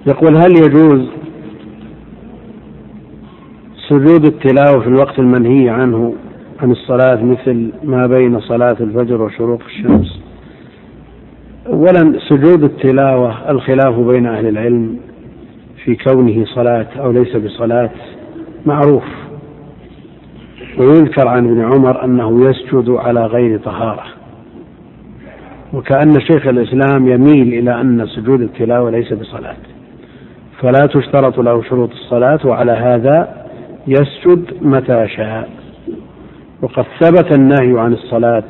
يقول 0.07 0.37
هل 0.37 0.51
يجوز 0.51 1.07
سجود 3.89 4.25
التلاوة 4.25 4.79
في 4.79 4.87
الوقت 4.87 5.19
المنهي 5.19 5.69
عنه 5.69 6.13
عن 6.59 6.71
الصلاة 6.71 7.23
مثل 7.23 7.71
ما 7.83 8.07
بين 8.07 8.39
صلاة 8.39 8.77
الفجر 8.79 9.21
وشروق 9.21 9.61
الشمس؟ 9.65 10.22
أولا 11.67 12.19
سجود 12.29 12.63
التلاوة 12.63 13.51
الخلاف 13.51 13.99
بين 13.99 14.27
أهل 14.27 14.47
العلم 14.47 14.97
في 15.83 15.95
كونه 15.95 16.45
صلاة 16.45 16.87
أو 16.99 17.11
ليس 17.11 17.35
بصلاة 17.35 17.89
معروف. 18.65 19.03
ويذكر 20.77 21.27
عن 21.27 21.45
ابن 21.45 21.61
عمر 21.61 22.03
أنه 22.03 22.49
يسجد 22.49 22.89
على 22.89 23.25
غير 23.25 23.59
طهارة. 23.59 24.03
وكأن 25.73 26.19
شيخ 26.19 26.47
الإسلام 26.47 27.07
يميل 27.07 27.53
إلى 27.53 27.81
أن 27.81 28.07
سجود 28.07 28.41
التلاوة 28.41 28.91
ليس 28.91 29.13
بصلاة. 29.13 29.55
فلا 30.61 30.85
تشترط 30.85 31.39
له 31.39 31.63
شروط 31.63 31.91
الصلاة 31.91 32.39
وعلى 32.45 32.71
هذا 32.71 33.45
يسجد 33.87 34.45
متى 34.61 35.07
شاء. 35.07 35.49
وقد 36.61 36.85
ثبت 36.99 37.35
النهي 37.39 37.79
عن 37.79 37.93
الصلاة 37.93 38.43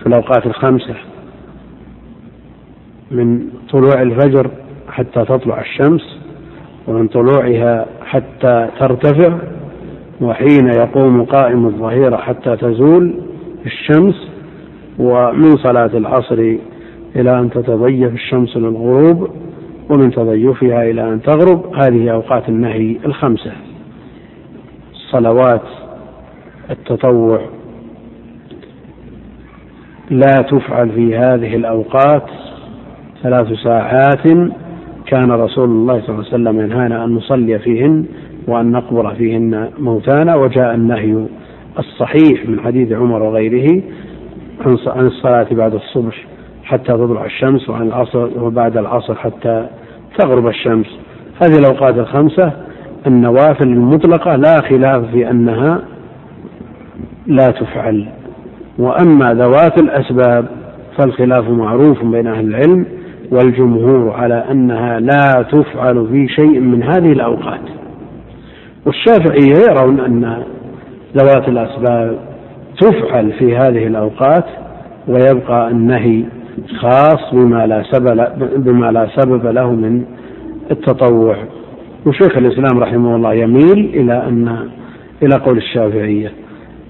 في 0.00 0.06
الأوقات 0.06 0.46
الخمسة. 0.46 0.94
من 3.10 3.48
طلوع 3.72 4.02
الفجر 4.02 4.50
حتى 4.88 5.24
تطلع 5.24 5.60
الشمس 5.60 6.18
ومن 6.88 7.08
طلوعها 7.08 7.86
حتى 8.04 8.68
ترتفع 8.78 9.38
وحين 10.20 10.68
يقوم 10.68 11.24
قائم 11.24 11.66
الظهيرة 11.66 12.16
حتى 12.16 12.56
تزول 12.56 13.14
الشمس 13.66 14.28
ومن 14.98 15.56
صلاة 15.56 15.90
العصر 15.94 16.56
إلى 17.16 17.38
أن 17.38 17.50
تتضيف 17.50 18.12
الشمس 18.12 18.56
للغروب 18.56 19.30
ومن 19.90 20.10
تضيفها 20.10 20.82
إلى 20.90 21.08
أن 21.12 21.22
تغرب. 21.22 21.74
هذه 21.74 22.10
أوقات 22.10 22.48
النهي 22.48 22.96
الخمسة. 23.06 23.52
صلوات 25.12 25.62
التطوع. 26.70 27.40
لا 30.10 30.42
تفعل 30.42 30.90
في 30.90 31.16
هذه 31.16 31.56
الأوقات 31.56 32.26
ثلاث 33.22 33.52
ساعات 33.64 34.52
كان 35.06 35.30
رسول 35.30 35.68
الله 35.68 36.00
صلى 36.00 36.08
الله 36.08 36.24
عليه 36.24 36.34
وسلم 36.34 36.60
ينهانا 36.60 37.04
أن 37.04 37.14
نصلي 37.14 37.58
فيهن 37.58 38.04
وأن 38.48 38.72
نقبر 38.72 39.14
فيهن 39.14 39.68
موتانا 39.78 40.36
وجاء 40.36 40.74
النهي 40.74 41.26
الصحيح 41.78 42.48
من 42.48 42.60
حديث 42.60 42.92
عمر 42.92 43.22
وغيره 43.22 43.82
عن 44.86 45.06
الصلاة 45.06 45.46
بعد 45.50 45.74
الصبح 45.74 46.24
حتى 46.64 46.92
تطلع 46.92 47.24
الشمس 47.24 47.68
وعن 47.68 47.86
العصر 47.86 48.28
وبعد 48.42 48.76
العصر 48.76 49.14
حتى 49.14 49.66
تغرب 50.18 50.48
الشمس. 50.48 50.86
هذه 51.42 51.58
الأوقات 51.58 51.98
الخمسة 51.98 52.52
النوافل 53.06 53.68
المطلقة 53.68 54.36
لا 54.36 54.60
خلاف 54.60 55.10
في 55.10 55.30
أنها 55.30 55.82
لا 57.26 57.50
تفعل. 57.50 58.08
وأما 58.78 59.34
ذوات 59.34 59.78
الأسباب 59.78 60.46
فالخلاف 60.98 61.48
معروف 61.48 62.04
بين 62.04 62.26
أهل 62.26 62.46
العلم 62.48 62.86
والجمهور 63.30 64.10
على 64.10 64.44
أنها 64.50 65.00
لا 65.00 65.42
تفعل 65.52 66.06
في 66.12 66.28
شيء 66.28 66.60
من 66.60 66.82
هذه 66.82 67.12
الأوقات. 67.12 67.60
والشافعية 68.86 69.70
يرون 69.70 70.00
أن 70.00 70.42
ذوات 71.16 71.48
الأسباب 71.48 72.18
تفعل 72.80 73.32
في 73.32 73.56
هذه 73.56 73.86
الأوقات 73.86 74.44
ويبقى 75.08 75.70
النهي 75.70 76.24
خاص 76.78 77.34
بما 77.34 77.66
لا 77.66 77.82
سبب 77.92 78.28
بما 78.56 78.92
لا 78.92 79.08
سبب 79.16 79.46
له 79.46 79.70
من 79.70 80.04
التطوع. 80.70 81.36
وشيخ 82.06 82.36
الإسلام 82.36 82.78
رحمه 82.82 83.16
الله 83.16 83.34
يميل 83.34 83.90
إلى 83.94 84.12
أن 84.28 84.68
إلى 85.22 85.36
قول 85.36 85.56
الشافعية 85.56 86.32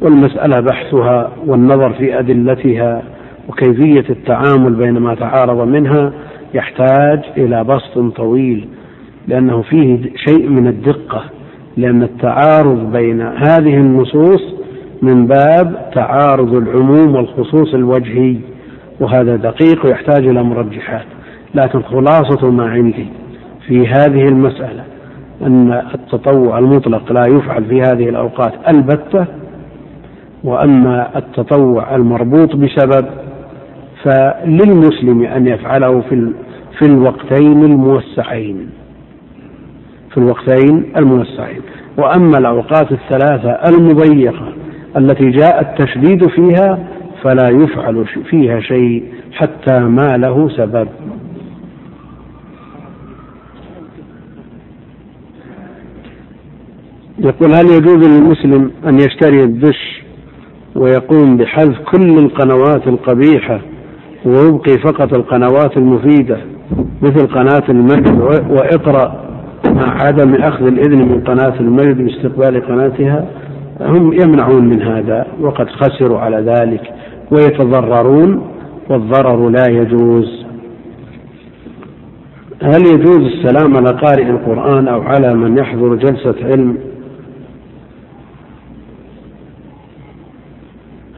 والمسألة 0.00 0.60
بحثها 0.60 1.30
والنظر 1.46 1.92
في 1.92 2.18
أدلتها 2.18 3.02
وكيفية 3.48 4.04
التعامل 4.10 4.74
بين 4.74 4.98
ما 4.98 5.14
تعارض 5.14 5.68
منها 5.68 6.12
يحتاج 6.54 7.20
إلى 7.36 7.64
بسط 7.64 7.98
طويل 8.16 8.68
لأنه 9.28 9.62
فيه 9.62 9.98
شيء 10.16 10.48
من 10.48 10.66
الدقة 10.66 11.24
لأن 11.76 12.02
التعارض 12.02 12.92
بين 12.92 13.20
هذه 13.20 13.76
النصوص 13.76 14.42
من 15.02 15.26
باب 15.26 15.90
تعارض 15.94 16.54
العموم 16.54 17.14
والخصوص 17.14 17.74
الوجهي 17.74 18.36
وهذا 19.00 19.36
دقيق 19.36 19.86
ويحتاج 19.86 20.26
إلى 20.26 20.42
مرجحات. 20.42 21.04
لكن 21.54 21.82
خلاصة 21.82 22.50
ما 22.50 22.70
عندي 22.70 23.06
في 23.66 23.86
هذه 23.86 24.22
المسألة 24.22 24.84
أن 25.42 25.72
التطوع 25.94 26.58
المطلق 26.58 27.12
لا 27.12 27.22
يفعل 27.26 27.64
في 27.64 27.80
هذه 27.80 28.08
الأوقات 28.08 28.52
البتة 28.68 29.26
وأما 30.44 31.18
التطوع 31.18 31.94
المربوط 31.94 32.56
بسبب 32.56 33.06
فللمسلم 34.06 35.22
أن 35.22 35.46
يفعله 35.46 36.00
في 36.00 36.32
في 36.78 36.86
الوقتين 36.86 37.64
الموسعين. 37.64 38.70
في 40.10 40.18
الوقتين 40.18 40.92
الموسعين. 40.96 41.60
وأما 41.98 42.38
الأوقات 42.38 42.92
الثلاثة 42.92 43.50
المضيقة 43.50 44.52
التي 44.96 45.30
جاء 45.30 45.60
التشديد 45.60 46.26
فيها 46.28 46.78
فلا 47.22 47.48
يفعل 47.48 48.06
فيها 48.30 48.60
شيء 48.60 49.04
حتى 49.32 49.78
ما 49.80 50.16
له 50.16 50.48
سبب. 50.48 50.88
يقول 57.18 57.54
هل 57.54 57.66
يجوز 57.66 58.08
للمسلم 58.08 58.70
أن 58.86 58.98
يشتري 58.98 59.44
الدش 59.44 60.02
ويقوم 60.74 61.36
بحذف 61.36 61.78
كل 61.78 62.18
القنوات 62.18 62.86
القبيحة 62.88 63.60
ويبقي 64.26 64.78
فقط 64.78 65.14
القنوات 65.14 65.76
المفيدة 65.76 66.38
مثل 67.02 67.26
قناة 67.26 67.62
المجد 67.68 68.20
وإقرأ 68.50 69.26
مع 69.66 70.02
عدم 70.02 70.34
أخذ 70.34 70.66
الإذن 70.66 70.98
من 70.98 71.20
قناة 71.20 71.60
المجد 71.60 71.96
باستقبال 71.96 72.66
قناتها. 72.66 73.26
هم 73.80 74.12
يمنعون 74.12 74.64
من 74.64 74.82
هذا 74.82 75.26
وقد 75.40 75.66
خسروا 75.68 76.18
على 76.18 76.36
ذلك 76.36 76.80
ويتضررون 77.30 78.42
والضرر 78.90 79.48
لا 79.48 79.66
يجوز. 79.68 80.46
هل 82.62 82.86
يجوز 82.86 83.20
السلام 83.20 83.76
على 83.76 83.98
قارئ 83.98 84.30
القرآن 84.30 84.88
أو 84.88 85.02
على 85.02 85.34
من 85.34 85.58
يحضر 85.58 85.94
جلسة 85.94 86.34
علم؟ 86.42 86.76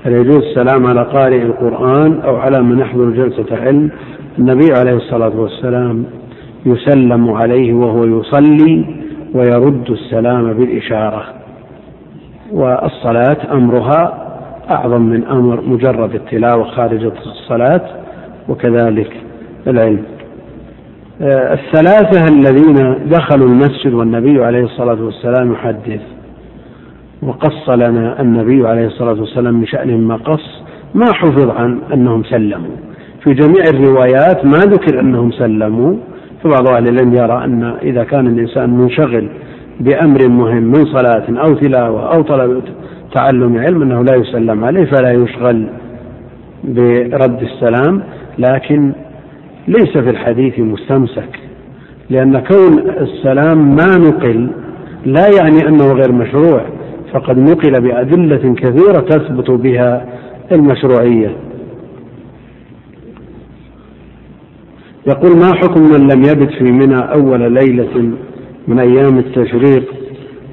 هل 0.04 0.12
يجوز 0.12 0.36
السلام 0.36 0.86
على 0.86 1.02
قارئ 1.02 1.42
القرآن 1.42 2.20
أو 2.20 2.36
على 2.36 2.62
من 2.62 2.78
يحضر 2.78 3.10
جلسة 3.10 3.56
علم 3.56 3.90
النبي 4.38 4.72
عليه 4.78 4.92
الصلاة 4.96 5.40
والسلام 5.40 6.04
يسلم 6.66 7.30
عليه 7.30 7.74
وهو 7.74 8.04
يصلي 8.04 8.84
ويرد 9.34 9.90
السلام 9.90 10.52
بالإشارة 10.52 11.24
والصلاة 12.52 13.36
أمرها 13.52 14.24
أعظم 14.70 15.02
من 15.02 15.24
أمر 15.24 15.60
مجرد 15.60 16.14
التلاوة 16.14 16.64
خارج 16.64 17.04
الصلاة 17.04 17.80
وكذلك 18.48 19.12
العلم. 19.66 20.02
الثلاثة 21.20 22.24
الذين 22.34 23.08
دخلوا 23.08 23.48
المسجد 23.48 23.92
والنبي 23.92 24.44
عليه 24.44 24.64
الصلاة 24.64 25.04
والسلام 25.04 25.52
يحدث 25.52 26.00
وقص 27.22 27.68
لنا 27.68 28.20
النبي 28.20 28.68
عليه 28.68 28.86
الصلاة 28.86 29.20
والسلام 29.20 29.54
من 29.54 29.66
شأنهم 29.66 30.08
ما 30.08 30.16
قص 30.16 30.62
ما 30.94 31.12
حفظ 31.12 31.50
عن 31.50 31.78
أنهم 31.92 32.24
سلموا. 32.24 32.76
في 33.24 33.34
جميع 33.34 33.64
الروايات 33.74 34.44
ما 34.44 34.58
ذكر 34.58 35.00
أنهم 35.00 35.30
سلموا. 35.30 35.94
فبعض 36.42 36.68
أهل 36.68 36.88
العلم 36.88 37.14
يرى 37.14 37.44
أن 37.44 37.74
إذا 37.82 38.04
كان 38.04 38.26
الإنسان 38.26 38.70
منشغل 38.70 39.28
بأمر 39.80 40.28
مهم 40.28 40.62
من 40.62 40.84
صلاة 40.84 41.24
أو 41.28 41.54
تلاوة 41.54 42.14
أو 42.14 42.22
طلب 42.22 42.62
تعلم 43.14 43.58
علم 43.58 43.82
أنه 43.82 44.02
لا 44.02 44.14
يسلم 44.16 44.64
عليه 44.64 44.84
فلا 44.84 45.12
يشغل 45.12 45.66
برد 46.64 47.42
السلام. 47.42 48.02
لكن 48.38 48.92
ليس 49.68 49.98
في 49.98 50.10
الحديث 50.10 50.58
مستمسك 50.58 51.38
لأن 52.10 52.38
كون 52.38 52.78
السلام 53.00 53.76
ما 53.76 53.96
نقل 53.96 54.50
لا 55.06 55.26
يعني 55.40 55.68
أنه 55.68 55.92
غير 55.92 56.12
مشروع. 56.12 56.60
فقد 57.12 57.38
نقل 57.38 57.80
بأدلة 57.80 58.54
كثيرة 58.54 59.00
تثبت 59.00 59.50
بها 59.50 60.06
المشروعية 60.52 61.36
يقول 65.06 65.36
ما 65.36 65.54
حكم 65.54 65.82
من 65.82 66.08
لم 66.08 66.22
يبت 66.22 66.50
في 66.52 66.64
منى 66.64 67.12
أول 67.12 67.52
ليلة 67.52 68.12
من 68.68 68.78
أيام 68.78 69.18
التشريق 69.18 69.94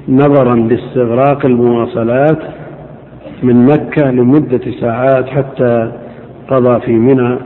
نظرا 0.08 0.54
لاستغراق 0.54 1.46
المواصلات 1.46 2.38
من 3.42 3.66
مكة 3.66 4.10
لمدة 4.10 4.60
ساعات 4.80 5.26
حتى 5.26 5.92
قضى 6.48 6.80
في 6.80 6.92
منى 6.92 7.38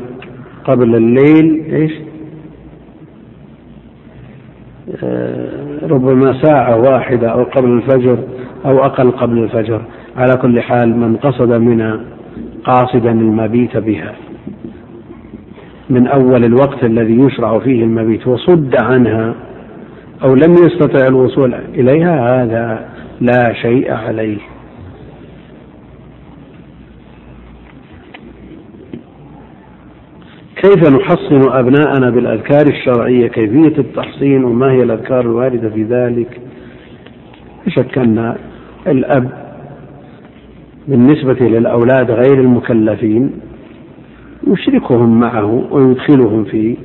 قبل 0.65 0.95
الليل 0.95 1.65
إيش؟ 1.73 1.93
ربما 5.83 6.43
ساعة 6.43 6.77
واحدة 6.77 7.29
أو 7.29 7.43
قبل 7.45 7.69
الفجر 7.71 8.19
أو 8.65 8.85
أقل 8.85 9.11
قبل 9.11 9.39
الفجر. 9.39 9.83
على 10.17 10.37
كل 10.43 10.61
حال 10.61 10.97
من 10.97 11.17
قصد 11.17 11.53
منى 11.53 11.93
قاصدا 12.65 13.11
المبيت 13.11 13.77
بها. 13.77 14.15
من 15.91 16.07
أول 16.07 16.45
الوقت 16.45 16.85
الذي 16.85 17.21
يشرع 17.21 17.59
فيه 17.59 17.85
المبيت 17.85 18.27
وصد 18.27 18.75
عنها 18.83 19.35
أو 20.25 20.35
لم 20.35 20.53
يستطع 20.53 21.07
الوصول 21.07 21.55
إليها 21.75 22.43
هذا 22.43 22.89
لا 23.21 23.53
شيء 23.53 23.93
عليه. 23.93 24.39
كيف 30.63 30.89
نحصن 30.89 31.53
أبناءنا 31.53 32.11
بالأذكار 32.11 32.67
الشرعية؟ 32.67 33.29
كيفية 33.29 33.79
التحصين؟ 33.79 34.45
وما 34.45 34.73
هي 34.73 34.83
الأذكار 34.83 35.21
الواردة 35.21 35.71
في 35.71 35.83
ذلك؟ 35.83 36.41
شك 37.69 37.99
أن 37.99 38.35
الأب 38.87 39.31
بالنسبة 40.89 41.47
للأولاد 41.47 42.11
غير 42.11 42.41
المكلفين 42.41 43.31
يشركهم 44.47 45.21
معه 45.21 45.67
ويدخلهم 45.71 46.45
في 46.45 46.77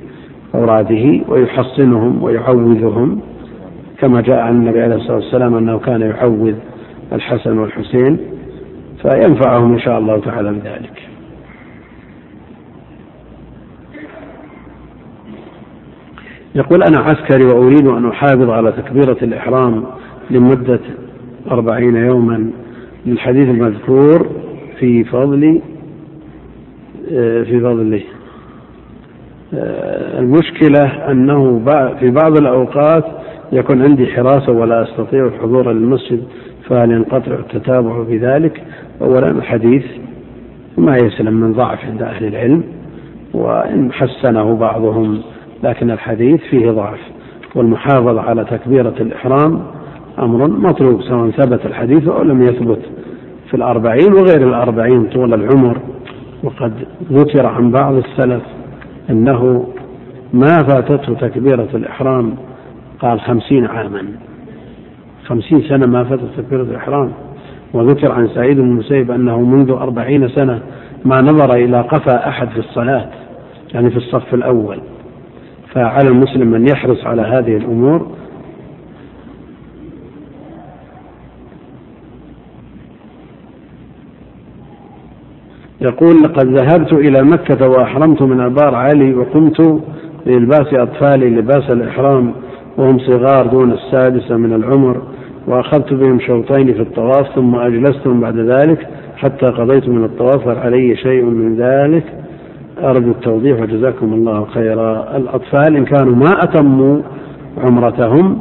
أوراده 0.56 1.22
ويحصنهم 1.28 2.24
ويعوذهم 2.24 3.20
كما 4.00 4.22
جاء 4.22 4.40
عن 4.40 4.56
النبي 4.56 4.82
عليه 4.82 4.96
الصلاة 4.96 5.16
والسلام 5.16 5.56
أنه 5.56 5.80
كان 5.80 6.02
يعوذ 6.02 6.54
الحسن 7.14 7.58
والحسين 7.58 8.18
فينفعهم 9.02 9.74
إن 9.74 9.80
شاء 9.80 10.00
الله 10.00 10.20
تعالى 10.20 10.52
بذلك. 10.52 11.05
يقول 16.56 16.84
أنا 16.84 16.98
عسكري 17.00 17.46
وأريد 17.46 17.88
أن 17.88 18.06
أحافظ 18.06 18.50
على 18.50 18.72
تكبيرة 18.72 19.18
الإحرام 19.22 19.84
لمدة 20.30 20.80
أربعين 21.52 21.96
يوما 21.96 22.50
للحديث 23.06 23.50
المذكور 23.50 24.28
في 24.80 25.04
فضل 25.04 25.62
في 27.46 27.60
فضله 27.60 28.02
المشكلة 30.20 31.12
أنه 31.12 31.62
في 32.00 32.12
بعض 32.12 32.38
الأوقات 32.38 33.06
يكون 33.52 33.82
عندي 33.82 34.08
حراسة 34.08 34.52
ولا 34.52 34.84
أستطيع 34.84 35.26
الحضور 35.26 35.72
للمسجد 35.72 36.24
فهل 36.70 36.92
ينقطع 36.92 37.32
التتابع 37.32 38.04
بذلك؟ 38.04 38.64
أولا 39.02 39.32
الحديث 39.32 39.86
ما 40.78 40.96
يسلم 40.98 41.34
من 41.34 41.54
ضعف 41.54 41.86
عند 41.86 42.02
أهل 42.02 42.26
العلم 42.28 42.64
وإن 43.34 43.92
حسنه 43.92 44.56
بعضهم 44.56 45.22
لكن 45.64 45.92
الحديث 45.92 46.42
فيه 46.42 46.72
ضعف 46.72 47.00
والمحافظة 47.56 48.22
على 48.22 48.46
تكبيرة 48.46 48.96
الإحرام 49.00 49.64
أمر 50.20 50.48
مطلوب 50.48 51.02
سواء 51.02 51.30
ثبت 51.30 51.66
الحديث 51.66 52.08
أو 52.08 52.24
لم 52.24 52.42
يثبت. 52.42 52.80
في 53.50 53.54
الأربعين 53.54 54.14
وغير 54.14 54.48
الأربعين 54.48 55.10
طول 55.10 55.34
العمر 55.34 55.78
وقد 56.44 56.74
ذكر 57.12 57.46
عن 57.46 57.72
بعض 57.72 57.94
السلف 57.94 58.42
أنه 59.10 59.68
ما 60.34 60.64
فاتته 60.64 61.14
تكبيرة 61.14 61.68
الإحرام 61.74 62.36
قال 63.00 63.22
خمسين 63.22 63.66
عاما. 63.66 64.06
خمسين 65.26 65.62
سنة 65.62 65.86
ما 65.86 66.04
فاتت 66.04 66.30
تكبيرة 66.38 66.62
الإحرام. 66.62 67.12
وذكر 67.74 68.12
عن 68.12 68.28
سعيد 68.28 68.58
بن 68.58 68.70
المسيب 68.70 69.12
أنه 69.12 69.42
منذ 69.42 69.72
أربعين 69.72 70.28
سنة 70.28 70.60
ما 71.06 71.22
نظر 71.22 71.54
إلى 71.54 71.82
قفا 71.82 72.28
أحد 72.30 72.50
في 72.50 72.60
الصلاة 72.60 73.10
يعني 73.74 73.90
في 73.90 73.98
الصف 73.98 74.34
الأول. 74.34 74.80
فعلى 75.76 76.10
المسلم 76.10 76.56
أن 76.56 76.68
يحرص 76.68 77.06
على 77.06 77.22
هذه 77.22 77.58
الأمور. 77.58 78.08
يقول 85.82 86.24
لقد 86.24 86.46
ذهبت 86.48 86.94
إلى 86.94 87.24
مكة 87.24 87.70
وأحرمت 87.70 88.22
من 88.22 88.40
أبار 88.40 88.76
علي 88.76 89.14
وقمت 89.14 89.82
بإلباس 90.26 90.74
أطفالي 90.74 91.30
لباس 91.30 91.70
الإحرام 91.70 92.34
وهم 92.78 93.00
صغار 93.00 93.48
دون 93.48 93.72
السادسة 93.72 94.38
من 94.38 94.54
العمر 94.54 95.02
وأخذت 95.48 95.94
بهم 95.94 96.20
شوطين 96.20 96.74
في 96.74 96.82
الطواف 96.82 97.36
ثم 97.36 97.56
أجلستهم 97.56 98.20
بعد 98.20 98.38
ذلك 98.38 98.88
حتى 99.18 99.46
قضيت 99.46 99.90
من 99.90 100.04
الطواف 100.04 100.48
هل 100.48 100.58
علي 100.58 100.96
شيء 100.96 101.24
من 101.24 101.56
ذلك. 101.56 102.25
أرجو 102.84 103.12
التوضيح 103.12 103.62
وجزاكم 103.62 104.14
الله 104.14 104.46
خيرا. 104.46 105.18
الأطفال 105.18 105.76
إن 105.76 105.86
كانوا 105.86 106.16
ما 106.16 106.44
أتموا 106.44 107.02
عمرتهم 107.58 108.40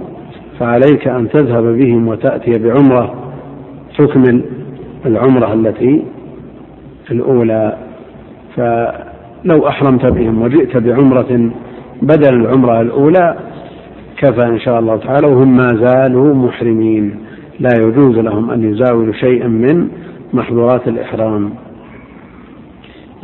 فعليك 0.59 1.09
أن 1.09 1.29
تذهب 1.29 1.65
بهم 1.65 2.09
وتأتي 2.09 2.59
بعمرة. 2.59 3.15
تكمل 3.99 4.45
العمرة 5.07 5.53
التي 5.53 6.05
في 7.07 7.15
الأولى. 7.15 7.77
فلو 8.57 9.69
أحرمت 9.69 10.07
بهم 10.07 10.43
وجئت 10.43 10.77
بعمرة 10.77 11.51
بدل 12.03 12.35
العمرة 12.35 12.81
الأولى 12.81 13.37
كفى 14.17 14.47
إن 14.47 14.59
شاء 14.59 14.79
الله 14.79 14.97
تعالى 14.97 15.27
وهم 15.27 15.57
ما 15.57 15.67
زالوا 15.67 16.35
محرمين. 16.35 17.17
لا 17.61 17.71
يجوز 17.79 18.19
لهم 18.19 18.51
أن 18.51 18.73
يزاولوا 18.73 19.13
شيئا 19.13 19.49
من 19.49 19.89
محظورات 20.33 20.89
الإحرام. 20.89 21.51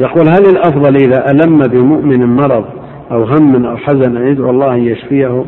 يقول 0.00 0.28
هل 0.28 0.44
الأفضل 0.50 0.96
إذا 0.96 1.30
ألم 1.30 1.58
بمؤمن 1.58 2.36
مرض 2.36 2.64
أو 3.10 3.24
هم 3.24 3.66
أو 3.66 3.76
حزن 3.76 4.16
أن 4.16 4.28
يدعو 4.28 4.50
الله 4.50 4.74
أن 4.74 4.84
يشفيه؟ 4.84 5.44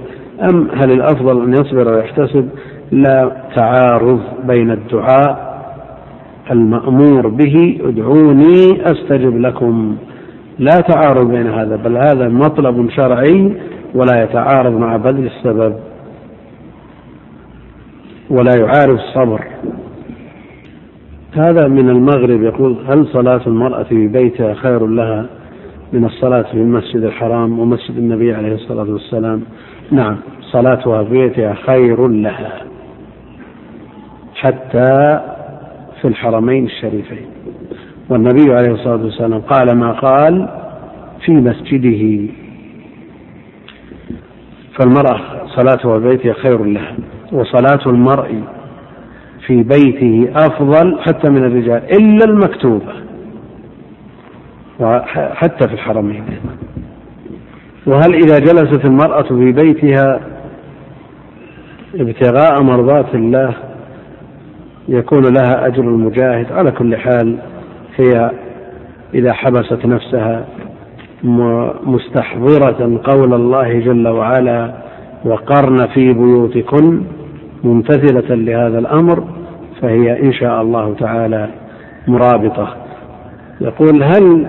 أم 0.50 0.68
هل 0.74 0.92
الأفضل 0.92 1.42
أن 1.42 1.52
يصبر 1.52 1.94
ويحتسب؟ 1.94 2.48
لا 2.90 3.32
تعارض 3.56 4.20
بين 4.44 4.70
الدعاء 4.70 5.52
المأمور 6.50 7.28
به 7.28 7.80
ادعوني 7.84 8.82
أستجب 8.82 9.40
لكم. 9.40 9.96
لا 10.58 10.80
تعارض 10.88 11.30
بين 11.30 11.46
هذا 11.46 11.76
بل 11.76 11.96
هذا 11.96 12.28
مطلب 12.28 12.90
شرعي 12.90 13.52
ولا 13.94 14.22
يتعارض 14.22 14.72
مع 14.72 14.96
بذل 14.96 15.26
السبب 15.26 15.74
ولا 18.30 18.52
يعارض 18.58 18.98
الصبر. 18.98 19.44
هذا 21.36 21.68
من 21.68 21.88
المغرب 21.88 22.42
يقول 22.42 22.76
هل 22.88 23.06
صلاة 23.06 23.40
المرأة 23.46 23.82
في 23.82 24.08
بيتها 24.08 24.54
خير 24.54 24.86
لها 24.86 25.26
من 25.92 26.04
الصلاة 26.04 26.42
في 26.42 26.54
المسجد 26.54 27.02
الحرام 27.04 27.58
ومسجد 27.58 27.96
النبي 27.96 28.34
عليه 28.34 28.54
الصلاة 28.54 28.92
والسلام؟ 28.92 29.42
نعم 29.90 30.16
صلاتها 30.40 31.04
في 31.04 31.10
بيتها 31.10 31.54
خير 31.54 32.08
لها 32.08 32.60
حتى 34.34 35.20
في 36.00 36.08
الحرمين 36.08 36.64
الشريفين. 36.64 37.26
والنبي 38.10 38.54
عليه 38.54 38.72
الصلاة 38.72 39.04
والسلام 39.04 39.40
قال 39.40 39.76
ما 39.76 39.92
قال 39.92 40.48
في 41.24 41.32
مسجده. 41.32 42.32
فالمرأة 44.78 45.46
صلاتها 45.46 45.98
في 45.98 46.08
بيتها 46.08 46.32
خير 46.32 46.64
لها 46.64 46.96
وصلاة 47.32 47.80
المرء 47.86 48.42
في 49.46 49.62
بيته 49.62 50.32
أفضل 50.34 51.00
حتى 51.00 51.30
من 51.30 51.44
الرجال 51.44 51.82
إلا 51.92 52.24
المكتوبة. 52.24 52.92
حتى 55.34 55.68
في 55.68 55.74
الحرمين 55.74 56.24
وهل 57.86 58.14
إذا 58.14 58.38
جلست 58.38 58.84
المرأة 58.84 59.22
في 59.22 59.52
بيتها 59.52 60.20
ابتغاء 61.94 62.62
مرضات 62.62 63.14
الله 63.14 63.54
يكون 64.88 65.22
لها 65.34 65.66
أجر 65.66 65.82
المجاهد؟ 65.82 66.52
على 66.52 66.70
كل 66.70 66.96
حال 66.96 67.38
هي 67.96 68.30
إذا 69.14 69.32
حبست 69.32 69.86
نفسها 69.86 70.46
مستحضرة 71.84 73.00
قول 73.04 73.34
الله 73.34 73.78
جل 73.78 74.08
وعلا 74.08 74.74
وقرن 75.24 75.86
في 75.86 76.12
بيوتكن 76.12 77.02
ممتثلة 77.64 78.34
لهذا 78.34 78.78
الأمر 78.78 79.24
فهي 79.80 80.22
إن 80.22 80.32
شاء 80.32 80.62
الله 80.62 80.94
تعالى 80.94 81.48
مرابطة. 82.08 82.76
يقول 83.60 84.02
هل 84.02 84.46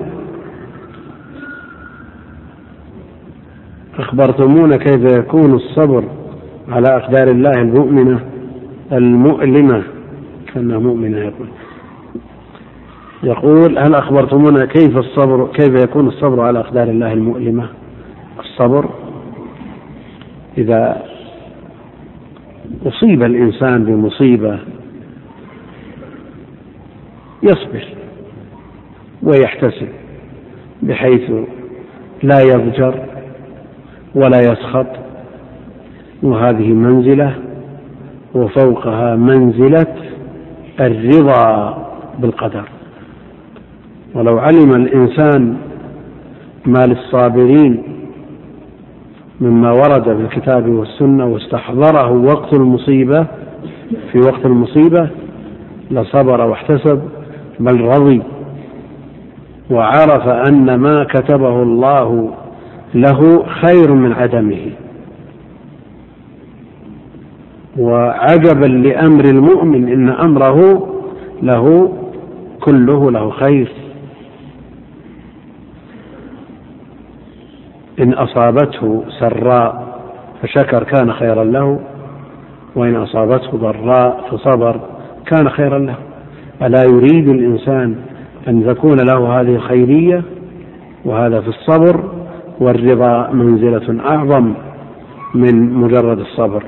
أخبرتمونا 3.99 4.77
كيف 4.77 5.11
يكون 5.11 5.53
الصبر 5.53 6.03
على 6.69 6.97
أقدار 6.97 7.27
الله 7.27 7.51
المؤمنة؟ 7.51 8.19
المؤلمة 8.91 9.83
كأنها 10.53 10.79
مؤمنة 10.79 11.17
يقول. 11.17 11.47
يقول 13.23 13.77
هل 13.77 13.95
أخبرتمونا 13.95 14.65
كيف 14.65 14.97
الصبر 14.97 15.47
كيف 15.53 15.83
يكون 15.83 16.07
الصبر 16.07 16.41
على 16.41 16.59
أقدار 16.59 16.87
الله 16.87 17.13
المؤلمة؟ 17.13 17.67
الصبر 18.39 18.89
إذا 20.57 21.12
أصيب 22.85 23.23
الإنسان 23.23 23.83
بمصيبة 23.85 24.59
يصبر 27.43 27.85
ويحتسب 29.23 29.87
بحيث 30.81 31.31
لا 32.23 32.39
يضجر 32.41 33.05
ولا 34.15 34.39
يسخط. 34.39 34.87
وهذه 36.23 36.73
منزلة 36.73 37.35
وفوقها 38.35 39.15
منزلة 39.15 39.95
الرضا 40.79 41.77
بالقدر. 42.19 42.63
ولو 44.15 44.37
علم 44.37 44.75
الإنسان 44.75 45.57
ما 46.65 46.85
للصابرين 46.85 47.83
مما 49.41 49.71
ورد 49.71 50.03
في 50.03 50.21
الكتاب 50.21 50.69
والسنة 50.69 51.25
واستحضره 51.25 52.11
وقت 52.11 52.53
المصيبة 52.53 53.25
في 54.11 54.19
وقت 54.19 54.45
المصيبة 54.45 55.09
لصبر 55.91 56.41
واحتسب 56.41 57.01
بل 57.59 57.81
رضي. 57.81 58.21
وعرف 59.71 60.27
أن 60.27 60.75
ما 60.75 61.03
كتبه 61.03 61.63
الله 61.63 62.29
له 62.95 63.43
خير 63.45 63.93
من 63.93 64.13
عدمه. 64.13 64.71
وعجبا 67.79 68.65
لأمر 68.65 69.25
المؤمن 69.25 69.87
إن 69.87 70.09
أمره 70.09 70.87
له 71.41 71.93
كله 72.61 73.11
له 73.11 73.29
خير. 73.29 73.71
إن 77.99 78.13
أصابته 78.13 79.03
سراء 79.19 79.99
فشكر 80.41 80.83
كان 80.83 81.13
خيرا 81.13 81.43
له. 81.43 81.79
وإن 82.75 82.95
أصابته 82.95 83.57
ضراء 83.57 84.27
فصبر 84.31 84.79
كان 85.25 85.49
خيرا 85.49 85.79
له. 85.79 85.95
ألا 86.61 86.83
يريد 86.83 87.29
الإنسان 87.29 87.95
أن 88.47 88.65
تكون 88.67 88.97
له 89.09 89.41
هذه 89.41 89.55
الخيرية؟ 89.55 90.23
وهذا 91.05 91.41
في 91.41 91.47
الصبر. 91.47 92.03
والرضا 92.59 93.29
منزلة 93.31 94.09
أعظم 94.09 94.53
من 95.35 95.73
مجرد 95.73 96.19
الصبر. 96.19 96.63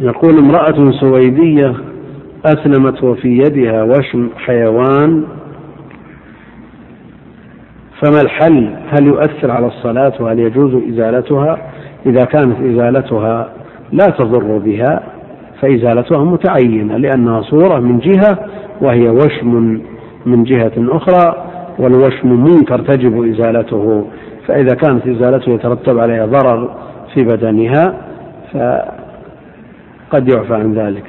يقول 0.00 0.38
امرأة 0.38 0.90
سويدية 0.90 1.74
أسلمت 2.44 3.04
وفي 3.04 3.28
يدها 3.28 3.82
وشم 3.82 4.28
حيوان 4.36 5.24
فما 8.00 8.20
الحل؟ 8.20 8.76
هل 8.88 9.06
يؤثر 9.06 9.50
على 9.50 9.66
الصلاة 9.66 10.12
وهل 10.20 10.38
يجوز 10.38 10.74
إزالتها؟ 10.74 11.58
إذا 12.06 12.24
كانت 12.24 12.60
إزالتها 12.60 13.48
لا 13.92 14.04
تضر 14.04 14.58
بها 14.58 15.02
فإزالتها 15.60 16.24
متعينة 16.24 16.96
لأنها 16.96 17.42
صورة 17.42 17.78
من 17.80 17.98
جهة 17.98 18.38
وهي 18.80 19.08
وشم 19.08 19.80
من 20.26 20.44
جهة 20.44 20.72
أخرى 20.78 21.46
والوشم 21.78 22.44
منكر 22.44 22.78
تجب 22.78 23.24
إزالته 23.24 24.06
فإذا 24.46 24.74
كانت 24.74 25.06
إزالته 25.06 25.52
يترتب 25.52 25.98
عليها 25.98 26.26
ضرر 26.26 26.70
في 27.14 27.24
بدنها 27.24 27.94
فقد 28.52 30.28
يعفى 30.28 30.54
عن 30.54 30.74
ذلك. 30.74 31.04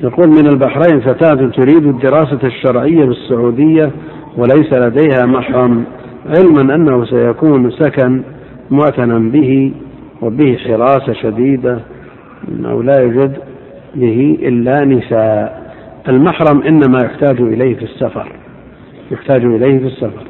يقول 0.00 0.28
من 0.28 0.46
البحرين 0.46 1.00
فتاة 1.00 1.34
تريد 1.34 1.86
الدراسة 1.86 2.38
الشرعية 2.44 3.04
بالسعودية 3.04 3.90
وليس 4.36 4.72
لديها 4.72 5.26
محرم 5.26 5.84
علما 6.26 6.74
أنه 6.74 7.04
سيكون 7.04 7.70
سكن 7.70 8.22
معتنا 8.70 9.18
به 9.18 9.72
وبه 10.22 10.56
حراسة 10.56 11.12
شديدة 11.12 11.78
أنه 12.48 12.82
لا 12.82 13.00
يوجد 13.00 13.36
به 13.94 14.38
إلا 14.42 14.84
نساء. 14.84 15.64
المحرم 16.08 16.62
إنما 16.62 16.98
يحتاج 17.04 17.40
إليه 17.40 17.74
في 17.74 17.82
السفر 17.82 18.32
يحتاج 19.10 19.44
إليه 19.44 19.78
في 19.78 19.86
السفر. 19.86 20.22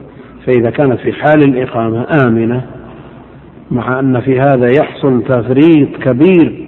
فإذا 0.47 0.70
كانت 0.70 1.01
في 1.01 1.12
حال 1.12 1.43
الإقامة 1.48 2.06
آمنة 2.26 2.64
مع 3.70 4.01
أن 4.01 4.20
في 4.20 4.40
هذا 4.40 4.66
يحصل 4.78 5.22
تفريط 5.22 5.89
كبير 6.02 6.64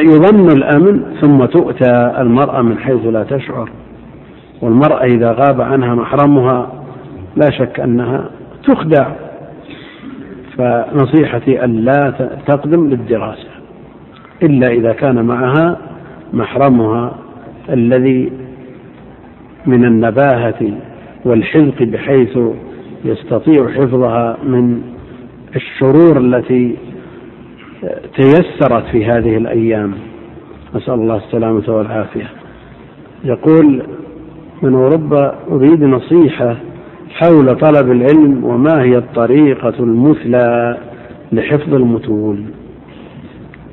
يظن 0.00 0.48
الأمن 0.56 1.02
ثم 1.20 1.44
تؤتى 1.44 2.14
المرأة 2.18 2.62
من 2.62 2.78
حيث 2.78 3.06
لا 3.06 3.22
تشعر. 3.22 3.70
والمرأة 4.62 5.04
إذا 5.04 5.32
غاب 5.32 5.60
عنها 5.60 5.94
محرمها 5.94 6.72
لا 7.36 7.50
شك 7.50 7.80
أنها 7.80 8.30
تخدع. 8.64 9.06
فنصيحتي 10.58 11.64
أن 11.64 11.76
لا 11.76 12.10
تقدم 12.46 12.88
للدراسة 12.88 13.48
إلا 14.42 14.68
إذا 14.68 14.92
كان 14.92 15.24
معها 15.24 15.78
محرمها 16.32 17.14
الذي 17.70 18.32
من 19.66 19.84
النباهة 19.84 20.72
والحذق 21.24 21.82
بحيث 21.82 22.38
يستطيع 23.04 23.68
حفظها 23.68 24.36
من 24.44 24.82
الشرور 25.56 26.16
التي 26.18 26.76
تيسرت 28.16 28.84
في 28.92 29.06
هذه 29.06 29.36
الأيام. 29.36 29.94
نسأل 30.74 30.94
الله 30.94 31.16
السلامة 31.16 31.64
والعافية. 31.68 32.30
يقول 33.24 33.82
من 34.64 34.74
أوروبا 34.74 35.34
أريد 35.50 35.84
نصيحة 35.84 36.56
حول 37.10 37.56
طلب 37.56 37.90
العلم 37.92 38.44
وما 38.44 38.82
هي 38.82 38.96
الطريقة 38.96 39.74
المثلى 39.80 40.76
لحفظ 41.32 41.74
المتون. 41.74 42.46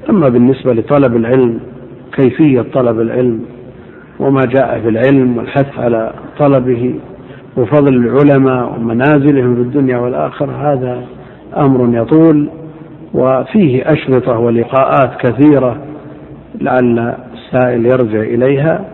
أما 0.10 0.30
بالنسبة 0.30 0.74
لطلب 0.74 1.16
العلم 1.16 1.60
كيفية 2.14 2.62
طلب 2.74 3.00
العلم 3.02 3.40
وما 4.20 4.42
جاء 4.42 4.80
في 4.80 4.90
العلم 4.90 5.38
والحث 5.38 5.80
على 5.80 6.14
طلبه 6.40 6.96
وفضل 7.58 7.96
العلماء 7.96 8.74
ومنازلهم 8.76 9.56
في 9.56 9.62
الدنيا 9.62 9.98
والآخرة 9.98 10.52
هذا 10.52 11.04
أمر 11.58 12.02
يطول 12.02 12.50
وفيه 13.14 13.84
أشرطة 13.86 14.40
ولقاءات 14.40 15.22
كثيرة 15.22 15.78
لعل 16.62 17.16
السائل 17.34 17.86
يرجع 17.86 18.22
إليها. 18.22 18.86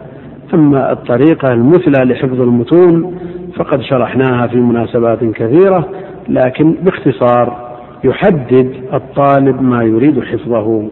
أما 0.54 0.92
الطريقة 0.92 1.54
المثلى 1.54 2.14
لحفظ 2.14 2.42
المتون 2.42 3.20
فقد 3.56 3.82
شرحناها 3.82 4.48
في 4.48 4.58
مناسبات 4.58 5.24
كثيرة 5.24 5.90
لكن 6.30 6.72
باختصار 6.72 7.68
يحدد 8.04 8.74
الطالب 8.94 9.62
ما 9.62 9.84
يريد 9.84 10.24
حفظه 10.24 10.90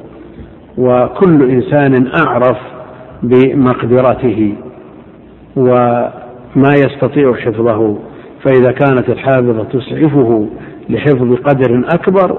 وكل 0.78 1.50
إنسان 1.50 2.08
أعرف 2.08 2.58
بمقدرته 3.24 4.56
وما 5.56 6.74
يستطيع 6.74 7.34
حفظه 7.34 7.98
فإذا 8.44 8.72
كانت 8.72 9.10
الحافظة 9.10 9.64
تسعفه 9.64 10.48
لحفظ 10.90 11.34
قدر 11.34 11.84
أكبر 11.94 12.38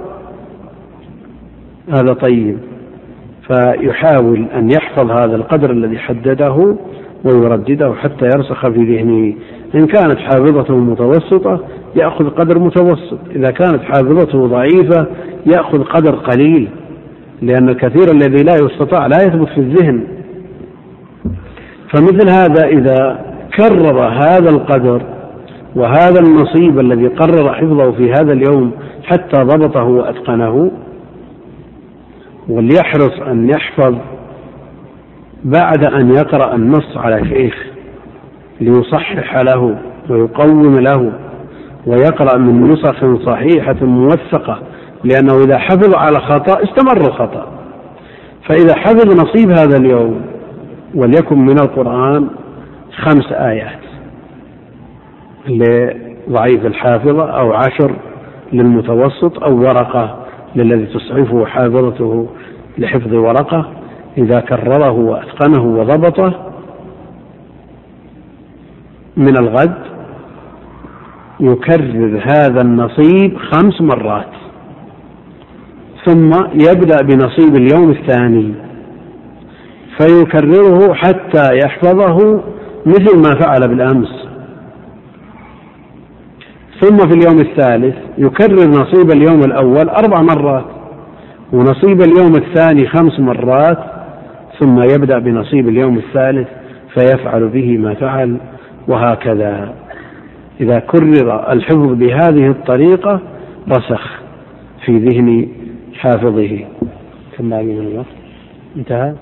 هذا 1.88 2.12
طيب. 2.12 2.58
فيحاول 3.48 4.46
أن 4.54 4.70
يحفظ 4.70 5.10
هذا 5.10 5.36
القدر 5.36 5.70
الذي 5.70 5.98
حدده 5.98 6.76
ويردده 7.24 7.94
حتى 7.94 8.24
يرسخ 8.24 8.68
في 8.68 8.96
ذهنه. 8.96 9.34
إن 9.74 9.86
كانت 9.86 10.18
حافظته 10.18 10.76
متوسطة 10.76 11.60
يأخذ 11.96 12.30
قدر 12.30 12.58
متوسط. 12.58 13.18
إذا 13.30 13.50
كانت 13.50 13.82
حافظته 13.82 14.46
ضعيفة 14.46 15.06
يأخذ 15.46 15.82
قدر 15.82 16.14
قليل. 16.14 16.68
لأن 17.42 17.68
الكثير 17.68 18.14
الذي 18.14 18.44
لا 18.44 18.54
يستطاع 18.54 19.06
لا 19.06 19.16
يثبت 19.22 19.48
في 19.48 19.58
الذهن. 19.60 20.04
فمثل 21.94 22.30
هذا 22.30 22.66
إذا 22.66 23.26
كرر 23.56 24.00
هذا 24.00 24.50
القدر 24.50 25.02
وهذا 25.76 26.20
النصيب 26.20 26.80
الذي 26.80 27.06
قرر 27.06 27.52
حفظه 27.52 27.92
في 27.92 28.10
هذا 28.10 28.32
اليوم 28.32 28.70
حتى 29.04 29.42
ضبطه 29.42 29.84
وأتقنه 29.84 30.70
وليحرص 32.48 33.20
أن 33.26 33.50
يحفظ 33.50 33.94
بعد 35.44 35.84
أن 35.84 36.14
يقرأ 36.14 36.54
النص 36.54 36.96
على 36.96 37.28
شيخ 37.28 37.66
ليصحح 38.60 39.36
له 39.36 39.78
ويقوم 40.10 40.78
له 40.78 41.12
ويقرأ 41.86 42.38
من 42.38 42.70
نسخ 42.72 43.24
صحيحة 43.26 43.76
موثقة 43.84 44.58
لأنه 45.04 45.44
إذا 45.44 45.58
حفظ 45.58 45.94
على 45.94 46.20
خطأ 46.20 46.64
استمر 46.64 47.00
الخطأ. 47.08 47.46
فإذا 48.48 48.74
حفظ 48.76 49.06
نصيب 49.06 49.50
هذا 49.50 49.76
اليوم 49.76 50.20
وليكن 50.94 51.38
من 51.38 51.58
القرآن 51.58 52.28
خمس 52.96 53.32
آيات 53.32 53.78
لضعيف 55.48 56.66
الحافظة 56.66 57.30
أو 57.30 57.52
عشر 57.52 57.92
للمتوسط 58.52 59.42
أو 59.42 59.58
ورقة 59.58 60.26
للذي 60.56 60.86
تصحفه 60.86 61.46
حافظته 61.46 62.28
لحفظ 62.78 63.14
ورقة 63.14 63.70
إذا 64.18 64.40
كرره 64.40 64.90
وأتقنه 64.90 65.64
وضبطه 65.64 66.52
من 69.16 69.36
الغد 69.36 69.78
يكرر 71.40 72.22
هذا 72.24 72.60
النصيب 72.60 73.38
خمس 73.38 73.80
مرات 73.80 74.32
ثم 76.04 76.30
يبدأ 76.54 76.96
بنصيب 77.02 77.56
اليوم 77.56 77.90
الثاني 77.90 78.54
فيكرره 79.98 80.94
حتى 80.94 81.58
يحفظه 81.64 82.42
مثل 82.86 83.18
ما 83.18 83.30
فعل 83.40 83.68
بالأمس. 83.68 84.26
ثم 86.80 86.96
في 86.96 87.14
اليوم 87.14 87.40
الثالث 87.40 87.96
يكرر 88.18 88.68
نصيب 88.68 89.10
اليوم 89.10 89.40
الأول 89.40 89.88
أربع 89.88 90.22
مرات 90.22 90.75
ونصيب 91.52 92.00
اليوم 92.00 92.32
الثاني 92.36 92.86
خمس 92.86 93.20
مرات 93.20 93.78
ثم 94.58 94.82
يبدأ 94.82 95.18
بنصيب 95.18 95.68
اليوم 95.68 95.98
الثالث 95.98 96.48
فيفعل 96.94 97.48
به 97.48 97.78
ما 97.78 97.94
فعل 97.94 98.36
وهكذا. 98.88 99.74
إذا 100.60 100.78
كرر 100.78 101.52
الحفظ 101.52 101.92
بهذه 101.92 102.50
الطريقة 102.50 103.20
رسخ 103.68 104.20
في 104.84 104.98
ذهن 104.98 105.48
حافظه. 105.94 106.64
كم 107.38 107.50
باقي 107.50 107.64
من 107.64 107.86
الوقت؟ 107.86 108.06
انتهى؟ 108.76 109.14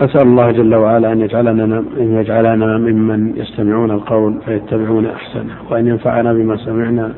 أسأل 0.00 0.28
الله 0.28 0.50
جل 0.50 0.74
وعلا 0.74 1.12
أن 1.12 1.20
يجعلنا 1.20 1.78
أن 2.00 2.14
يجعلنا 2.20 2.78
ممن 2.78 3.36
يستمعون 3.36 3.90
القول 3.90 4.40
فيتبعون 4.44 5.06
أحسنه 5.06 5.56
وأن 5.70 5.86
ينفعنا 5.86 6.32
بما 6.32 6.56
سمعنا 6.56 7.12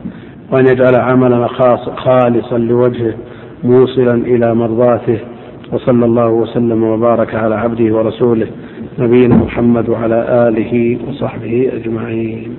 وأن 0.52 0.66
يجعل 0.66 0.94
عملنا 0.94 1.48
خالصا 1.96 2.58
لوجهه 2.58 3.14
موصلا 3.64 4.14
إلى 4.14 4.54
مرضاته. 4.54 5.18
وصلى 5.72 6.04
الله 6.04 6.28
وسلم 6.28 6.84
وبارك 6.84 7.34
على 7.34 7.54
عبده 7.54 7.94
ورسوله 7.96 8.46
نبينا 8.98 9.36
محمد 9.36 9.88
وعلى 9.88 10.48
آله 10.48 10.98
وصحبه 11.08 11.70
أجمعين. 11.72 12.56